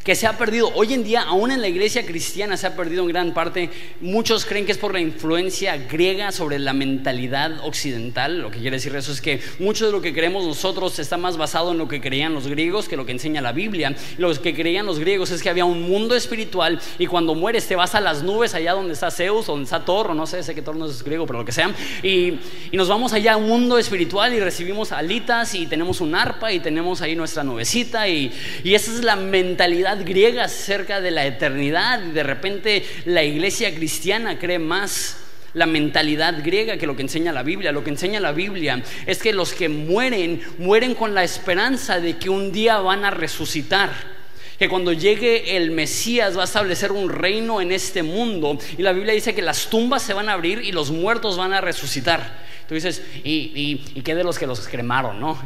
que 0.04 0.14
se 0.14 0.26
ha 0.26 0.36
perdido. 0.36 0.70
Hoy 0.74 0.92
en 0.92 1.02
día, 1.02 1.22
aún 1.22 1.50
en 1.50 1.62
la 1.62 1.68
iglesia 1.68 2.04
cristiana, 2.04 2.58
se 2.58 2.66
ha 2.66 2.76
perdido 2.76 3.02
en 3.02 3.08
gran 3.08 3.32
parte. 3.32 3.70
Muchos 4.02 4.44
creen 4.44 4.66
que 4.66 4.72
es 4.72 4.78
por 4.78 4.92
la 4.92 5.00
influencia 5.00 5.78
griega 5.78 6.30
sobre 6.30 6.58
la 6.58 6.74
mentalidad 6.74 7.64
occidental. 7.64 8.42
Lo 8.42 8.50
que 8.50 8.58
quiere 8.58 8.76
decir 8.76 8.94
eso 8.94 9.10
es 9.10 9.22
que 9.22 9.40
mucho 9.58 9.86
de 9.86 9.92
lo 9.92 10.02
que 10.02 10.12
creemos 10.12 10.44
nosotros 10.44 10.98
está 10.98 11.16
más 11.16 11.38
basado 11.38 11.72
en 11.72 11.78
lo 11.78 11.88
que 11.88 12.02
creían 12.02 12.34
los 12.34 12.46
griegos 12.46 12.86
que 12.86 12.96
lo 12.96 13.06
que 13.06 13.12
enseña 13.12 13.40
la 13.40 13.52
Biblia. 13.52 13.96
Lo 14.18 14.34
que 14.34 14.54
creían 14.54 14.84
los 14.84 14.98
griegos 14.98 15.30
es 15.30 15.42
que 15.42 15.48
había 15.48 15.64
un 15.64 15.88
mundo 15.88 16.14
espiritual 16.14 16.78
y 16.98 17.06
cuando 17.06 17.34
mueres 17.34 17.66
te 17.66 17.74
vas 17.74 17.94
a 17.94 18.00
las 18.00 18.22
nubes 18.22 18.54
allá 18.54 18.72
donde 18.72 18.92
está 18.92 19.10
Zeus, 19.10 19.46
donde 19.46 19.64
está 19.64 19.86
Thor, 19.86 20.10
o 20.10 20.14
no 20.14 20.26
sé, 20.26 20.42
sé 20.42 20.54
que 20.54 20.60
Thor 20.60 20.76
no 20.76 20.84
es 20.84 21.02
griego, 21.02 21.26
pero 21.26 21.38
lo 21.38 21.44
que 21.46 21.52
sea. 21.52 21.74
Y, 22.02 22.34
y 22.70 22.76
nos 22.76 22.88
vamos 22.88 23.14
allá 23.14 23.34
a 23.34 23.36
un 23.38 23.48
mundo 23.48 23.78
espiritual 23.78 24.34
y 24.34 24.40
recibimos 24.40 24.92
alitas 24.92 25.54
y 25.54 25.66
tenemos 25.66 26.02
un 26.02 26.14
arpa 26.14 26.52
y 26.52 26.60
tenemos 26.60 27.00
ahí 27.00 27.16
nuestra 27.16 27.42
nubecita 27.42 28.06
y, 28.06 28.30
y 28.62 28.74
esa 28.74 28.92
es 28.92 29.02
la 29.02 29.16
mentalidad 29.16 29.93
griega 30.02 30.44
acerca 30.44 31.00
de 31.00 31.11
la 31.11 31.26
eternidad 31.26 32.02
y 32.02 32.11
de 32.12 32.22
repente 32.22 32.85
la 33.04 33.22
iglesia 33.22 33.74
cristiana 33.74 34.38
cree 34.38 34.59
más 34.59 35.18
la 35.52 35.66
mentalidad 35.66 36.42
griega 36.42 36.76
que 36.76 36.87
lo 36.87 36.96
que 36.96 37.02
enseña 37.02 37.33
la 37.33 37.42
Biblia. 37.42 37.72
Lo 37.72 37.85
que 37.85 37.90
enseña 37.90 38.20
la 38.20 38.33
Biblia 38.33 38.83
es 39.07 39.18
que 39.18 39.33
los 39.33 39.52
que 39.52 39.68
mueren 39.68 40.42
mueren 40.59 40.94
con 40.94 41.14
la 41.14 41.22
esperanza 41.22 42.00
de 42.00 42.16
que 42.16 42.28
un 42.28 42.52
día 42.52 42.78
van 42.78 43.04
a 43.04 43.11
resucitar 43.11 44.14
que 44.59 44.68
cuando 44.68 44.92
llegue 44.92 45.57
el 45.57 45.70
Mesías 45.70 46.37
va 46.37 46.42
a 46.42 46.44
establecer 46.44 46.92
un 46.92 47.09
reino 47.09 47.61
en 47.61 47.72
este 47.72 48.02
mundo. 48.02 48.59
Y 48.78 48.83
la 48.83 48.92
Biblia 48.92 49.14
dice 49.14 49.35
que 49.35 49.42
las 49.42 49.68
tumbas 49.68 50.02
se 50.02 50.14
van 50.14 50.28
a 50.28 50.35
abrir 50.35 50.61
y 50.61 50.72
los 50.72 50.90
muertos 50.90 51.37
van 51.37 51.52
a 51.52 51.61
resucitar. 51.61 52.44
Tú 52.68 52.74
dices, 52.74 53.02
¿y, 53.24 53.76
qué 54.02 54.14
de 54.14 54.24
los 54.24 54.38
que 54.38 54.46
los 54.46 54.66
cremaron? 54.68 55.20
No? 55.20 55.38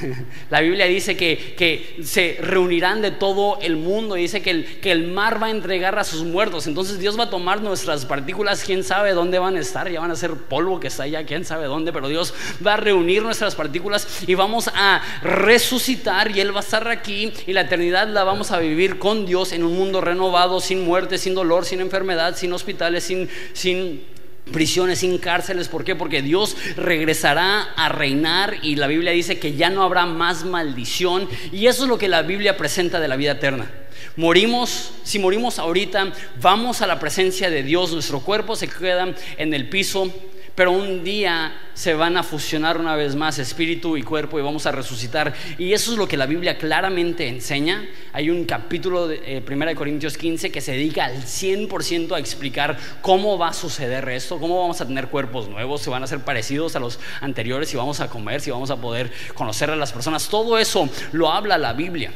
La 0.50 0.60
Biblia 0.60 0.86
dice 0.86 1.16
que, 1.16 1.98
se 2.02 2.38
reunirán 2.40 3.02
de 3.02 3.10
todo 3.10 3.58
el 3.60 3.76
mundo 3.76 4.16
y 4.16 4.22
dice 4.22 4.42
que 4.42 4.50
el, 4.50 4.64
que 4.80 4.92
el 4.92 5.08
mar 5.08 5.42
va 5.42 5.48
a 5.48 5.50
entregar 5.50 5.98
a 5.98 6.04
sus 6.04 6.24
muertos. 6.24 6.66
Entonces 6.66 6.98
Dios 6.98 7.18
va 7.18 7.24
a 7.24 7.30
tomar 7.30 7.60
nuestras 7.60 8.06
partículas, 8.06 8.62
quién 8.64 8.84
sabe 8.84 9.12
dónde 9.12 9.38
van 9.38 9.56
a 9.56 9.60
estar, 9.60 9.90
ya 9.90 10.00
van 10.00 10.10
a 10.10 10.16
ser 10.16 10.34
polvo 10.34 10.80
que 10.80 10.88
está 10.88 11.04
allá, 11.04 11.24
quién 11.24 11.44
sabe 11.44 11.66
dónde, 11.66 11.92
pero 11.92 12.08
Dios 12.08 12.34
va 12.64 12.74
a 12.74 12.76
reunir 12.76 13.22
nuestras 13.22 13.54
partículas 13.54 14.22
y 14.26 14.34
vamos 14.34 14.70
a 14.74 15.02
resucitar 15.22 16.36
y 16.36 16.40
Él 16.40 16.54
va 16.54 16.60
a 16.60 16.62
estar 16.62 16.88
aquí 16.88 17.32
y 17.46 17.52
la 17.52 17.62
eternidad 17.62 18.08
la 18.08 18.24
vamos 18.24 18.50
a 18.50 18.58
vivir 18.58 18.98
con 18.98 19.26
Dios 19.26 19.52
en 19.52 19.64
un 19.64 19.76
mundo 19.76 20.00
renovado, 20.00 20.60
sin 20.60 20.84
muerte, 20.84 21.18
sin 21.18 21.34
dolor, 21.34 21.64
sin 21.64 21.80
enfermedad, 21.80 22.36
sin 22.36 22.52
hospitales, 22.52 23.04
sin, 23.04 23.28
sin 23.52 24.17
prisiones, 24.48 25.00
sin 25.00 25.18
cárceles. 25.18 25.68
¿Por 25.68 25.84
qué? 25.84 25.94
Porque 25.94 26.22
Dios 26.22 26.56
regresará 26.76 27.62
a 27.76 27.88
reinar 27.88 28.56
y 28.62 28.76
la 28.76 28.86
Biblia 28.86 29.12
dice 29.12 29.38
que 29.38 29.54
ya 29.54 29.70
no 29.70 29.82
habrá 29.82 30.06
más 30.06 30.44
maldición. 30.44 31.28
Y 31.52 31.66
eso 31.66 31.84
es 31.84 31.88
lo 31.88 31.98
que 31.98 32.08
la 32.08 32.22
Biblia 32.22 32.56
presenta 32.56 33.00
de 33.00 33.08
la 33.08 33.16
vida 33.16 33.32
eterna. 33.32 33.70
Morimos, 34.16 34.92
si 35.04 35.18
morimos 35.18 35.58
ahorita, 35.58 36.12
vamos 36.40 36.82
a 36.82 36.86
la 36.86 36.98
presencia 36.98 37.50
de 37.50 37.62
Dios, 37.62 37.92
nuestro 37.92 38.20
cuerpo 38.20 38.56
se 38.56 38.68
queda 38.68 39.14
en 39.36 39.54
el 39.54 39.68
piso 39.68 40.12
pero 40.58 40.72
un 40.72 41.04
día 41.04 41.52
se 41.72 41.94
van 41.94 42.16
a 42.16 42.24
fusionar 42.24 42.80
una 42.80 42.96
vez 42.96 43.14
más 43.14 43.38
espíritu 43.38 43.96
y 43.96 44.02
cuerpo 44.02 44.40
y 44.40 44.42
vamos 44.42 44.66
a 44.66 44.72
resucitar. 44.72 45.32
Y 45.56 45.72
eso 45.72 45.92
es 45.92 45.98
lo 45.98 46.08
que 46.08 46.16
la 46.16 46.26
Biblia 46.26 46.58
claramente 46.58 47.28
enseña. 47.28 47.88
Hay 48.12 48.28
un 48.28 48.44
capítulo 48.44 49.06
de 49.06 49.40
1 49.48 49.70
eh, 49.70 49.74
Corintios 49.76 50.18
15 50.18 50.50
que 50.50 50.60
se 50.60 50.72
dedica 50.72 51.04
al 51.04 51.22
100% 51.22 52.12
a 52.12 52.18
explicar 52.18 52.76
cómo 53.02 53.38
va 53.38 53.50
a 53.50 53.52
suceder 53.52 54.08
esto, 54.08 54.40
cómo 54.40 54.60
vamos 54.60 54.80
a 54.80 54.86
tener 54.88 55.06
cuerpos 55.06 55.48
nuevos, 55.48 55.82
si 55.82 55.90
van 55.90 56.02
a 56.02 56.08
ser 56.08 56.24
parecidos 56.24 56.74
a 56.74 56.80
los 56.80 56.98
anteriores, 57.20 57.68
si 57.68 57.76
vamos 57.76 58.00
a 58.00 58.08
comer, 58.08 58.40
si 58.40 58.50
vamos 58.50 58.72
a 58.72 58.80
poder 58.80 59.12
conocer 59.34 59.70
a 59.70 59.76
las 59.76 59.92
personas. 59.92 60.28
Todo 60.28 60.58
eso 60.58 60.88
lo 61.12 61.30
habla 61.30 61.56
la 61.56 61.72
Biblia. 61.72 62.10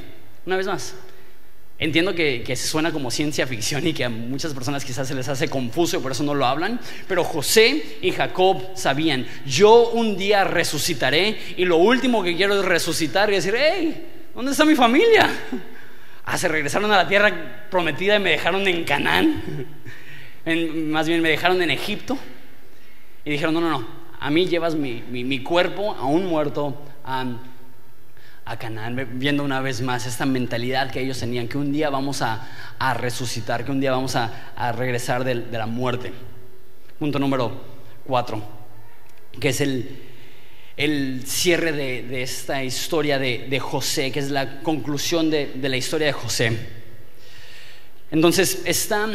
Una 0.47 0.57
vez 0.57 0.67
más, 0.67 0.97
Entiendo 1.83 2.15
que, 2.15 2.45
se 2.47 2.69
suena 2.69 2.93
como 2.93 3.11
ciencia 3.11 3.45
ficción 3.45 3.85
y 3.85 3.93
que 3.93 4.05
a 4.05 4.09
muchas 4.09 4.55
personas 4.55 4.85
quizás 4.85 5.09
se 5.09 5.17
les 5.17 5.27
hace 5.27 5.51
confuso 5.51 5.97
y 5.97 6.01
por 6.01 6.13
eso 6.13 6.23
no 6.23 6.33
lo 6.33 6.47
hablan, 6.47 6.79
pero 7.09 7.25
José 7.25 7.99
y 8.01 8.13
Jacob 8.13 8.63
sabían, 8.77 9.27
yo 9.45 9.89
un 9.89 10.17
día 10.17 10.45
resucitaré 10.45 11.37
y 11.57 11.65
lo 11.65 11.79
último 11.79 12.23
que 12.23 12.37
quiero 12.37 12.55
es 12.55 12.65
resucitar 12.65 13.31
y 13.31 13.35
decir, 13.35 13.57
hey, 13.59 14.31
¿dónde 14.33 14.53
está 14.53 14.65
mi 14.65 14.77
familia? 14.77 15.29
Ah, 16.25 16.39
se 16.39 16.47
regresaron 16.47 16.93
a 16.93 16.97
la 16.97 17.09
tierra 17.09 17.67
prometida 17.69 18.15
y 18.15 18.21
me 18.21 18.31
dejaron 18.31 18.69
en 18.69 18.85
Canaán, 18.85 19.43
más 20.89 21.09
bien 21.09 21.21
me 21.21 21.31
dejaron 21.31 21.61
en 21.63 21.73
Egipto 21.73 22.17
y 23.25 23.31
dijeron, 23.33 23.53
no, 23.55 23.61
no, 23.61 23.69
no, 23.69 23.85
a 24.21 24.31
mí 24.31 24.47
llevas 24.47 24.77
mi, 24.77 25.03
mi, 25.11 25.43
cuerpo 25.43 25.97
a 25.97 26.05
un 26.05 26.27
muerto. 26.27 26.77
A 28.45 28.59
Canaán, 28.59 29.09
viendo 29.15 29.45
una 29.45 29.61
vez 29.61 29.81
más 29.81 30.07
esta 30.07 30.27
mentalidad 30.27 30.91
que 30.91 31.01
ellos 31.01 31.19
tenían, 31.21 31.47
que 31.47 31.59
un 31.59 31.73
día 31.73 31.91
vamos 31.91 32.23
a, 32.23 32.49
resucitar, 32.95 33.65
que 33.65 33.71
un 33.71 33.81
día 33.81 33.93
vamos 33.93 34.17
a, 34.17 34.73
regresar 34.73 35.25
de, 35.25 35.35
la 35.35 35.67
muerte. 35.67 36.13
Punto 36.99 37.19
número 37.19 37.65
cuatro, 38.05 38.43
que 39.39 39.51
es 39.51 39.61
el, 39.61 41.23
cierre 41.25 41.73
de, 41.73 42.23
esta 42.23 42.65
historia 42.65 43.19
de, 43.19 43.61
José, 43.61 44.11
que 44.11 44.19
es 44.19 44.31
la 44.31 44.61
conclusión 44.61 45.31
de, 45.31 45.53
la 45.61 45.77
historia 45.77 46.09
de 46.09 46.13
José. 46.13 46.59
Entonces, 48.11 48.63
está 48.67 49.09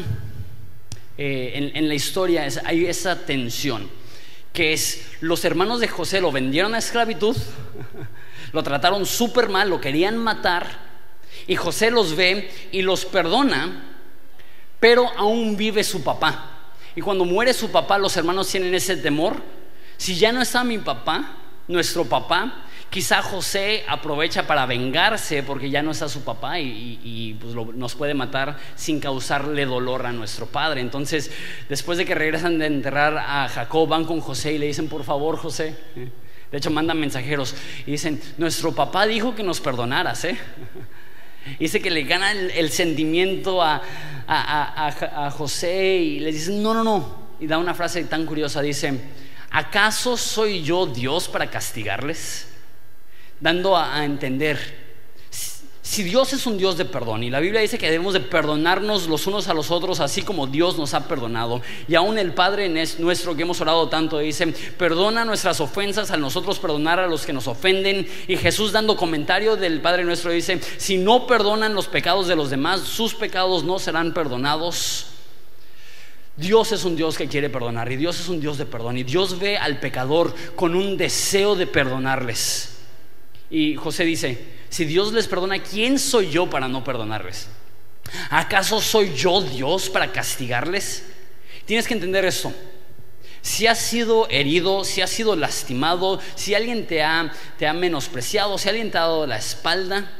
eh, 1.18 1.52
en, 1.54 1.76
en, 1.76 1.88
la 1.88 1.94
historia, 1.94 2.48
hay 2.64 2.86
esa 2.86 3.26
tensión, 3.26 3.90
que 4.54 4.74
es 4.74 5.06
los 5.20 5.44
hermanos 5.46 5.82
de 5.82 5.88
José 5.88 6.22
lo 6.22 6.32
vendieron 6.32 6.74
a 6.74 6.78
esclavitud. 6.78 7.36
Lo 8.54 8.64
trataron 8.64 9.06
súper 9.06 9.50
mal, 9.50 9.70
lo 9.70 9.82
querían 9.82 10.18
matar. 10.18 10.88
Y 11.48 11.56
José 11.56 11.92
los 11.92 12.16
ve 12.16 12.52
y 12.72 12.82
los 12.82 13.06
perdona, 13.06 13.84
pero 14.80 15.10
aún 15.18 15.56
vive 15.56 15.84
su 15.84 16.04
papá. 16.04 16.52
Y 16.96 17.02
cuando 17.02 17.26
muere 17.26 17.54
su 17.54 17.72
papá, 17.72 17.98
los 17.98 18.18
hermanos 18.18 18.48
tienen 18.48 18.74
ese 18.74 18.98
temor. 18.98 19.36
Si 19.98 20.16
ya 20.16 20.32
no 20.32 20.42
está 20.42 20.64
mi 20.64 20.78
papá, 20.80 21.38
nuestro 21.68 22.06
papá, 22.06 22.66
quizá 22.90 23.22
José 23.22 23.84
aprovecha 23.88 24.48
para 24.48 24.66
vengarse 24.66 25.44
porque 25.44 25.70
ya 25.70 25.82
no 25.84 25.92
está 25.92 26.08
su 26.10 26.24
papá 26.24 26.60
y, 26.60 27.38
pues 27.40 27.54
nos 27.54 27.96
puede 27.96 28.14
matar 28.14 28.58
sin 28.76 29.00
causarle 29.00 29.66
dolor 29.66 30.06
a 30.06 30.12
nuestro 30.12 30.48
padre. 30.48 30.82
Entonces, 30.82 31.32
después 31.70 31.98
de 31.98 32.06
que 32.06 32.16
regresan 32.16 32.58
de 32.60 32.66
enterrar 32.66 33.18
a 33.18 33.48
Jacob, 33.50 33.88
van 33.88 34.06
con 34.06 34.20
José 34.22 34.54
y 34.54 34.58
le 34.58 34.68
dicen, 34.68 34.88
por 34.88 35.04
favor, 35.04 35.38
José. 35.38 35.76
De 36.52 36.58
hecho, 36.58 36.72
mandan 36.72 37.00
mensajeros 37.00 37.56
y 37.86 37.92
dicen, 37.92 38.22
nuestro 38.38 38.74
papá 38.74 39.06
dijo 39.06 39.36
que 39.36 39.44
nos 39.44 39.60
perdonaras, 39.60 40.24
¿eh? 40.26 40.38
Dice 41.60 41.82
que 41.82 41.90
le 41.90 42.04
gana 42.04 42.34
el, 42.34 42.70
sentimiento 42.72 43.64
a, 43.64 43.82
a, 44.28 45.32
José 45.32 45.96
y 45.96 46.20
le 46.20 46.34
dicen, 46.34 46.62
no, 46.62 46.74
no, 46.74 46.84
no. 46.84 47.28
Y 47.40 47.48
da 47.48 47.58
una 47.58 47.74
frase 47.74 48.04
tan 48.04 48.26
curiosa, 48.26 48.62
dice, 48.62 49.00
¿acaso 49.50 50.18
soy 50.18 50.62
yo 50.62 50.86
Dios 50.86 51.30
para 51.30 51.50
castigarles? 51.50 52.50
Dando 53.40 53.78
a 53.78 54.04
entender, 54.04 54.87
si 55.88 56.04
Dios 56.04 56.34
es 56.34 56.46
un 56.46 56.58
Dios 56.58 56.76
de 56.76 56.84
perdón 56.84 57.24
y 57.24 57.30
la 57.30 57.40
Biblia 57.40 57.62
dice 57.62 57.78
que 57.78 57.90
debemos 57.90 58.14
de 58.14 58.20
perdonarnos 58.20 59.08
los 59.08 59.26
unos 59.26 59.48
a 59.48 59.54
los 59.54 59.72
otros 59.72 60.02
así 60.02 60.22
como 60.22 60.46
Dios 60.46 60.78
nos 60.78 60.94
ha 60.94 61.08
perdonado 61.08 61.62
y 61.88 61.96
aún 61.96 62.18
el 62.18 62.34
Padre 62.34 62.68
nuestro 62.68 63.38
que 63.38 63.44
hemos 63.44 63.62
orado 63.62 63.88
tanto 63.88 64.20
dice, 64.20 64.48
perdona 64.78 65.24
nuestras 65.24 65.62
ofensas 65.62 66.12
al 66.12 66.20
nosotros 66.20 66.60
perdonar 66.60 67.00
a 67.00 67.08
los 67.08 67.26
que 67.26 67.32
nos 67.32 67.48
ofenden 67.48 68.06
y 68.28 68.36
Jesús 68.36 68.74
dando 68.74 68.98
comentario 68.98 69.56
del 69.56 69.80
Padre 69.80 70.04
nuestro 70.04 70.32
dice, 70.32 70.60
si 70.76 70.98
no 70.98 71.26
perdonan 71.26 71.74
los 71.74 71.88
pecados 71.88 72.28
de 72.28 72.36
los 72.36 72.50
demás, 72.50 72.82
sus 72.82 73.16
pecados 73.16 73.64
no 73.64 73.80
serán 73.80 74.14
perdonados. 74.14 75.08
Dios 76.36 76.74
es 76.74 76.84
un 76.84 76.98
Dios 76.98 77.18
que 77.18 77.30
quiere 77.30 77.50
perdonar 77.50 77.90
y 77.90 77.96
Dios 77.96 78.20
es 78.20 78.28
un 78.28 78.42
Dios 78.42 78.58
de 78.58 78.66
perdón 78.66 78.98
y 78.98 79.04
Dios 79.04 79.40
ve 79.40 79.58
al 79.58 79.80
pecador 79.80 80.36
con 80.58 80.76
un 80.76 80.98
deseo 80.98 81.56
de 81.56 81.66
perdonarles. 81.66 82.78
Y 83.50 83.76
José 83.76 84.04
dice, 84.04 84.57
si 84.70 84.86
Dios 84.86 85.14
les 85.14 85.28
perdona, 85.28 85.60
¿quién 85.60 86.00
soy 86.00 86.30
yo 86.30 86.50
para 86.50 86.68
no 86.68 86.84
perdonarles? 86.84 87.48
¿Acaso 88.30 88.82
soy 88.82 89.14
yo 89.16 89.42
Dios 89.42 89.90
para 89.90 90.12
castigarles? 90.12 91.06
Tienes 91.66 91.88
que 91.88 91.94
entender 91.94 92.26
esto. 92.26 92.54
Si 93.42 93.68
has 93.68 93.80
sido 93.80 94.28
herido, 94.30 94.84
si 94.84 95.02
has 95.02 95.10
sido 95.10 95.36
lastimado, 95.36 96.20
si 96.36 96.54
alguien 96.54 96.86
te 96.88 97.02
ha, 97.04 97.32
te 97.58 97.68
ha 97.68 97.74
menospreciado, 97.74 98.58
si 98.58 98.70
alguien 98.70 98.92
te 98.92 98.98
ha 98.98 99.02
dado 99.02 99.26
la 99.26 99.38
espalda, 99.38 100.12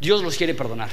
Dios 0.00 0.22
los 0.22 0.36
quiere 0.36 0.54
perdonar. 0.54 0.90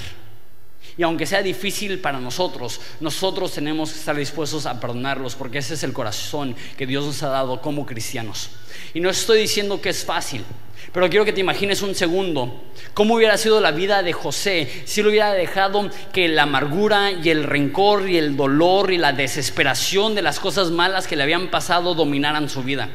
Y 0.97 1.03
aunque 1.03 1.25
sea 1.25 1.41
difícil 1.41 1.99
para 1.99 2.19
nosotros, 2.19 2.79
nosotros 2.99 3.51
tenemos 3.53 3.91
que 3.91 3.99
estar 3.99 4.15
dispuestos 4.15 4.65
a 4.65 4.79
perdonarlos 4.79 5.35
porque 5.35 5.57
ese 5.57 5.73
es 5.73 5.83
el 5.83 5.93
corazón 5.93 6.55
que 6.77 6.85
Dios 6.85 7.05
nos 7.05 7.23
ha 7.23 7.29
dado 7.29 7.61
como 7.61 7.85
cristianos. 7.85 8.51
Y 8.93 8.99
no 8.99 9.09
estoy 9.09 9.39
diciendo 9.39 9.81
que 9.81 9.89
es 9.89 10.05
fácil, 10.05 10.43
pero 10.91 11.09
quiero 11.09 11.25
que 11.25 11.33
te 11.33 11.41
imagines 11.41 11.81
un 11.81 11.95
segundo 11.95 12.63
cómo 12.93 13.15
hubiera 13.15 13.37
sido 13.37 13.59
la 13.59 13.71
vida 13.71 14.03
de 14.03 14.13
José 14.13 14.83
si 14.85 15.01
lo 15.01 15.09
hubiera 15.09 15.33
dejado 15.33 15.89
que 16.11 16.27
la 16.27 16.43
amargura 16.43 17.11
y 17.11 17.29
el 17.29 17.43
rencor 17.43 18.07
y 18.07 18.17
el 18.17 18.35
dolor 18.37 18.91
y 18.91 18.97
la 18.97 19.13
desesperación 19.13 20.13
de 20.13 20.21
las 20.21 20.39
cosas 20.39 20.69
malas 20.69 21.07
que 21.07 21.15
le 21.15 21.23
habían 21.23 21.49
pasado 21.49 21.95
dominaran 21.95 22.49
su 22.49 22.61
vida. 22.63 22.89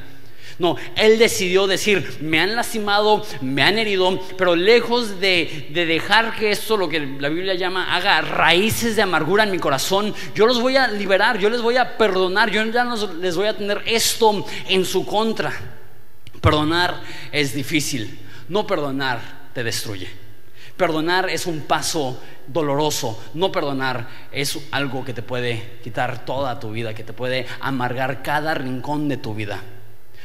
No, 0.59 0.77
él 0.97 1.19
decidió 1.19 1.69
decir, 1.69 2.19
me 2.21 2.41
han 2.41 2.57
lastimado, 2.57 3.25
me 3.41 3.63
han 3.63 3.79
herido, 3.79 4.21
pero 4.37 4.57
lejos 4.57 5.21
de, 5.21 5.69
dejar 5.73 6.35
que 6.35 6.51
esto, 6.51 6.77
lo 6.77 6.89
que 6.89 6.99
la 6.99 7.29
Biblia 7.29 7.55
llama, 7.55 7.95
haga 7.95 8.23
raíces 8.23 8.97
de 8.97 9.03
amargura 9.03 9.45
en 9.45 9.53
mi 9.53 9.59
corazón, 9.61 10.13
yo 10.35 10.49
los 10.49 10.61
voy 10.61 10.77
a 10.77 10.89
liberar, 10.89 11.39
yo 11.39 11.49
les 11.49 11.63
voy 11.63 11.77
a 11.77 11.97
perdonar, 11.97 12.51
yo 12.51 12.65
ya 12.65 12.83
no 12.83 12.97
les 13.21 13.37
voy 13.37 13.47
a 13.47 13.57
tener 13.57 13.83
esto 13.87 14.45
en 14.69 14.85
su 14.85 15.07
contra. 15.07 15.53
Perdonar 16.41 17.03
es 17.31 17.55
difícil, 17.55 18.19
no 18.49 18.67
perdonar 18.67 19.51
te 19.55 19.63
destruye. 19.63 20.09
Perdonar 20.77 21.31
es 21.31 21.47
un 21.47 21.61
paso 21.63 22.21
doloroso, 22.49 23.23
no 23.35 23.53
perdonar 23.53 24.09
es 24.33 24.59
algo 24.73 25.05
que 25.05 25.15
te 25.15 25.23
puede 25.23 25.79
quitar 25.85 26.25
toda 26.25 26.59
tu 26.59 26.73
vida, 26.73 26.95
que 26.95 27.05
te 27.05 27.13
puede 27.13 27.47
amargar 27.61 28.23
cada 28.23 28.55
rincón 28.55 29.09
de 29.09 29.19
tu 29.19 29.35
vida. 29.35 29.63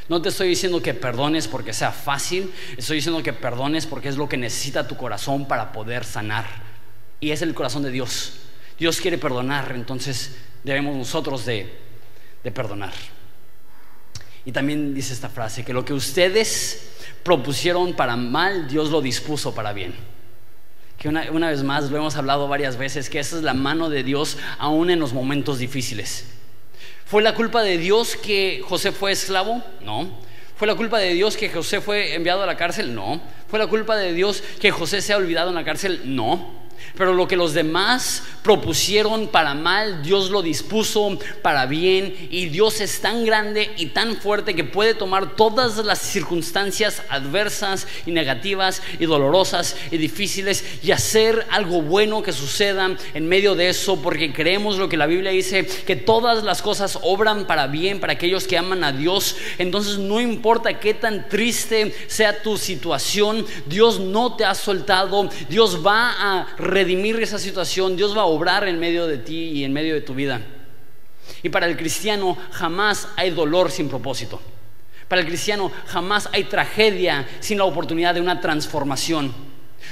No 0.08 0.20
te 0.20 0.28
estoy 0.28 0.48
diciendo 0.48 0.82
que 0.82 0.92
perdones 0.92 1.48
porque 1.48 1.72
sea 1.72 1.90
fácil, 1.90 2.52
estoy 2.76 2.96
diciendo 2.96 3.22
que 3.22 3.32
perdones 3.32 3.86
porque 3.86 4.08
es 4.08 4.16
lo 4.16 4.28
que 4.28 4.36
necesita 4.36 4.86
tu 4.86 4.96
corazón 4.96 5.48
para 5.48 5.72
poder 5.72 6.04
sanar. 6.04 6.44
Y 7.20 7.30
es 7.30 7.40
el 7.40 7.54
corazón 7.54 7.82
de 7.82 7.90
Dios. 7.90 8.34
Dios 8.78 9.00
quiere 9.00 9.16
perdonar, 9.16 9.72
entonces 9.74 10.36
debemos 10.62 10.96
nosotros 10.96 11.46
de, 11.46 11.72
de 12.42 12.50
perdonar. 12.50 12.92
Y 14.44 14.52
también 14.52 14.92
dice 14.94 15.14
esta 15.14 15.30
frase, 15.30 15.64
que 15.64 15.72
lo 15.72 15.86
que 15.86 15.94
ustedes 15.94 16.90
propusieron 17.22 17.94
para 17.94 18.16
mal, 18.16 18.68
Dios 18.68 18.90
lo 18.90 19.00
dispuso 19.00 19.54
para 19.54 19.72
bien. 19.72 19.94
que 20.98 21.08
una, 21.08 21.30
una, 21.30 21.48
vez 21.48 21.62
más 21.62 21.90
lo 21.90 21.96
hemos 21.96 22.16
hablado 22.16 22.46
varias 22.46 22.76
veces, 22.76 23.08
que 23.08 23.20
esa 23.20 23.38
es 23.38 23.42
la 23.42 23.54
mano 23.54 23.88
de 23.88 24.02
Dios 24.02 24.36
aún 24.58 24.90
en 24.90 25.00
los 25.00 25.14
momentos 25.14 25.58
difíciles. 25.58 26.26
¿Fue 27.14 27.22
la 27.22 27.36
culpa 27.36 27.62
de 27.62 27.78
Dios 27.78 28.16
que 28.16 28.60
José 28.66 28.90
fue 28.90 29.12
esclavo? 29.12 29.62
No. 29.82 30.10
¿Fue 30.56 30.66
la 30.66 30.74
culpa 30.74 30.98
de 30.98 31.14
Dios 31.14 31.36
que 31.36 31.48
José 31.48 31.80
fue 31.80 32.12
enviado 32.16 32.42
a 32.42 32.46
la 32.46 32.56
cárcel? 32.56 32.92
No. 32.92 33.22
¿Fue 33.46 33.60
la 33.60 33.68
culpa 33.68 33.94
de 33.96 34.12
Dios 34.12 34.42
que 34.60 34.72
José 34.72 35.00
se 35.00 35.12
ha 35.12 35.16
olvidado 35.16 35.50
en 35.50 35.54
la 35.54 35.64
cárcel? 35.64 36.16
No. 36.16 36.63
Pero 36.96 37.14
lo 37.14 37.26
que 37.26 37.36
los 37.36 37.54
demás 37.54 38.22
propusieron 38.42 39.28
para 39.28 39.54
mal, 39.54 40.02
Dios 40.02 40.30
lo 40.30 40.42
dispuso 40.42 41.18
para 41.42 41.66
bien. 41.66 42.28
Y 42.30 42.46
Dios 42.46 42.80
es 42.80 43.00
tan 43.00 43.24
grande 43.24 43.72
y 43.76 43.86
tan 43.86 44.16
fuerte 44.16 44.54
que 44.54 44.64
puede 44.64 44.94
tomar 44.94 45.36
todas 45.36 45.76
las 45.78 45.98
circunstancias 45.98 47.02
adversas 47.08 47.86
y 48.06 48.12
negativas 48.12 48.82
y 48.98 49.06
dolorosas 49.06 49.76
y 49.90 49.96
difíciles 49.96 50.64
y 50.82 50.92
hacer 50.92 51.46
algo 51.50 51.82
bueno 51.82 52.22
que 52.22 52.32
suceda 52.32 52.96
en 53.14 53.28
medio 53.28 53.54
de 53.54 53.68
eso. 53.70 54.00
Porque 54.00 54.32
creemos 54.32 54.76
lo 54.76 54.88
que 54.88 54.96
la 54.96 55.06
Biblia 55.06 55.30
dice, 55.30 55.66
que 55.66 55.96
todas 55.96 56.44
las 56.44 56.62
cosas 56.62 56.98
obran 57.02 57.46
para 57.46 57.66
bien 57.66 58.00
para 58.00 58.12
aquellos 58.14 58.46
que 58.46 58.58
aman 58.58 58.84
a 58.84 58.92
Dios. 58.92 59.36
Entonces 59.58 59.98
no 59.98 60.20
importa 60.20 60.78
qué 60.78 60.94
tan 60.94 61.28
triste 61.28 61.94
sea 62.06 62.42
tu 62.42 62.56
situación, 62.56 63.44
Dios 63.66 64.00
no 64.00 64.36
te 64.36 64.44
ha 64.44 64.54
soltado. 64.54 65.28
Dios 65.48 65.84
va 65.84 66.14
a 66.18 66.56
redimir 66.64 67.20
esa 67.22 67.38
situación, 67.38 67.96
Dios 67.96 68.16
va 68.16 68.22
a 68.22 68.26
obrar 68.26 68.66
en 68.66 68.78
medio 68.78 69.06
de 69.06 69.18
ti 69.18 69.50
y 69.50 69.64
en 69.64 69.72
medio 69.72 69.94
de 69.94 70.00
tu 70.00 70.14
vida. 70.14 70.40
Y 71.42 71.48
para 71.48 71.66
el 71.66 71.76
cristiano 71.76 72.36
jamás 72.50 73.08
hay 73.16 73.30
dolor 73.30 73.70
sin 73.70 73.88
propósito. 73.88 74.40
Para 75.08 75.20
el 75.20 75.26
cristiano 75.26 75.70
jamás 75.86 76.28
hay 76.32 76.44
tragedia 76.44 77.28
sin 77.40 77.58
la 77.58 77.64
oportunidad 77.64 78.14
de 78.14 78.20
una 78.20 78.40
transformación. 78.40 79.32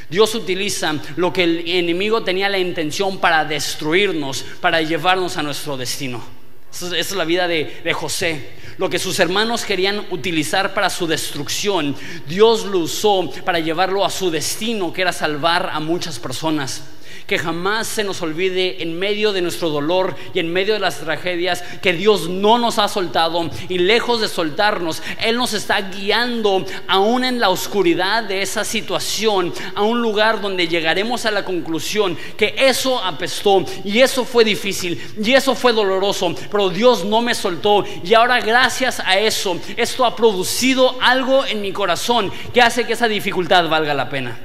Dios 0.09 0.35
utiliza 0.35 0.95
lo 1.17 1.33
que 1.33 1.45
el 1.45 1.63
enemigo 1.67 2.25
tenía 2.25 2.49
la 2.49 2.59
intención 2.59 3.19
para 3.19 3.45
destruirnos, 3.45 4.45
para 4.61 4.81
llevarnos 4.81 5.37
a 5.37 5.43
nuestro 5.43 5.77
destino. 5.77 6.42
Esa 6.73 6.97
es 6.97 7.13
la 7.13 7.25
vida 7.25 7.47
de, 7.47 7.81
de, 7.85 7.93
José. 7.93 8.51
Lo 8.79 8.89
que 8.89 8.99
sus 8.99 9.21
hermanos 9.21 9.65
querían 9.65 10.07
utilizar 10.11 10.73
para 10.73 10.89
su 10.89 11.07
destrucción, 11.07 11.95
Dios 12.27 12.65
lo 12.65 12.79
usó 12.79 13.31
para 13.45 13.61
llevarlo 13.61 14.05
a 14.05 14.11
su 14.11 14.31
destino, 14.31 14.93
que 14.93 15.03
era 15.03 15.13
salvar 15.13 15.71
a 15.73 15.79
muchas 15.81 16.19
personas 16.19 16.83
que 17.27 17.39
jamás 17.39 17.87
se 17.87 18.05
nos 18.05 18.23
olvide 18.23 18.83
en 18.83 18.99
medio 18.99 19.33
de 19.33 19.43
nuestro 19.43 19.71
dolor 19.71 20.15
y 20.35 20.39
en 20.39 20.53
medio 20.53 20.75
de 20.75 20.81
las 20.81 20.99
tragedias 20.99 21.63
que 21.83 21.93
Dios 21.93 22.29
no 22.29 22.59
nos 22.59 22.79
ha 22.79 22.89
soltado 22.89 23.51
y 23.69 23.79
lejos 23.79 24.21
de 24.21 24.29
soltarnos, 24.29 25.03
Él 25.21 25.37
nos 25.37 25.53
está 25.53 25.81
guiando 25.81 26.65
aún 26.87 27.25
en 27.25 27.41
la 27.41 27.51
oscuridad 27.51 28.25
de 28.25 28.43
esa 28.43 28.65
situación 28.65 29.53
a 29.75 29.83
un 29.83 30.03
lugar 30.03 30.41
donde 30.41 30.69
llegaremos 30.69 31.27
a 31.27 31.31
la 31.31 31.45
conclusión 31.45 32.17
que 32.37 32.55
eso 32.57 33.03
apestó 33.03 33.65
y 33.85 34.01
eso 34.01 34.25
fue 34.25 34.45
difícil 34.45 35.01
y 35.23 35.33
eso 35.33 35.55
fue 35.55 35.73
doloroso, 35.73 36.35
pero 36.51 36.71
Dios 36.71 37.05
no 37.05 37.23
me 37.23 37.35
soltó 37.35 37.85
y 38.05 38.15
ahora 38.15 38.41
gracias 38.41 39.01
a 39.01 39.19
eso, 39.19 39.59
esto 39.77 40.05
ha 40.05 40.17
producido 40.17 40.97
algo 41.01 41.45
en 41.47 41.61
mi 41.61 41.73
corazón 41.73 42.31
que 42.53 42.63
hace 42.63 42.85
que 42.85 42.95
esa 42.95 43.09
dificultad 43.09 43.69
valga 43.69 43.95
la 43.95 44.09
pena, 44.09 44.39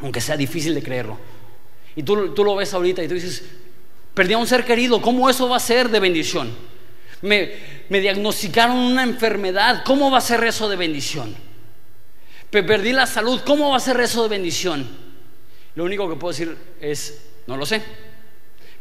aunque 0.00 0.20
sea 0.20 0.36
difícil 0.36 0.74
de 0.74 0.82
creerlo. 0.82 1.33
Y 1.96 2.02
tú, 2.02 2.16
lo 2.16 2.56
ves 2.56 2.74
ahorita 2.74 3.02
y 3.02 3.08
tú 3.08 3.14
dices, 3.14 3.44
perdí 4.14 4.34
a 4.34 4.38
un 4.38 4.46
ser 4.46 4.64
querido, 4.64 5.00
¿cómo 5.00 5.28
eso 5.30 5.48
va 5.48 5.56
a 5.56 5.60
ser 5.60 5.88
de 5.88 6.00
bendición? 6.00 6.50
Me, 7.22 7.52
me 7.88 8.00
diagnosticaron 8.00 8.76
una 8.76 9.02
enfermedad, 9.02 9.82
¿cómo 9.84 10.10
va 10.10 10.18
a 10.18 10.20
ser 10.20 10.42
eso 10.44 10.68
de 10.68 10.76
bendición? 10.76 11.34
Perdí 12.50 12.92
la 12.92 13.06
salud, 13.06 13.40
¿cómo 13.44 13.70
va 13.70 13.76
a 13.76 13.80
ser 13.80 13.98
eso 14.00 14.22
de 14.22 14.28
bendición? 14.28 14.86
Lo 15.74 15.84
único 15.84 16.08
que 16.08 16.16
puedo 16.16 16.32
decir 16.32 16.56
es, 16.80 17.26
no 17.46 17.56
lo 17.56 17.66
sé. 17.66 17.82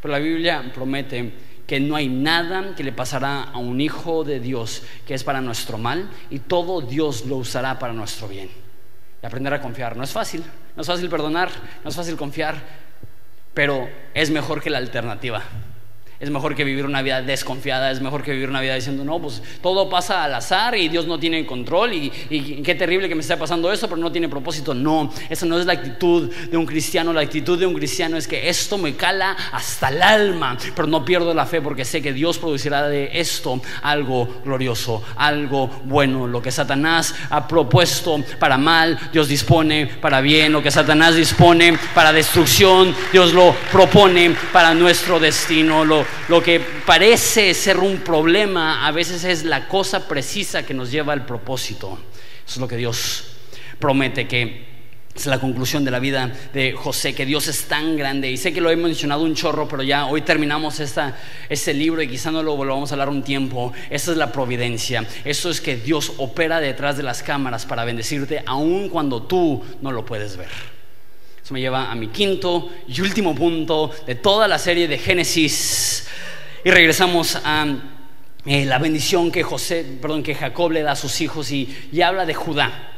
Pero 0.02 0.12
la 0.12 0.20
Biblia 0.20 0.72
promete 0.74 1.34
que 1.66 1.80
no 1.80 1.96
hay 1.96 2.08
nada 2.08 2.76
que 2.76 2.84
le 2.84 2.92
pasará 2.92 3.44
a 3.44 3.58
un 3.58 3.80
hijo 3.82 4.24
de 4.24 4.40
Dios 4.40 4.84
que 5.08 5.14
es 5.14 5.24
para 5.24 5.42
nuestro 5.42 5.78
mal 5.78 6.10
y 6.30 6.40
todo 6.40 6.82
Dios 6.82 7.26
lo 7.26 7.38
usará 7.38 7.80
para 7.80 7.94
nuestro 7.94 8.28
bien. 8.28 8.50
Y 9.22 9.26
aprender 9.26 9.54
a 9.54 9.62
confiar 9.62 9.96
no 9.96 10.04
es 10.04 10.12
fácil, 10.12 10.44
no 10.76 10.82
es 10.82 10.88
fácil 10.88 11.10
perdonar, 11.10 11.50
no 11.84 11.90
es 11.90 11.96
fácil 11.96 12.18
confiar, 12.18 12.83
pero 13.54 13.90
es 14.14 14.32
mejor 14.32 14.62
que 14.62 14.70
la 14.70 14.78
alternativa. 14.78 15.44
Es 16.24 16.30
mejor 16.30 16.56
que 16.56 16.64
vivir 16.64 16.86
una 16.86 17.02
vida 17.02 17.22
desconfiada, 17.22 17.92
es 17.92 18.00
mejor 18.00 18.24
que 18.24 18.32
vivir 18.32 18.48
una 18.48 18.62
vida 18.62 18.76
diciendo, 18.76 19.04
no, 19.04 19.20
pues 19.20 19.42
todo 19.62 19.90
pasa 19.90 20.24
al 20.24 20.34
azar 20.34 20.74
y 20.74 20.88
Dios 20.88 21.06
no 21.06 21.20
tiene 21.20 21.46
control 21.46 21.92
y, 21.92 22.10
qué 22.64 22.76
terrible 22.76 23.10
que 23.10 23.16
me 23.16 23.20
esté 23.20 23.36
pasando 23.36 23.70
eso, 23.74 23.90
pero 23.90 24.00
no 24.00 24.10
tiene 24.10 24.30
propósito. 24.30 24.74
No, 24.74 25.12
esa 25.30 25.46
no 25.46 25.60
es 25.60 25.66
la 25.66 25.74
actitud 25.74 26.34
de 26.50 26.56
un 26.56 26.66
cristiano. 26.66 27.12
La 27.12 27.20
actitud 27.20 27.60
de 27.60 27.66
un 27.66 27.74
cristiano 27.74 28.16
es 28.16 28.26
que 28.26 28.48
esto 28.48 28.78
me 28.78 28.96
cala 28.96 29.36
hasta 29.52 29.90
el 29.90 30.02
alma, 30.02 30.58
pero 30.74 30.88
no 30.88 31.04
pierdo 31.04 31.34
la 31.34 31.46
fe 31.46 31.62
porque 31.62 31.84
sé 31.84 32.02
que 32.02 32.14
Dios 32.14 32.38
producirá 32.38 32.88
de 32.88 33.10
esto 33.20 33.62
algo 33.82 34.42
glorioso, 34.46 35.04
algo 35.18 35.68
bueno. 35.84 36.26
Lo 36.26 36.42
que 36.42 36.52
Satanás 36.52 37.14
ha 37.32 37.46
propuesto 37.50 38.24
para 38.40 38.58
mal, 38.58 38.98
Dios 39.12 39.28
dispone 39.28 39.88
para 39.88 40.22
bien. 40.22 40.54
Lo 40.54 40.64
que 40.64 40.72
Satanás 40.72 41.16
dispone 41.16 41.78
para 41.94 42.14
destrucción, 42.14 42.96
Dios 43.12 43.34
lo 43.34 43.54
propone 43.74 44.34
para 44.54 44.74
nuestro 44.74 45.20
destino. 45.20 45.84
Lo 46.28 46.42
que 46.42 46.60
parece 46.60 47.54
ser 47.54 47.78
un 47.78 47.98
problema 47.98 48.88
a 48.88 48.92
veces 48.92 49.24
es 49.24 49.44
la 49.44 49.68
cosa 49.68 50.08
precisa 50.08 50.66
que 50.66 50.74
nos 50.74 50.92
lleva 50.92 51.14
al 51.14 51.26
propósito. 51.26 52.00
Eso 52.46 52.56
es 52.56 52.58
lo 52.58 52.68
que 52.68 52.78
Dios 52.78 53.26
promete 53.80 54.28
que 54.28 54.74
es 55.16 55.28
la 55.28 55.40
conclusión 55.40 55.86
de 55.86 55.92
la 55.92 56.00
vida 56.00 56.32
de 56.54 56.74
José, 56.74 57.14
que 57.14 57.26
Dios 57.26 57.48
es 57.48 57.66
tan 57.66 57.96
grande. 57.96 58.32
Y 58.32 58.38
sé 58.38 58.52
que 58.52 58.62
lo 58.62 58.72
he 58.72 58.76
mencionado 58.76 59.24
un 59.24 59.36
chorro, 59.36 59.68
pero 59.68 59.84
ya 59.84 60.08
hoy 60.08 60.22
terminamos 60.22 60.80
este 60.80 61.74
libro 61.74 62.02
y 62.02 62.08
quizá 62.08 62.32
no 62.32 62.42
lo 62.42 62.56
volvamos 62.56 62.92
a 62.92 62.96
hablar 62.96 63.10
un 63.10 63.22
tiempo. 63.22 63.74
Esa 63.92 64.12
es 64.12 64.18
la 64.18 64.32
providencia. 64.32 65.06
Eso 65.24 65.52
es 65.52 65.62
que 65.62 65.76
Dios 65.76 66.14
opera 66.18 66.60
detrás 66.60 66.98
de 66.98 67.04
las 67.04 67.22
cámaras 67.22 67.66
para 67.66 67.86
bendecirte, 67.86 68.42
aun 68.46 68.90
cuando 68.90 69.22
tú 69.22 69.64
no 69.82 69.92
lo 69.92 70.04
puedes 70.04 70.36
ver. 70.36 70.50
Eso 71.44 71.54
me 71.54 71.60
lleva 71.60 71.92
a 71.92 71.96
mi 71.96 72.08
quinto 72.08 72.70
y 72.88 73.02
último 73.02 73.36
punto 73.36 73.92
de 74.08 74.16
toda 74.16 74.48
la 74.48 74.58
serie 74.58 74.88
de 74.88 74.98
Génesis. 74.98 76.08
Y 76.64 76.72
regresamos 76.72 77.36
a 77.44 77.68
eh, 78.46 78.64
la 78.64 78.78
bendición 78.78 79.30
que 79.30 79.44
José, 79.44 79.86
perdón, 80.02 80.24
que 80.24 80.36
Jacob 80.36 80.72
le 80.72 80.84
da 80.84 80.94
a 80.94 80.96
sus 80.96 81.20
hijos 81.20 81.52
y, 81.52 81.90
y 81.92 82.02
habla 82.02 82.26
de 82.26 82.34
Judá. 82.34 82.94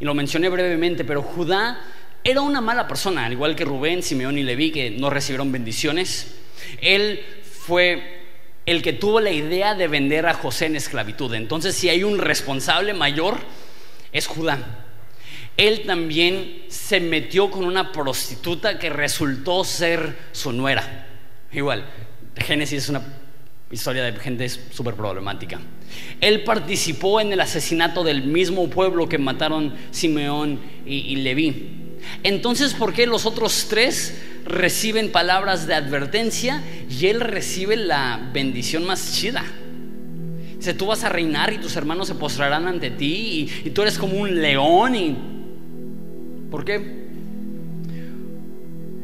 Y 0.00 0.04
lo 0.06 0.14
mencioné 0.14 0.48
brevemente, 0.48 1.04
pero 1.04 1.20
Judá 1.20 1.78
era 2.24 2.40
una 2.40 2.62
mala 2.62 2.88
persona, 2.88 3.26
al 3.26 3.32
igual 3.32 3.54
que 3.54 3.66
Rubén, 3.66 4.02
Simeón 4.02 4.38
y 4.38 4.44
Leví, 4.44 4.72
que 4.72 4.90
no 4.90 5.10
recibieron 5.10 5.52
bendiciones. 5.52 6.36
Él 6.80 7.20
fue 7.42 8.22
el 8.64 8.80
que 8.80 8.94
tuvo 8.94 9.20
la 9.20 9.30
idea 9.30 9.74
de 9.74 9.88
vender 9.88 10.24
a 10.24 10.32
José 10.32 10.66
en 10.66 10.76
esclavitud. 10.76 11.34
Entonces, 11.34 11.74
si 11.74 11.90
hay 11.90 12.02
un 12.02 12.16
responsable 12.16 12.94
mayor, 12.94 13.40
es 14.10 14.26
Judá 14.26 14.83
él 15.56 15.82
también 15.86 16.64
se 16.68 17.00
metió 17.00 17.50
con 17.50 17.64
una 17.64 17.92
prostituta 17.92 18.78
que 18.78 18.90
resultó 18.90 19.62
ser 19.64 20.16
su 20.32 20.52
nuera. 20.52 21.06
Igual, 21.52 21.84
Génesis 22.36 22.84
es 22.84 22.88
una 22.88 23.02
historia 23.70 24.02
de 24.02 24.18
gente 24.18 24.48
súper 24.48 24.94
problemática. 24.94 25.60
Él 26.20 26.42
participó 26.42 27.20
en 27.20 27.32
el 27.32 27.40
asesinato 27.40 28.02
del 28.02 28.24
mismo 28.24 28.68
pueblo 28.68 29.08
que 29.08 29.18
mataron 29.18 29.74
Simeón 29.92 30.60
y, 30.84 31.16
Leví. 31.16 31.98
Entonces, 32.24 32.74
¿por 32.74 32.92
qué 32.92 33.06
los 33.06 33.24
otros 33.24 33.66
tres 33.68 34.20
reciben 34.44 35.12
palabras 35.12 35.66
de 35.66 35.74
advertencia 35.74 36.62
y 36.90 37.06
él 37.06 37.20
recibe 37.20 37.76
la 37.76 38.30
bendición 38.32 38.84
más 38.84 39.14
chida? 39.14 39.44
Dice, 40.56 40.74
tú 40.74 40.86
vas 40.86 41.04
a 41.04 41.08
reinar 41.08 41.52
y 41.52 41.58
tus 41.58 41.76
hermanos 41.76 42.08
se 42.08 42.14
postrarán 42.16 42.66
ante 42.66 42.90
ti 42.90 43.48
y 43.64 43.70
tú 43.70 43.82
eres 43.82 43.98
como 43.98 44.18
un 44.18 44.40
león 44.42 44.94
y 44.96 45.34
¿Por 46.50 46.64
qué? 46.64 47.04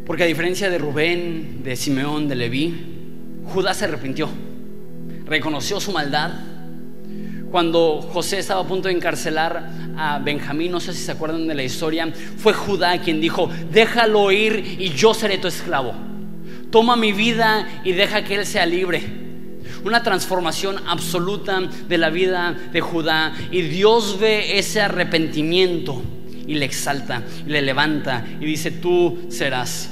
Porque 0.06 0.24
a 0.24 0.26
diferencia 0.26 0.68
de 0.68 0.78
Rubén, 0.78 1.62
de 1.62 1.76
Simeón, 1.76 2.28
de 2.28 2.34
Leví, 2.34 2.74
Judá 3.44 3.74
se 3.74 3.84
arrepintió, 3.84 4.28
reconoció 5.24 5.78
su 5.78 5.92
maldad. 5.92 6.32
Cuando 7.50 8.00
José 8.12 8.38
estaba 8.38 8.62
a 8.62 8.66
punto 8.66 8.88
de 8.88 8.94
encarcelar 8.94 9.70
a 9.96 10.18
Benjamín, 10.18 10.72
no 10.72 10.80
sé 10.80 10.94
si 10.94 11.02
se 11.02 11.12
acuerdan 11.12 11.46
de 11.46 11.54
la 11.54 11.62
historia, 11.62 12.12
fue 12.38 12.52
Judá 12.52 12.98
quien 13.00 13.20
dijo, 13.20 13.50
déjalo 13.72 14.32
ir 14.32 14.76
y 14.78 14.90
yo 14.90 15.14
seré 15.14 15.38
tu 15.38 15.46
esclavo. 15.46 15.94
Toma 16.70 16.96
mi 16.96 17.12
vida 17.12 17.82
y 17.84 17.92
deja 17.92 18.24
que 18.24 18.36
él 18.36 18.46
sea 18.46 18.66
libre. 18.66 19.02
Una 19.84 20.02
transformación 20.02 20.76
absoluta 20.86 21.60
de 21.60 21.98
la 21.98 22.10
vida 22.10 22.56
de 22.72 22.80
Judá. 22.80 23.32
Y 23.50 23.62
Dios 23.62 24.18
ve 24.20 24.58
ese 24.58 24.80
arrepentimiento 24.80 26.02
y 26.46 26.54
le 26.54 26.64
exalta 26.64 27.22
y 27.46 27.50
le 27.50 27.62
levanta 27.62 28.26
y 28.40 28.46
dice, 28.46 28.70
tú 28.70 29.18
serás 29.28 29.90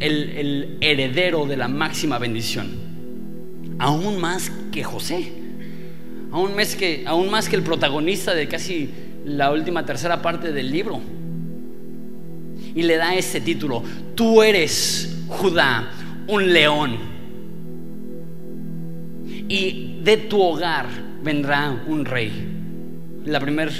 el, 0.00 0.78
heredero 0.80 1.46
de 1.46 1.56
la 1.56 1.68
máxima 1.68 2.18
bendición. 2.18 2.68
Aún 3.78 4.20
más 4.20 4.50
que 4.72 4.84
José. 4.84 5.32
Aún 6.32 6.54
más 6.54 6.76
que, 6.76 7.04
aún 7.06 7.30
más 7.30 7.48
que 7.48 7.56
el 7.56 7.62
protagonista 7.62 8.34
de 8.34 8.48
casi 8.48 8.90
la 9.24 9.50
última 9.50 9.84
tercera 9.84 10.22
parte 10.22 10.52
del 10.52 10.70
libro. 10.70 11.00
y 12.74 12.82
le 12.82 12.96
da 12.96 13.14
ese 13.14 13.40
título. 13.40 13.82
Tú 14.14 14.42
eres 14.42 15.24
Judá, 15.28 15.90
un 16.26 16.52
león. 16.52 16.96
Y 19.48 20.00
de 20.02 20.16
tu 20.18 20.40
hogar 20.42 20.86
vendrá 21.22 21.84
un 21.86 22.04
rey. 22.04 22.30
La 23.24 23.40
primer, 23.40 23.72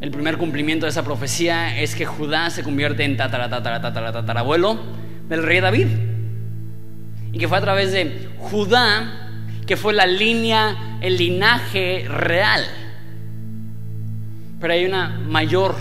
el 0.00 0.10
primer 0.10 0.38
cumplimiento 0.38 0.86
de 0.86 0.90
esa 0.90 1.04
profecía 1.04 1.78
es 1.78 1.94
que 1.94 2.06
Judá 2.06 2.48
se 2.50 2.62
convierte 2.62 3.04
en 3.04 3.16
tatara, 3.16 3.50
tatara, 3.50 3.80
tatara, 3.80 4.12
tatarabuelo 4.12 4.78
del 5.28 5.42
rey 5.42 5.60
David. 5.60 5.88
Y 7.32 7.38
que 7.38 7.46
fue 7.46 7.58
a 7.58 7.60
través 7.60 7.92
de 7.92 8.28
Judá 8.38 9.30
que 9.66 9.76
fue 9.76 9.92
la 9.92 10.06
línea, 10.06 10.98
el 11.00 11.16
linaje 11.16 12.04
real. 12.08 12.64
Pero 14.58 14.72
hay 14.72 14.84
una 14.84 15.10
mayor 15.10 15.76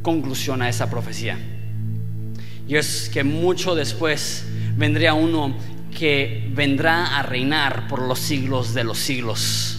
conclusión 0.00 0.62
a 0.62 0.68
esa 0.68 0.88
profecía. 0.88 1.36
Y 2.66 2.76
es 2.76 3.10
que 3.12 3.22
mucho 3.22 3.74
después 3.74 4.46
vendría 4.76 5.14
uno 5.14 5.54
que 5.94 6.48
vendrá 6.54 7.18
a 7.18 7.22
reinar 7.22 7.86
por 7.86 8.00
los 8.00 8.18
siglos 8.18 8.72
de 8.72 8.84
los 8.84 8.98
siglos, 8.98 9.78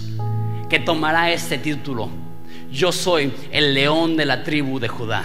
que 0.69 0.79
tomará 0.79 1.31
este 1.31 1.57
título 1.57 2.24
yo 2.71 2.91
soy 2.91 3.31
el 3.51 3.73
león 3.73 4.17
de 4.17 4.25
la 4.25 4.43
tribu 4.43 4.79
de 4.79 4.87
Judá. 4.87 5.23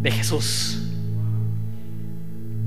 de 0.00 0.10
Jesús. 0.10 0.80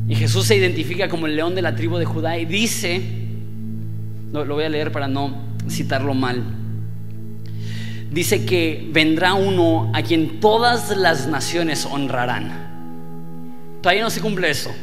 Y 0.09 0.15
Jesús 0.15 0.45
se 0.45 0.55
identifica 0.55 1.07
como 1.07 1.27
el 1.27 1.35
león 1.35 1.55
de 1.55 1.61
la 1.61 1.75
tribu 1.75 1.97
de 1.97 2.05
Judá 2.05 2.37
y 2.37 2.45
dice, 2.45 3.01
lo, 4.31 4.43
lo 4.43 4.55
voy 4.55 4.65
a 4.65 4.69
leer 4.69 4.91
para 4.91 5.07
no 5.07 5.47
citarlo 5.69 6.13
mal, 6.13 6.43
dice 8.11 8.45
que 8.45 8.89
vendrá 8.91 9.33
uno 9.33 9.91
a 9.93 10.01
quien 10.01 10.39
todas 10.39 10.95
las 10.95 11.27
naciones 11.27 11.85
honrarán. 11.85 12.67
Todavía 13.81 14.03
no 14.03 14.09
se 14.09 14.21
cumple 14.21 14.49
eso. 14.49 14.73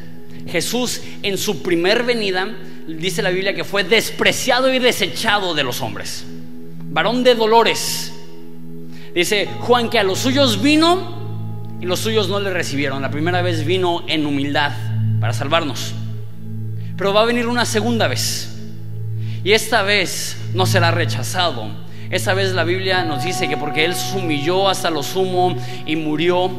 Jesús 0.46 1.00
en 1.22 1.38
su 1.38 1.62
primer 1.62 2.02
venida 2.02 2.48
dice 2.86 3.22
la 3.22 3.30
Biblia 3.30 3.54
que 3.54 3.64
fue 3.64 3.84
despreciado 3.84 4.72
y 4.72 4.78
desechado 4.78 5.54
de 5.54 5.64
los 5.64 5.80
hombres. 5.80 6.24
Varón 6.90 7.24
de 7.24 7.34
dolores. 7.34 8.12
Dice 9.14 9.48
Juan 9.60 9.90
que 9.90 9.98
a 9.98 10.02
los 10.02 10.18
suyos 10.18 10.60
vino 10.60 11.76
y 11.80 11.86
los 11.86 12.00
suyos 12.00 12.28
no 12.28 12.40
le 12.40 12.50
recibieron. 12.50 13.02
La 13.02 13.10
primera 13.10 13.42
vez 13.42 13.64
vino 13.64 14.04
en 14.06 14.26
humildad 14.26 14.72
para 15.20 15.32
salvarnos. 15.32 15.94
Pero 16.96 17.12
va 17.12 17.22
a 17.22 17.26
venir 17.26 17.46
una 17.46 17.64
segunda 17.64 18.08
vez. 18.08 18.50
Y 19.42 19.52
esta 19.52 19.82
vez 19.82 20.36
no 20.54 20.66
será 20.66 20.90
rechazado. 20.90 21.68
Esta 22.10 22.34
vez 22.34 22.52
la 22.52 22.64
Biblia 22.64 23.04
nos 23.04 23.24
dice 23.24 23.48
que 23.48 23.56
porque 23.56 23.84
Él 23.84 23.94
se 23.94 24.16
humilló 24.16 24.68
hasta 24.68 24.90
lo 24.90 25.02
sumo 25.02 25.56
y 25.84 25.96
murió, 25.96 26.50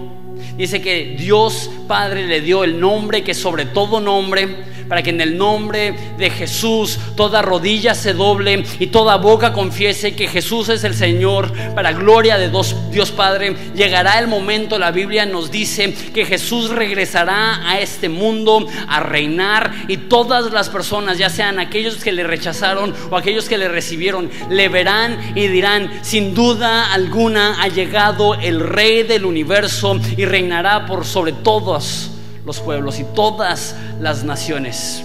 dice 0.57 0.81
que 0.81 1.15
Dios 1.17 1.69
Padre 1.87 2.27
le 2.27 2.41
dio 2.41 2.63
el 2.63 2.79
nombre 2.79 3.23
que 3.23 3.33
sobre 3.33 3.65
todo 3.65 3.99
nombre 3.99 4.74
para 4.87 5.03
que 5.03 5.09
en 5.09 5.21
el 5.21 5.37
nombre 5.37 5.95
de 6.17 6.29
Jesús 6.29 6.99
toda 7.15 7.41
rodilla 7.41 7.95
se 7.95 8.13
doble 8.13 8.63
y 8.79 8.87
toda 8.87 9.17
boca 9.17 9.53
confiese 9.53 10.15
que 10.15 10.27
Jesús 10.27 10.69
es 10.69 10.83
el 10.83 10.93
Señor, 10.93 11.51
para 11.73 11.93
gloria 11.93 12.37
de 12.37 12.49
Dios 12.91 13.11
Padre. 13.11 13.55
Llegará 13.75 14.19
el 14.19 14.27
momento, 14.27 14.79
la 14.79 14.91
Biblia 14.91 15.25
nos 15.25 15.51
dice 15.51 15.93
que 16.13 16.25
Jesús 16.25 16.69
regresará 16.69 17.69
a 17.69 17.79
este 17.79 18.09
mundo 18.09 18.65
a 18.87 18.99
reinar 18.99 19.71
y 19.87 19.97
todas 19.97 20.51
las 20.51 20.69
personas, 20.69 21.17
ya 21.17 21.29
sean 21.29 21.59
aquellos 21.59 21.97
que 21.97 22.11
le 22.11 22.23
rechazaron 22.23 22.93
o 23.09 23.17
aquellos 23.17 23.49
que 23.49 23.57
le 23.57 23.67
recibieron, 23.67 24.29
le 24.49 24.69
verán 24.69 25.33
y 25.35 25.47
dirán, 25.47 25.91
sin 26.01 26.33
duda 26.33 26.93
alguna 26.93 27.61
ha 27.61 27.67
llegado 27.67 28.35
el 28.35 28.59
Rey 28.59 29.03
del 29.03 29.25
universo 29.25 29.99
y 30.17 30.25
reinará 30.25 30.85
por 30.85 31.05
sobre 31.05 31.33
todos 31.33 32.11
los 32.45 32.59
pueblos 32.59 32.99
y 32.99 33.03
todas 33.03 33.75
las 33.99 34.23
naciones. 34.23 35.03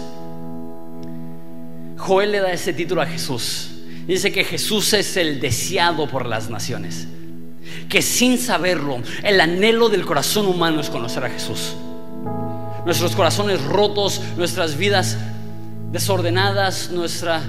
Joel 1.97 2.33
le 2.33 2.41
da 2.41 2.53
ese 2.53 2.73
título 2.73 3.03
a 3.03 3.07
Jesús. 3.07 3.71
Dice 4.07 4.33
que 4.33 4.45
Jesús 4.45 4.93
es 4.93 5.17
el 5.17 5.41
deseado 5.41 6.09
por 6.09 6.27
las 6.27 6.51
naciones. 6.51 7.07
Que 7.89 8.03
sin 8.03 8.39
saberlo, 8.39 9.01
el 9.23 9.41
anhelo 9.41 9.89
del 9.89 10.05
corazón 10.05 10.47
humano 10.47 10.81
es 10.81 10.91
conocer 10.91 11.25
a 11.25 11.31
Jesús. 11.31 11.75
Nuestros 12.85 13.15
corazones 13.15 13.63
rotos, 13.63 14.21
nuestras 14.37 14.77
vidas 14.77 15.19
desordenadas, 15.93 16.91
nuestra 16.91 17.43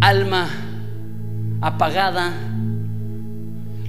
alma 0.00 0.48
apagada, 1.60 2.32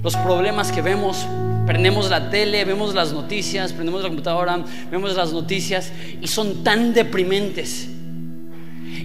los 0.02 0.16
problemas 0.16 0.72
que 0.72 0.82
vemos 0.82 1.26
Prendemos 1.66 2.10
la 2.10 2.30
tele, 2.30 2.64
vemos 2.64 2.94
las 2.94 3.12
noticias, 3.12 3.72
prendemos 3.72 4.02
la 4.02 4.08
computadora, 4.08 4.64
vemos 4.90 5.14
las 5.14 5.32
noticias 5.32 5.92
y 6.20 6.26
son 6.26 6.64
tan 6.64 6.92
deprimentes. 6.92 7.88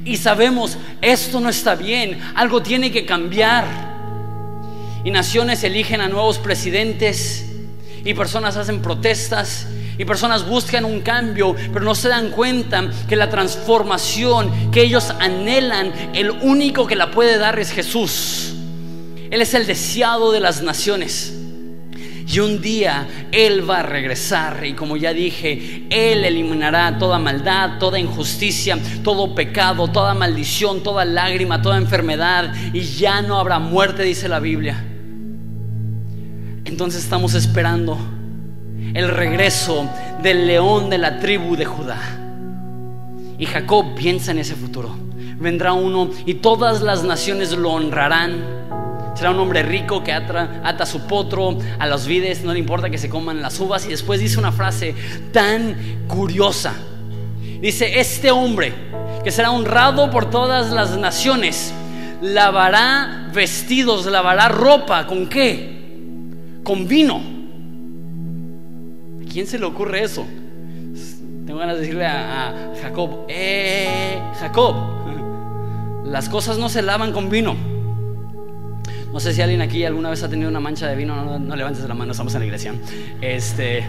Y 0.04 0.18
sabemos, 0.18 0.78
esto 1.02 1.40
no 1.40 1.50
está 1.50 1.76
bien, 1.76 2.20
algo 2.36 2.62
tiene 2.62 2.92
que 2.92 3.06
cambiar. 3.06 3.66
Y 5.04 5.12
naciones 5.12 5.64
eligen 5.64 6.02
a 6.02 6.08
nuevos 6.08 6.40
presidentes 6.40 7.46
y 8.04 8.14
personas 8.14 8.58
hacen 8.58 8.82
protestas 8.82 9.68
y 9.98 10.06
personas 10.06 10.48
buscan 10.48 10.86
un 10.86 11.02
cambio, 11.02 11.56
pero 11.74 11.86
no 11.86 11.96
se 11.96 12.10
dan 12.10 12.30
cuenta 12.32 12.90
que 13.08 13.16
la 13.16 13.30
transformación 13.30 14.72
que 14.72 14.82
ellos 14.82 15.12
anhelan, 15.20 15.92
el 16.14 16.32
único 16.32 16.88
que 16.88 16.96
la 16.96 17.12
puede 17.12 17.38
dar 17.38 17.60
es 17.60 17.72
Jesús. 17.72 18.54
Él 19.30 19.42
es 19.42 19.54
el 19.54 19.66
deseado 19.66 20.32
de 20.32 20.40
las 20.40 20.62
naciones. 20.62 21.35
Y 22.28 22.40
un 22.40 22.60
día 22.60 23.08
Él 23.32 23.70
va 23.70 23.80
a 23.80 23.84
regresar 23.84 24.66
y 24.66 24.74
como 24.74 24.98
ya 24.98 25.14
dije, 25.14 25.86
Él 25.90 26.26
eliminará 26.26 26.98
toda 26.98 27.20
maldad, 27.20 27.78
toda 27.80 28.00
injusticia, 28.00 28.78
todo 29.04 29.36
pecado, 29.36 29.88
toda 29.90 30.14
maldición, 30.14 30.82
toda 30.82 31.06
lágrima, 31.06 31.62
toda 31.62 31.78
enfermedad 31.78 32.54
y 32.74 32.82
ya 32.82 33.22
no 33.22 33.38
habrá 33.38 33.60
muerte, 33.60 34.04
dice 34.04 34.28
la 34.28 34.40
Biblia. 34.40 34.84
Entonces 36.66 37.04
estamos 37.04 37.36
esperando 37.36 37.98
el 38.96 39.10
regreso 39.10 39.88
del 40.24 40.48
león 40.48 40.90
de 40.90 40.98
la 40.98 41.20
tribu 41.20 41.56
de 41.56 41.66
Judá. 41.66 42.00
Y 43.38 43.46
Jacob 43.46 43.94
piensa 43.96 44.32
en 44.32 44.40
ese 44.40 44.56
futuro. 44.56 44.96
Vendrá 45.38 45.74
uno 45.74 46.10
y 46.26 46.36
todas 46.36 46.82
las 46.82 47.04
naciones 47.04 47.52
lo 47.52 47.72
honrarán 47.72 48.66
Será 49.16 49.32
un 49.32 49.40
hombre 49.40 49.64
rico 49.64 50.04
que 50.04 50.12
ata, 50.12 50.86
su 50.86 51.08
potro 51.08 51.58
a 51.80 51.88
los 51.88 52.06
vides, 52.06 52.44
no 52.44 52.52
le 52.52 52.60
importa 52.60 52.90
que 52.90 52.98
se 52.98 53.08
coman 53.08 53.42
las 53.42 53.58
uvas. 53.62 53.86
Y 53.86 53.90
después 53.90 54.20
dice 54.20 54.38
una 54.38 54.52
frase 54.52 54.94
tan 55.32 56.06
curiosa. 56.08 56.74
Dice, 57.62 58.00
este 58.00 58.30
hombre 58.30 58.74
que 59.24 59.32
será 59.32 59.52
honrado 59.52 60.12
por 60.12 60.30
todas 60.30 60.72
las 60.72 60.98
naciones, 60.98 61.74
lavará 62.22 63.30
vestidos, 63.34 64.06
lavará 64.06 64.50
ropa. 64.50 65.08
¿Con 65.08 65.30
qué? 65.30 65.80
Con 66.64 66.86
vino. 66.86 67.22
¿A 69.22 69.32
quién 69.32 69.48
se 69.48 69.58
le 69.58 69.66
ocurre 69.66 70.04
eso? 70.04 70.26
Tengo 71.46 71.60
ganas 71.60 71.76
de 71.76 71.82
decirle 71.82 72.06
a, 72.06 72.50
a 72.50 72.76
Jacob, 72.82 73.26
eh, 73.30 74.20
Jacob, 74.42 74.76
las 76.04 76.28
cosas 76.28 76.58
no 76.58 76.68
se 76.68 76.82
lavan 76.82 77.14
con 77.14 77.30
vino. 77.30 77.75
No 79.16 79.22
sé 79.22 79.34
si 79.34 79.42
alguien 79.42 79.62
aquí 79.62 79.86
alguna 79.86 80.10
vez 80.10 80.22
ha 80.24 80.30
tenido 80.30 80.50
una 80.50 80.60
mancha 80.60 80.90
de 80.90 80.96
vino, 80.98 81.40
no, 81.40 81.56
levantes 81.56 81.88
la 81.88 81.94
mano, 81.94 82.12
estamos 82.12 82.34
en 82.34 82.42
la 82.42 82.46
iglesia. 82.48 82.76
Este. 83.22 83.82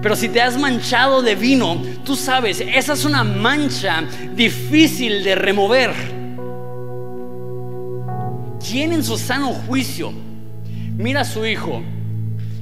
Pero 0.00 0.16
si 0.16 0.30
te 0.30 0.40
has 0.40 0.58
manchado 0.58 1.20
de 1.20 1.34
vino, 1.34 1.82
tú 2.02 2.16
sabes, 2.16 2.62
esa 2.62 2.94
es 2.94 3.04
una 3.04 3.24
mancha 3.24 4.02
difícil 4.34 5.22
de 5.22 5.34
remover. 5.34 5.90
¿Quién 8.66 8.94
en 8.94 9.04
su 9.04 9.18
sano 9.18 9.48
juicio 9.48 10.10
mira 10.96 11.20
a 11.20 11.24
su 11.26 11.44
hijo 11.44 11.82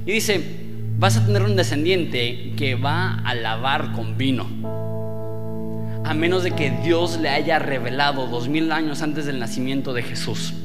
y 0.05 0.11
dice, 0.11 0.43
vas 0.97 1.15
a 1.15 1.25
tener 1.25 1.43
un 1.43 1.55
descendiente 1.55 2.51
que 2.57 2.75
va 2.75 3.21
a 3.23 3.33
lavar 3.33 3.93
con 3.93 4.17
vino? 4.17 4.88
A 6.09 6.15
menos 6.15 6.41
de 6.41 6.49
que 6.49 6.71
Dios 6.71 7.19
le 7.19 7.29
haya 7.29 7.59
revelado 7.59 8.25
dos 8.25 8.47
mil 8.49 8.71
años 8.71 9.03
antes 9.03 9.27
del 9.27 9.37
nacimiento 9.37 9.93
de 9.93 10.01
Jesús 10.01 10.55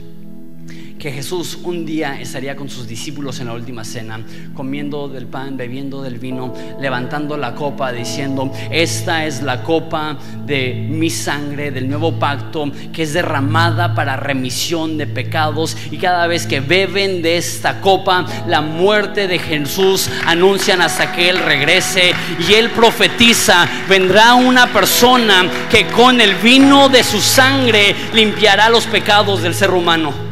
que 1.05 1.12
Jesús 1.12 1.59
un 1.64 1.84
día 1.84 2.18
estaría 2.18 2.57
con 2.57 2.70
sus 2.70 2.88
discípulos 2.88 3.38
en 3.38 3.48
la 3.48 3.52
última 3.52 3.84
cena, 3.84 4.24
comiendo 4.55 5.07
del 5.07 5.26
pan, 5.26 5.55
bebiendo 5.55 6.00
del 6.00 6.18
vino, 6.18 6.55
levantando 6.80 7.36
la 7.36 7.55
copa, 7.55 7.92
diciendo, 7.92 8.50
esta 8.70 9.26
es 9.26 9.42
la 9.42 9.62
copa 9.62 10.16
de 10.46 10.72
mi 10.88 11.11
sangre, 11.11 11.70
del 11.70 11.90
nuevo 11.90 12.18
pacto, 12.18 12.72
que 12.90 13.02
es 13.02 13.12
derramada 13.12 13.94
para 13.94 14.16
remisión 14.16 14.96
de 14.96 15.07
pecados. 15.07 15.76
Y 15.90 15.98
cada 15.98 16.26
vez 16.26 16.46
que 16.46 16.61
beben 16.61 17.20
de 17.20 17.36
esta 17.36 17.82
copa, 17.82 18.24
la 18.46 18.62
muerte 18.62 19.28
de 19.28 19.38
Jesús 19.38 20.09
anuncian 20.24 20.80
hasta 20.80 21.12
que 21.12 21.28
Él 21.28 21.38
regrese. 21.38 22.14
Y 22.48 22.55
Él 22.55 22.70
profetiza, 22.70 23.68
vendrá 23.90 24.36
una 24.36 24.72
persona 24.72 25.50
que 25.70 25.86
con 25.88 26.22
el 26.22 26.34
vino 26.36 26.88
de 26.88 27.05
su 27.05 27.20
sangre 27.20 27.94
limpiará 28.14 28.70
los 28.70 28.86
pecados 28.86 29.42
del 29.42 29.52
ser 29.52 29.70
humano. 29.70 30.24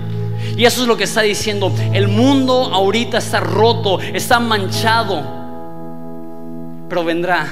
Y 0.56 0.64
eso 0.64 0.82
es 0.82 0.88
lo 0.88 0.96
que 0.96 1.04
está 1.04 1.22
diciendo. 1.22 1.72
El 1.92 2.08
mundo 2.08 2.70
ahorita 2.72 3.18
está 3.18 3.40
roto, 3.40 4.00
está 4.00 4.38
manchado. 4.40 5.22
Pero 6.88 7.04
vendrá, 7.04 7.46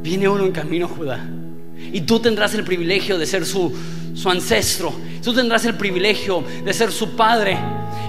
viene 0.00 0.28
uno 0.28 0.44
en 0.44 0.52
camino, 0.52 0.88
Judá. 0.88 1.24
Y 1.92 2.00
tú 2.02 2.18
tendrás 2.18 2.54
el 2.54 2.64
privilegio 2.64 3.18
de 3.18 3.26
ser 3.26 3.44
su, 3.46 3.72
su 4.14 4.28
ancestro. 4.28 4.92
Tú 5.22 5.32
tendrás 5.32 5.64
el 5.64 5.74
privilegio 5.74 6.42
de 6.64 6.72
ser 6.72 6.90
su 6.90 7.10
padre. 7.16 7.58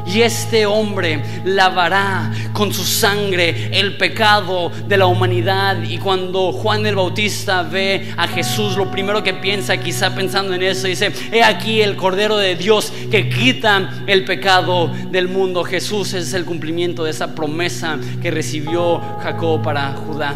Y 0.07 0.21
este 0.21 0.65
hombre 0.65 1.21
lavará 1.43 2.31
con 2.53 2.73
su 2.73 2.85
sangre 2.85 3.69
el 3.77 3.97
pecado 3.97 4.71
de 4.87 4.97
la 4.97 5.05
humanidad. 5.05 5.83
Y 5.83 5.97
cuando 5.97 6.53
Juan 6.53 6.85
el 6.85 6.95
Bautista 6.95 7.63
ve 7.63 8.13
a 8.15 8.27
Jesús, 8.27 8.77
lo 8.77 8.89
primero 8.89 9.21
que 9.21 9.33
piensa, 9.33 9.75
quizá 9.77 10.15
pensando 10.15 10.53
en 10.53 10.63
eso, 10.63 10.87
dice, 10.87 11.11
he 11.31 11.43
aquí 11.43 11.81
el 11.81 11.97
Cordero 11.97 12.37
de 12.37 12.55
Dios 12.55 12.93
que 13.11 13.29
quita 13.29 14.03
el 14.07 14.23
pecado 14.23 14.89
del 15.11 15.27
mundo. 15.27 15.65
Jesús 15.65 16.13
es 16.13 16.33
el 16.33 16.45
cumplimiento 16.45 17.03
de 17.03 17.11
esa 17.11 17.35
promesa 17.35 17.99
que 18.21 18.31
recibió 18.31 19.01
Jacob 19.21 19.61
para 19.61 19.91
Judá. 19.91 20.35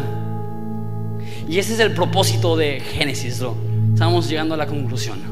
Y 1.48 1.58
ese 1.58 1.74
es 1.74 1.80
el 1.80 1.92
propósito 1.92 2.56
de 2.56 2.80
Génesis. 2.80 3.40
¿no? 3.40 3.56
Estamos 3.94 4.28
llegando 4.28 4.54
a 4.54 4.58
la 4.58 4.66
conclusión. 4.66 5.31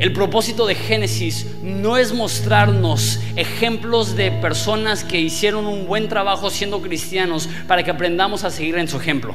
El 0.00 0.14
propósito 0.14 0.66
de 0.66 0.74
Génesis 0.74 1.46
no 1.62 1.98
es 1.98 2.14
mostrarnos 2.14 3.20
ejemplos 3.36 4.16
de 4.16 4.32
personas 4.32 5.04
que 5.04 5.20
hicieron 5.20 5.66
un 5.66 5.86
buen 5.86 6.08
trabajo 6.08 6.48
siendo 6.48 6.80
cristianos 6.80 7.50
para 7.68 7.82
que 7.82 7.90
aprendamos 7.90 8.42
a 8.44 8.50
seguir 8.50 8.78
en 8.78 8.88
su 8.88 8.96
ejemplo. 8.96 9.34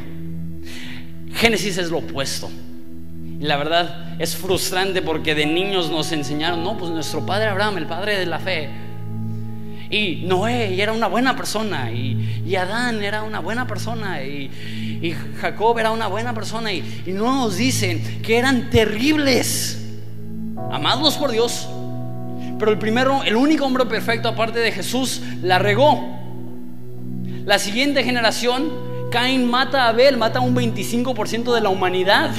Génesis 1.36 1.78
es 1.78 1.92
lo 1.92 2.00
opuesto. 2.00 2.50
Y 3.40 3.44
la 3.44 3.58
verdad 3.58 4.20
es 4.20 4.36
frustrante 4.36 5.04
porque 5.04 5.36
de 5.36 5.46
niños 5.46 5.92
nos 5.92 6.12
enseñaron, 6.12 6.64
no, 6.64 6.76
pues 6.80 6.90
nuestro 6.90 7.24
padre 7.24 7.50
Abraham, 7.50 7.78
el 7.78 7.86
padre 7.86 8.18
de 8.18 8.26
la 8.26 8.40
fe. 8.40 8.68
Y 9.92 10.24
Noé 10.26 10.82
era 10.82 10.94
una 10.94 11.06
buena 11.06 11.36
persona. 11.36 11.92
Y, 11.92 12.56
Adán 12.56 13.04
era 13.04 13.22
una 13.22 13.40
buena 13.40 13.68
persona. 13.68 14.24
Y, 14.24 14.50
Jacob 15.40 15.78
era 15.78 15.92
una 15.92 16.08
buena 16.08 16.34
persona. 16.34 16.74
Y, 16.74 17.04
y 17.06 17.12
no 17.12 17.36
nos 17.36 17.58
dicen 17.58 18.22
que 18.24 18.40
eran 18.40 18.72
terribles 18.72 19.84
amados 20.72 21.16
por 21.16 21.32
Dios. 21.32 21.68
Pero 22.58 22.72
el 22.72 22.78
primero, 22.78 23.24
el 23.24 23.36
único 23.36 23.66
hombre 23.66 23.86
perfecto 23.86 24.30
aparte 24.30 24.60
de 24.60 24.72
Jesús, 24.72 25.22
la 25.42 25.60
regó. 25.60 26.04
La 27.46 27.60
siguiente 27.60 28.04
generación, 28.04 28.72
Caín 29.12 29.50
mata 29.50 29.86
a 29.86 29.90
Abel, 29.90 30.18
mata 30.18 30.40
a 30.40 30.42
un 30.42 30.56
25% 30.56 31.54
de 31.54 31.62
la 31.62 31.70
humanidad. 31.70 32.32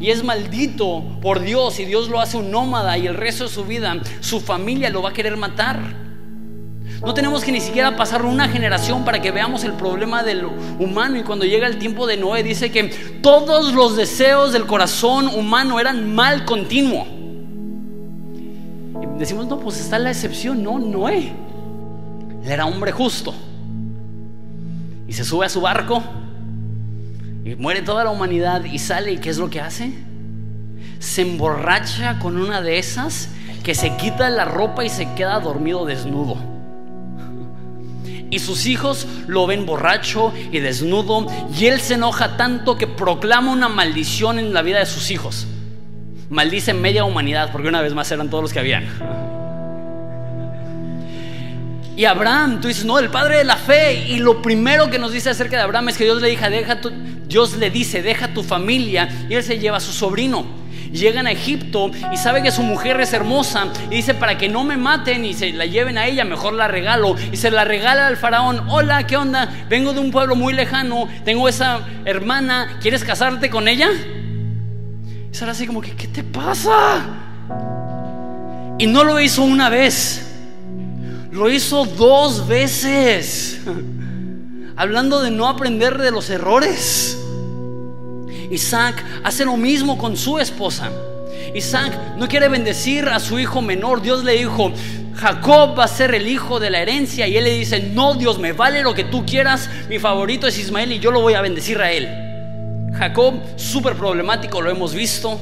Y 0.00 0.10
es 0.10 0.24
maldito 0.24 1.04
por 1.20 1.40
Dios 1.40 1.78
y 1.78 1.84
Dios 1.84 2.08
lo 2.08 2.20
hace 2.20 2.36
un 2.36 2.50
nómada 2.50 2.98
y 2.98 3.06
el 3.06 3.14
resto 3.14 3.44
de 3.44 3.50
su 3.50 3.64
vida, 3.64 3.96
su 4.20 4.40
familia 4.40 4.90
lo 4.90 5.02
va 5.02 5.10
a 5.10 5.12
querer 5.12 5.36
matar. 5.36 5.78
No 7.04 7.14
tenemos 7.14 7.42
que 7.42 7.50
ni 7.50 7.60
siquiera 7.60 7.96
pasar 7.96 8.24
una 8.24 8.48
generación 8.48 9.04
para 9.04 9.20
que 9.20 9.32
veamos 9.32 9.64
el 9.64 9.72
problema 9.72 10.22
del 10.22 10.46
humano. 10.78 11.18
Y 11.18 11.24
cuando 11.24 11.44
llega 11.44 11.66
el 11.66 11.78
tiempo 11.78 12.06
de 12.06 12.16
Noé, 12.16 12.44
dice 12.44 12.70
que 12.70 12.84
todos 13.20 13.74
los 13.74 13.96
deseos 13.96 14.52
del 14.52 14.66
corazón 14.66 15.26
humano 15.26 15.80
eran 15.80 16.14
mal 16.14 16.44
continuo. 16.44 17.04
Y 19.02 19.18
decimos, 19.18 19.48
no, 19.48 19.58
pues 19.58 19.80
está 19.80 19.98
la 19.98 20.10
excepción. 20.10 20.62
No, 20.62 20.78
Noé. 20.78 21.32
Era 22.44 22.66
hombre 22.66 22.92
justo. 22.92 23.34
Y 25.08 25.12
se 25.12 25.24
sube 25.24 25.46
a 25.46 25.48
su 25.48 25.60
barco. 25.60 26.04
Y 27.44 27.56
muere 27.56 27.82
toda 27.82 28.04
la 28.04 28.10
humanidad. 28.10 28.64
Y 28.64 28.78
sale. 28.78 29.10
¿Y 29.10 29.18
qué 29.18 29.30
es 29.30 29.38
lo 29.38 29.50
que 29.50 29.60
hace? 29.60 29.92
Se 31.00 31.22
emborracha 31.22 32.20
con 32.20 32.36
una 32.36 32.62
de 32.62 32.78
esas 32.78 33.28
que 33.64 33.74
se 33.74 33.96
quita 33.96 34.30
la 34.30 34.44
ropa 34.44 34.84
y 34.84 34.88
se 34.88 35.12
queda 35.14 35.40
dormido 35.40 35.84
desnudo. 35.84 36.51
Y 38.32 38.38
sus 38.38 38.64
hijos 38.64 39.06
lo 39.26 39.46
ven 39.46 39.66
borracho 39.66 40.32
y 40.50 40.58
desnudo. 40.60 41.26
Y 41.54 41.66
él 41.66 41.82
se 41.82 41.94
enoja 41.94 42.38
tanto 42.38 42.78
que 42.78 42.86
proclama 42.86 43.52
una 43.52 43.68
maldición 43.68 44.38
en 44.38 44.54
la 44.54 44.62
vida 44.62 44.78
de 44.78 44.86
sus 44.86 45.10
hijos. 45.10 45.46
Maldice 46.30 46.72
media 46.72 47.04
humanidad, 47.04 47.52
porque 47.52 47.68
una 47.68 47.82
vez 47.82 47.92
más 47.92 48.10
eran 48.10 48.30
todos 48.30 48.42
los 48.42 48.52
que 48.54 48.58
habían. 48.58 48.86
Y 51.94 52.06
Abraham, 52.06 52.62
tú 52.62 52.68
dices, 52.68 52.86
no, 52.86 52.98
el 52.98 53.10
padre 53.10 53.36
de 53.36 53.44
la 53.44 53.56
fe. 53.56 54.08
Y 54.08 54.16
lo 54.16 54.40
primero 54.40 54.88
que 54.88 54.98
nos 54.98 55.12
dice 55.12 55.28
acerca 55.28 55.58
de 55.58 55.64
Abraham 55.64 55.90
es 55.90 55.98
que 55.98 56.04
Dios 56.04 56.22
le, 56.22 56.34
tu, 56.76 56.90
Dios 57.26 57.58
le 57.58 57.68
dice, 57.68 58.00
deja 58.00 58.32
tu 58.32 58.42
familia. 58.42 59.26
Y 59.28 59.34
él 59.34 59.42
se 59.42 59.58
lleva 59.58 59.76
a 59.76 59.80
su 59.80 59.92
sobrino 59.92 60.61
llegan 60.92 61.26
a 61.26 61.32
Egipto 61.32 61.90
y 62.12 62.16
sabe 62.16 62.42
que 62.42 62.50
su 62.50 62.62
mujer 62.62 63.00
es 63.00 63.12
hermosa 63.12 63.68
y 63.90 63.96
dice, 63.96 64.14
para 64.14 64.38
que 64.38 64.48
no 64.48 64.64
me 64.64 64.76
maten 64.76 65.24
y 65.24 65.34
se 65.34 65.52
la 65.52 65.66
lleven 65.66 65.98
a 65.98 66.06
ella, 66.06 66.24
mejor 66.24 66.54
la 66.54 66.68
regalo. 66.68 67.16
Y 67.32 67.36
se 67.36 67.50
la 67.50 67.64
regala 67.64 68.06
al 68.06 68.16
faraón, 68.16 68.64
hola, 68.68 69.06
¿qué 69.06 69.16
onda? 69.16 69.50
Vengo 69.68 69.92
de 69.92 70.00
un 70.00 70.10
pueblo 70.10 70.36
muy 70.36 70.52
lejano, 70.52 71.08
tengo 71.24 71.48
esa 71.48 71.80
hermana, 72.04 72.78
¿quieres 72.80 73.04
casarte 73.04 73.50
con 73.50 73.68
ella? 73.68 73.88
Y 75.30 75.34
será 75.34 75.52
así 75.52 75.66
como 75.66 75.80
que, 75.80 75.92
¿qué 75.92 76.08
te 76.08 76.22
pasa? 76.22 77.00
Y 78.78 78.86
no 78.86 79.04
lo 79.04 79.20
hizo 79.20 79.42
una 79.42 79.68
vez, 79.68 80.34
lo 81.30 81.50
hizo 81.50 81.84
dos 81.84 82.46
veces. 82.46 83.60
Hablando 84.76 85.22
de 85.22 85.30
no 85.30 85.48
aprender 85.48 85.98
de 85.98 86.10
los 86.10 86.30
errores. 86.30 87.21
Isaac 88.52 89.02
hace 89.24 89.44
lo 89.44 89.56
mismo 89.56 89.96
con 89.96 90.16
su 90.16 90.38
esposa. 90.38 90.90
Isaac 91.54 92.16
no 92.16 92.28
quiere 92.28 92.48
bendecir 92.48 93.08
a 93.08 93.18
su 93.18 93.38
hijo 93.38 93.62
menor. 93.62 94.02
Dios 94.02 94.24
le 94.24 94.32
dijo, 94.32 94.72
Jacob 95.16 95.78
va 95.78 95.84
a 95.84 95.88
ser 95.88 96.14
el 96.14 96.28
hijo 96.28 96.60
de 96.60 96.70
la 96.70 96.80
herencia. 96.80 97.26
Y 97.26 97.36
él 97.36 97.44
le 97.44 97.50
dice, 97.50 97.80
no, 97.80 98.14
Dios, 98.14 98.38
me 98.38 98.52
vale 98.52 98.82
lo 98.82 98.94
que 98.94 99.04
tú 99.04 99.24
quieras. 99.24 99.70
Mi 99.88 99.98
favorito 99.98 100.46
es 100.46 100.58
Ismael 100.58 100.92
y 100.92 100.98
yo 100.98 101.10
lo 101.10 101.20
voy 101.20 101.34
a 101.34 101.40
bendecir 101.40 101.80
a 101.80 101.90
él. 101.92 102.08
Jacob, 102.94 103.34
súper 103.56 103.94
problemático, 103.94 104.60
lo 104.60 104.70
hemos 104.70 104.94
visto. 104.94 105.40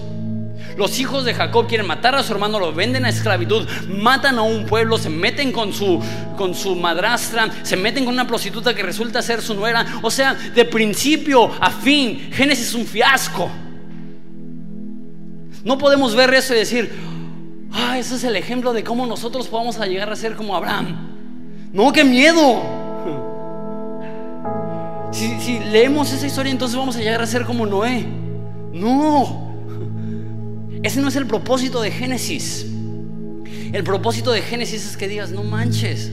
Los 0.80 0.98
hijos 0.98 1.26
de 1.26 1.34
Jacob 1.34 1.66
quieren 1.66 1.86
matar 1.86 2.14
a 2.14 2.22
su 2.22 2.32
hermano, 2.32 2.58
lo 2.58 2.72
venden 2.72 3.04
a 3.04 3.10
esclavitud, 3.10 3.68
matan 3.86 4.38
a 4.38 4.42
un 4.42 4.64
pueblo, 4.64 4.96
se 4.96 5.10
meten 5.10 5.52
con 5.52 5.74
su, 5.74 6.02
con 6.38 6.54
su 6.54 6.74
madrastra, 6.74 7.50
se 7.64 7.76
meten 7.76 8.06
con 8.06 8.14
una 8.14 8.26
prostituta 8.26 8.74
que 8.74 8.82
resulta 8.82 9.20
ser 9.20 9.42
su 9.42 9.52
nuera. 9.52 9.84
O 10.00 10.10
sea, 10.10 10.32
de 10.32 10.64
principio 10.64 11.50
a 11.60 11.70
fin, 11.70 12.30
Génesis 12.32 12.68
es 12.68 12.74
un 12.74 12.86
fiasco. 12.86 13.50
No 15.64 15.76
podemos 15.76 16.14
ver 16.16 16.32
eso 16.32 16.54
y 16.54 16.56
decir, 16.60 16.90
ah, 17.72 17.98
ese 17.98 18.14
es 18.14 18.24
el 18.24 18.36
ejemplo 18.36 18.72
de 18.72 18.82
cómo 18.82 19.04
nosotros 19.04 19.48
podemos 19.48 19.78
llegar 19.80 20.10
a 20.10 20.16
ser 20.16 20.34
como 20.34 20.56
Abraham. 20.56 20.96
No, 21.74 21.92
qué 21.92 22.04
miedo. 22.04 22.62
Si, 25.12 25.38
si 25.42 25.58
leemos 25.58 26.10
esa 26.10 26.26
historia, 26.26 26.50
entonces 26.50 26.78
vamos 26.78 26.96
a 26.96 27.00
llegar 27.00 27.20
a 27.20 27.26
ser 27.26 27.44
como 27.44 27.66
Noé. 27.66 28.06
No. 28.72 29.49
Ese 30.82 31.00
no 31.00 31.08
es 31.08 31.16
el 31.16 31.26
propósito 31.26 31.82
de 31.82 31.90
Génesis. 31.90 32.66
El 33.72 33.84
propósito 33.84 34.32
de 34.32 34.42
Génesis 34.42 34.84
es 34.84 34.96
que 34.96 35.08
digas, 35.08 35.30
no 35.30 35.44
manches. 35.44 36.10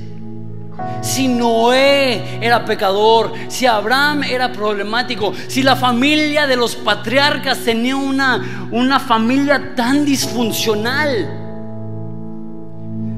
Si 1.02 1.28
Noé 1.28 2.40
era 2.46 2.66
pecador, 2.66 3.34
si 3.48 3.66
Abraham 3.66 4.24
era 4.24 4.52
problemático, 4.52 5.34
si 5.48 5.64
la 5.64 5.76
familia 5.76 6.46
de 6.46 6.56
los 6.56 6.76
patriarcas 6.76 7.60
tenía 7.60 7.96
una, 7.96 8.70
una 8.72 9.00
familia 9.00 9.74
tan 9.76 10.06
disfuncional, 10.06 11.46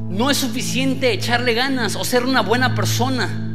no 0.10 0.30
es 0.30 0.38
suficiente 0.38 1.12
echarle 1.12 1.54
ganas 1.54 1.96
o 1.96 2.06
ser 2.06 2.24
una 2.24 2.42
buena 2.42 2.76
persona. 2.76 3.49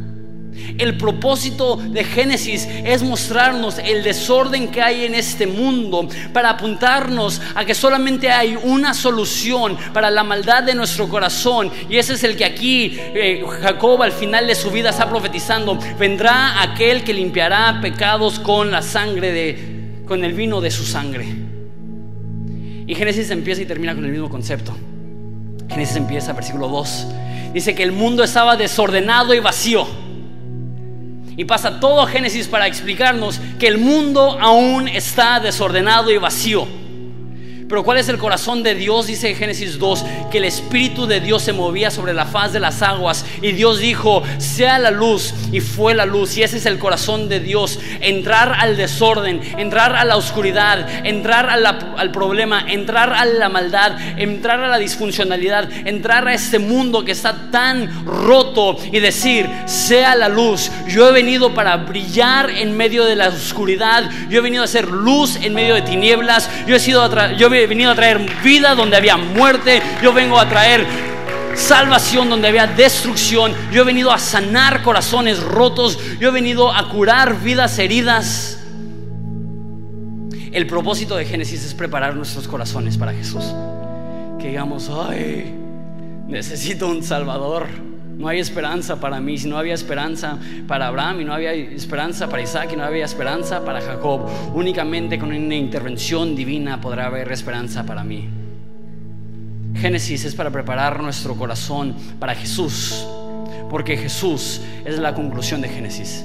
El 0.78 0.96
propósito 0.96 1.76
de 1.76 2.04
Génesis 2.04 2.68
es 2.84 3.02
mostrarnos 3.02 3.78
el 3.78 4.02
desorden 4.02 4.68
que 4.68 4.82
hay 4.82 5.04
en 5.04 5.14
este 5.14 5.46
mundo 5.46 6.08
para 6.32 6.50
apuntarnos 6.50 7.40
a 7.54 7.64
que 7.64 7.74
solamente 7.74 8.30
hay 8.30 8.56
una 8.62 8.94
solución 8.94 9.76
para 9.92 10.10
la 10.10 10.24
maldad 10.24 10.62
de 10.62 10.74
nuestro 10.74 11.08
corazón. 11.08 11.70
Y 11.88 11.96
ese 11.96 12.14
es 12.14 12.24
el 12.24 12.36
que 12.36 12.44
aquí 12.44 12.96
eh, 12.96 13.44
Jacob 13.62 14.02
al 14.02 14.12
final 14.12 14.46
de 14.46 14.54
su 14.54 14.70
vida 14.70 14.90
está 14.90 15.08
profetizando. 15.08 15.78
Vendrá 15.98 16.62
aquel 16.62 17.04
que 17.04 17.14
limpiará 17.14 17.80
pecados 17.80 18.38
con 18.40 18.70
la 18.70 18.82
sangre 18.82 19.32
de, 19.32 20.02
con 20.06 20.24
el 20.24 20.32
vino 20.32 20.60
de 20.60 20.70
su 20.70 20.84
sangre. 20.84 21.26
Y 22.86 22.94
Génesis 22.94 23.30
empieza 23.30 23.62
y 23.62 23.66
termina 23.66 23.94
con 23.94 24.04
el 24.04 24.10
mismo 24.10 24.28
concepto. 24.28 24.76
Génesis 25.68 25.96
empieza, 25.96 26.32
versículo 26.32 26.68
2. 26.68 27.06
Dice 27.54 27.74
que 27.74 27.82
el 27.82 27.92
mundo 27.92 28.22
estaba 28.24 28.56
desordenado 28.56 29.34
y 29.34 29.40
vacío. 29.40 30.03
Y 31.36 31.44
pasa 31.44 31.80
todo 31.80 32.06
Génesis 32.06 32.48
para 32.48 32.66
explicarnos 32.66 33.40
que 33.58 33.66
el 33.66 33.78
mundo 33.78 34.38
aún 34.40 34.88
está 34.88 35.40
desordenado 35.40 36.10
y 36.10 36.18
vacío. 36.18 36.83
Pero 37.68 37.82
¿cuál 37.82 37.96
es 37.96 38.08
el 38.10 38.18
corazón 38.18 38.62
de 38.62 38.74
Dios? 38.74 39.06
Dice 39.06 39.34
Génesis 39.34 39.78
2, 39.78 40.04
que 40.30 40.38
el 40.38 40.44
Espíritu 40.44 41.06
de 41.06 41.20
Dios 41.20 41.42
se 41.42 41.54
movía 41.54 41.90
sobre 41.90 42.12
la 42.12 42.26
faz 42.26 42.52
de 42.52 42.60
las 42.60 42.82
aguas 42.82 43.24
y 43.40 43.52
Dios 43.52 43.78
dijo, 43.78 44.22
sea 44.36 44.78
la 44.78 44.90
luz 44.90 45.32
y 45.50 45.60
fue 45.60 45.94
la 45.94 46.04
luz. 46.04 46.36
Y 46.36 46.42
ese 46.42 46.58
es 46.58 46.66
el 46.66 46.78
corazón 46.78 47.28
de 47.28 47.40
Dios, 47.40 47.80
entrar 48.00 48.54
al 48.58 48.76
desorden, 48.76 49.40
entrar 49.58 49.96
a 49.96 50.04
la 50.04 50.16
oscuridad, 50.16 51.06
entrar 51.06 51.48
al 51.48 52.10
problema, 52.10 52.66
entrar 52.68 53.14
a 53.14 53.24
la 53.24 53.48
maldad, 53.48 53.96
entrar 54.18 54.60
a 54.60 54.68
la 54.68 54.78
disfuncionalidad, 54.78 55.70
entrar 55.86 56.28
a 56.28 56.34
este 56.34 56.58
mundo 56.58 57.04
que 57.04 57.12
está 57.12 57.50
tan 57.50 58.04
roto 58.04 58.76
y 58.92 59.00
decir, 59.00 59.48
sea 59.64 60.14
la 60.16 60.28
luz. 60.28 60.70
Yo 60.86 61.08
he 61.08 61.12
venido 61.12 61.54
para 61.54 61.78
brillar 61.78 62.50
en 62.50 62.76
medio 62.76 63.04
de 63.04 63.16
la 63.16 63.28
oscuridad, 63.28 64.10
yo 64.28 64.40
he 64.40 64.42
venido 64.42 64.64
a 64.64 64.66
ser 64.66 64.88
luz 64.88 65.36
en 65.36 65.54
medio 65.54 65.74
de 65.74 65.82
tinieblas, 65.82 66.50
yo 66.66 66.76
he 66.76 66.80
sido 66.80 67.04
yo 67.36 67.53
venido 67.66 67.90
a 67.90 67.94
traer 67.94 68.20
vida 68.42 68.74
donde 68.74 68.96
había 68.96 69.16
muerte. 69.16 69.80
Yo 70.02 70.12
vengo 70.12 70.38
a 70.38 70.48
traer 70.48 70.86
salvación 71.54 72.28
donde 72.28 72.48
había 72.48 72.66
destrucción. 72.66 73.52
Yo 73.72 73.82
he 73.82 73.84
venido 73.84 74.12
a 74.12 74.18
sanar 74.18 74.82
corazones 74.82 75.42
rotos. 75.42 75.98
Yo 76.18 76.28
he 76.28 76.32
venido 76.32 76.72
a 76.72 76.88
curar 76.88 77.40
vidas 77.40 77.78
heridas. 77.78 78.58
El 80.52 80.66
propósito 80.66 81.16
de 81.16 81.24
Génesis 81.24 81.64
es 81.64 81.74
preparar 81.74 82.14
nuestros 82.14 82.46
corazones 82.46 82.96
para 82.96 83.12
Jesús. 83.12 83.44
Que 84.38 84.48
digamos, 84.48 84.90
ay, 84.90 85.52
necesito 86.28 86.88
un 86.88 87.02
Salvador. 87.02 87.93
No 88.16 88.28
hay 88.28 88.38
esperanza 88.38 89.00
para 89.00 89.20
mí. 89.20 89.38
Si 89.38 89.48
no 89.48 89.58
había 89.58 89.74
esperanza 89.74 90.38
para 90.66 90.86
Abraham 90.86 91.22
y 91.22 91.24
no 91.24 91.34
había 91.34 91.52
esperanza 91.52 92.28
para 92.28 92.42
Isaac 92.42 92.70
y 92.72 92.76
no 92.76 92.84
había 92.84 93.04
esperanza 93.04 93.64
para 93.64 93.80
Jacob, 93.80 94.28
únicamente 94.54 95.18
con 95.18 95.32
una 95.32 95.54
intervención 95.54 96.34
divina 96.36 96.80
podrá 96.80 97.06
haber 97.06 97.30
esperanza 97.32 97.84
para 97.84 98.04
mí. 98.04 98.28
Génesis 99.74 100.24
es 100.24 100.34
para 100.34 100.50
preparar 100.50 101.02
nuestro 101.02 101.34
corazón 101.34 101.94
para 102.18 102.34
Jesús, 102.34 103.06
porque 103.68 103.96
Jesús 103.96 104.60
es 104.84 104.98
la 104.98 105.14
conclusión 105.14 105.60
de 105.60 105.68
Génesis. 105.68 106.24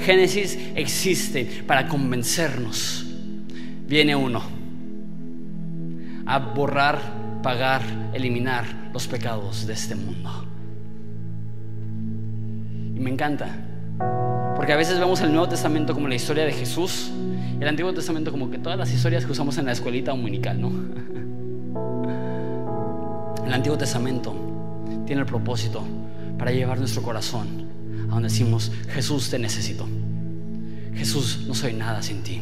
Génesis 0.00 0.58
existe 0.74 1.64
para 1.66 1.86
convencernos. 1.88 3.06
Viene 3.86 4.14
uno 4.14 4.42
a 6.26 6.38
borrar, 6.38 7.00
pagar, 7.42 7.82
eliminar 8.12 8.66
los 8.92 9.06
pecados 9.06 9.66
de 9.66 9.72
este 9.72 9.94
mundo. 9.94 10.47
Y 12.98 13.00
me 13.00 13.10
encanta. 13.10 13.48
Porque 14.56 14.72
a 14.72 14.76
veces 14.76 14.98
vemos 14.98 15.20
el 15.20 15.30
Nuevo 15.30 15.48
Testamento 15.48 15.94
como 15.94 16.08
la 16.08 16.16
historia 16.16 16.44
de 16.44 16.52
Jesús 16.52 17.12
el 17.60 17.66
Antiguo 17.66 17.92
Testamento 17.92 18.30
como 18.30 18.50
que 18.50 18.58
todas 18.58 18.78
las 18.78 18.92
historias 18.92 19.26
que 19.26 19.32
usamos 19.32 19.58
en 19.58 19.64
la 19.66 19.72
escuelita 19.72 20.12
dominical, 20.12 20.60
¿no? 20.60 20.70
El 23.44 23.52
Antiguo 23.52 23.76
Testamento 23.76 24.32
tiene 25.06 25.22
el 25.22 25.26
propósito 25.26 25.82
para 26.38 26.52
llevar 26.52 26.78
nuestro 26.78 27.02
corazón 27.02 27.66
a 28.10 28.14
donde 28.14 28.28
decimos, 28.28 28.70
Jesús 28.90 29.30
te 29.30 29.38
necesito. 29.38 29.88
Jesús, 30.98 31.44
no 31.46 31.54
soy 31.54 31.74
nada 31.74 32.02
sin 32.02 32.24
ti. 32.24 32.40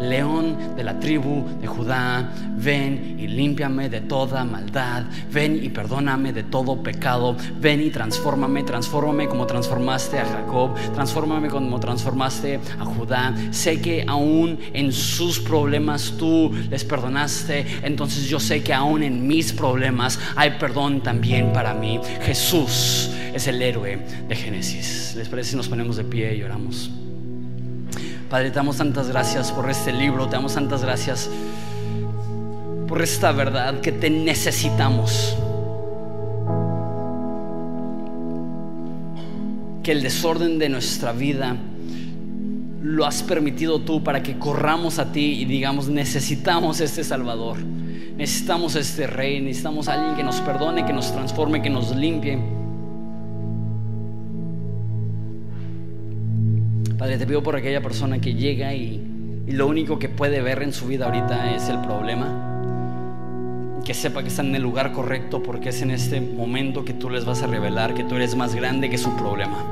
León 0.00 0.56
de 0.76 0.82
la 0.82 0.98
tribu 0.98 1.44
de 1.60 1.66
Judá, 1.66 2.32
ven 2.56 3.16
y 3.18 3.28
límpiame 3.28 3.90
de 3.90 4.00
toda 4.00 4.44
maldad. 4.44 5.04
Ven 5.30 5.62
y 5.62 5.68
perdóname 5.68 6.32
de 6.32 6.42
todo 6.42 6.82
pecado. 6.82 7.36
Ven 7.60 7.82
y 7.82 7.90
transfórmame, 7.90 8.62
transfórmame 8.62 9.28
como 9.28 9.46
transformaste 9.46 10.18
a 10.18 10.24
Jacob. 10.24 10.74
Transfórmame 10.94 11.48
como 11.48 11.78
transformaste 11.78 12.60
a 12.80 12.84
Judá. 12.86 13.34
Sé 13.50 13.82
que 13.82 14.06
aún 14.08 14.58
en 14.72 14.90
sus 14.90 15.38
problemas 15.38 16.14
tú 16.18 16.50
les 16.70 16.84
perdonaste. 16.84 17.66
Entonces 17.82 18.26
yo 18.26 18.40
sé 18.40 18.62
que 18.62 18.72
aún 18.72 19.02
en 19.02 19.26
mis 19.26 19.52
problemas 19.52 20.18
hay 20.34 20.52
perdón 20.52 21.02
también 21.02 21.52
para 21.52 21.74
mí. 21.74 22.00
Jesús 22.22 23.10
es 23.34 23.46
el 23.46 23.60
héroe 23.60 23.98
de 24.28 24.34
Génesis. 24.34 25.14
¿Les 25.14 25.28
parece 25.28 25.50
si 25.50 25.56
nos 25.56 25.68
ponemos 25.68 25.96
de 25.96 26.04
pie 26.04 26.34
y 26.36 26.42
oramos? 26.42 26.90
Padre, 28.32 28.48
te 28.48 28.56
damos 28.56 28.78
tantas 28.78 29.08
gracias 29.08 29.52
por 29.52 29.68
este 29.68 29.92
libro, 29.92 30.24
te 30.26 30.36
damos 30.36 30.54
tantas 30.54 30.82
gracias 30.82 31.28
por 32.88 33.02
esta 33.02 33.30
verdad 33.30 33.82
que 33.82 33.92
te 33.92 34.08
necesitamos. 34.08 35.36
Que 39.82 39.92
el 39.92 40.00
desorden 40.00 40.58
de 40.58 40.70
nuestra 40.70 41.12
vida 41.12 41.58
lo 42.82 43.04
has 43.04 43.22
permitido 43.22 43.82
tú 43.82 44.02
para 44.02 44.22
que 44.22 44.38
corramos 44.38 44.98
a 44.98 45.12
ti 45.12 45.42
y 45.42 45.44
digamos, 45.44 45.88
necesitamos 45.88 46.80
este 46.80 47.04
Salvador, 47.04 47.58
necesitamos 48.16 48.76
este 48.76 49.06
Rey, 49.08 49.42
necesitamos 49.42 49.88
alguien 49.88 50.16
que 50.16 50.22
nos 50.22 50.40
perdone, 50.40 50.86
que 50.86 50.94
nos 50.94 51.12
transforme, 51.12 51.60
que 51.60 51.68
nos 51.68 51.94
limpie. 51.94 52.61
Padre, 57.02 57.18
te 57.18 57.26
pido 57.26 57.42
por 57.42 57.56
aquella 57.56 57.82
persona 57.82 58.20
que 58.20 58.34
llega 58.34 58.72
y, 58.74 59.04
lo 59.48 59.66
único 59.66 59.98
que 59.98 60.08
puede 60.08 60.40
ver 60.40 60.62
en 60.62 60.72
su 60.72 60.86
vida 60.86 61.06
ahorita 61.06 61.52
es 61.52 61.68
el 61.68 61.80
problema. 61.80 63.80
Que 63.84 63.92
sepa 63.92 64.22
que 64.22 64.28
está 64.28 64.42
en 64.42 64.54
el 64.54 64.62
lugar 64.62 64.92
correcto 64.92 65.42
porque 65.42 65.70
es 65.70 65.82
en 65.82 65.90
este 65.90 66.20
momento 66.20 66.84
que 66.84 66.94
tú 66.94 67.10
les 67.10 67.24
vas 67.24 67.42
a 67.42 67.48
revelar 67.48 67.94
que 67.94 68.04
tú 68.04 68.14
eres 68.14 68.36
más 68.36 68.54
grande 68.54 68.88
que 68.88 68.98
su 68.98 69.16
problema. 69.16 69.64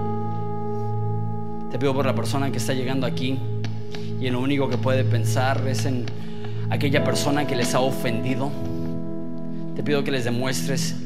Te 1.70 1.78
pido 1.78 1.94
por 1.94 2.04
la 2.04 2.16
persona 2.16 2.50
que 2.50 2.58
está 2.58 2.74
llegando 2.74 3.06
aquí 3.06 3.38
y 4.20 4.26
en 4.26 4.32
lo 4.32 4.40
único 4.40 4.68
que 4.68 4.76
puede 4.76 5.04
pensar 5.04 5.62
es 5.68 5.86
en 5.86 6.06
aquella 6.68 7.04
persona 7.04 7.46
que 7.46 7.54
les 7.54 7.76
ha 7.76 7.80
ofendido. 7.80 8.50
Te 9.76 9.84
pido 9.84 10.02
que 10.02 10.10
les 10.10 10.24
demuestres 10.24 10.96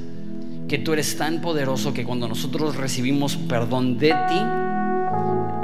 que 0.69 0.79
tú 0.79 0.95
eres 0.95 1.19
tan 1.19 1.43
poderoso 1.43 1.93
que 1.93 2.03
cuando 2.03 2.27
nosotros 2.27 2.77
recibimos 2.77 3.37
perdón 3.37 3.99
de 3.99 4.09
ti, 4.09 4.64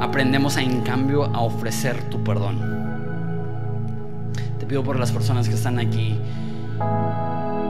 aprendemos 0.01 0.57
en 0.57 0.81
cambio 0.81 1.25
a 1.25 1.41
ofrecer 1.41 2.03
tu 2.05 2.25
perdón. 2.25 2.59
Te 4.59 4.67
pido 4.67 4.83
por 4.83 4.99
las 4.99 5.13
personas 5.13 5.49
que 5.49 5.55
están 5.55 5.79
aquí 5.79 6.19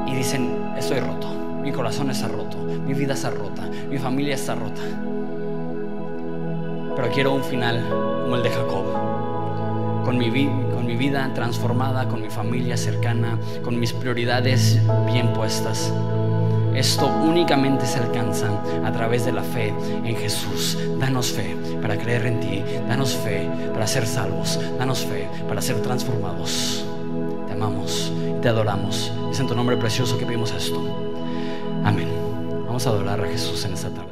y 0.07 0.15
dicen, 0.15 0.73
estoy 0.79 1.01
roto, 1.01 1.29
mi 1.63 1.73
corazón 1.73 2.11
está 2.11 2.29
roto, 2.29 2.57
mi 2.59 2.95
vida 2.95 3.15
está 3.15 3.31
rota, 3.31 3.69
mi 3.89 3.99
familia 3.99 4.37
está 4.37 4.55
rota. 4.55 4.81
Pero 6.97 7.11
quiero 7.13 7.35
un 7.35 7.43
final 7.43 7.85
como 8.23 8.37
el 8.37 8.43
de 8.43 8.51
Jacob, 8.51 8.85
con 10.05 10.17
mi, 10.17 10.47
con 10.73 10.87
mi 10.87 10.97
vida 10.97 11.33
transformada, 11.35 12.09
con 12.09 12.23
mi 12.23 12.31
familia 12.31 12.77
cercana, 12.77 13.39
con 13.63 13.79
mis 13.79 13.93
prioridades 13.93 14.81
bien 15.07 15.33
puestas. 15.33 15.93
Esto 16.81 17.09
únicamente 17.09 17.85
se 17.85 17.99
alcanza 17.99 18.49
a 18.83 18.91
través 18.91 19.27
de 19.27 19.33
la 19.33 19.43
fe 19.43 19.69
en 19.69 20.17
Jesús. 20.17 20.79
Danos 20.99 21.31
fe 21.31 21.55
para 21.83 21.99
creer 21.99 22.25
en 22.25 22.41
ti. 22.41 22.65
Danos 22.89 23.15
fe 23.17 23.47
para 23.75 23.87
ser 23.87 24.07
salvos. 24.07 24.59
Danos 24.79 25.01
fe 25.01 25.29
para 25.47 25.61
ser 25.61 25.83
transformados. 25.83 26.83
Te 27.47 27.53
amamos 27.53 28.11
y 28.39 28.41
te 28.41 28.49
adoramos. 28.49 29.13
Es 29.31 29.39
en 29.41 29.47
tu 29.47 29.55
nombre 29.55 29.77
precioso 29.77 30.17
que 30.17 30.25
pedimos 30.25 30.53
esto. 30.53 30.83
Amén. 31.85 32.09
Vamos 32.65 32.87
a 32.87 32.91
adorar 32.91 33.21
a 33.21 33.29
Jesús 33.29 33.63
en 33.67 33.75
esta 33.75 33.91
tarde. 33.91 34.10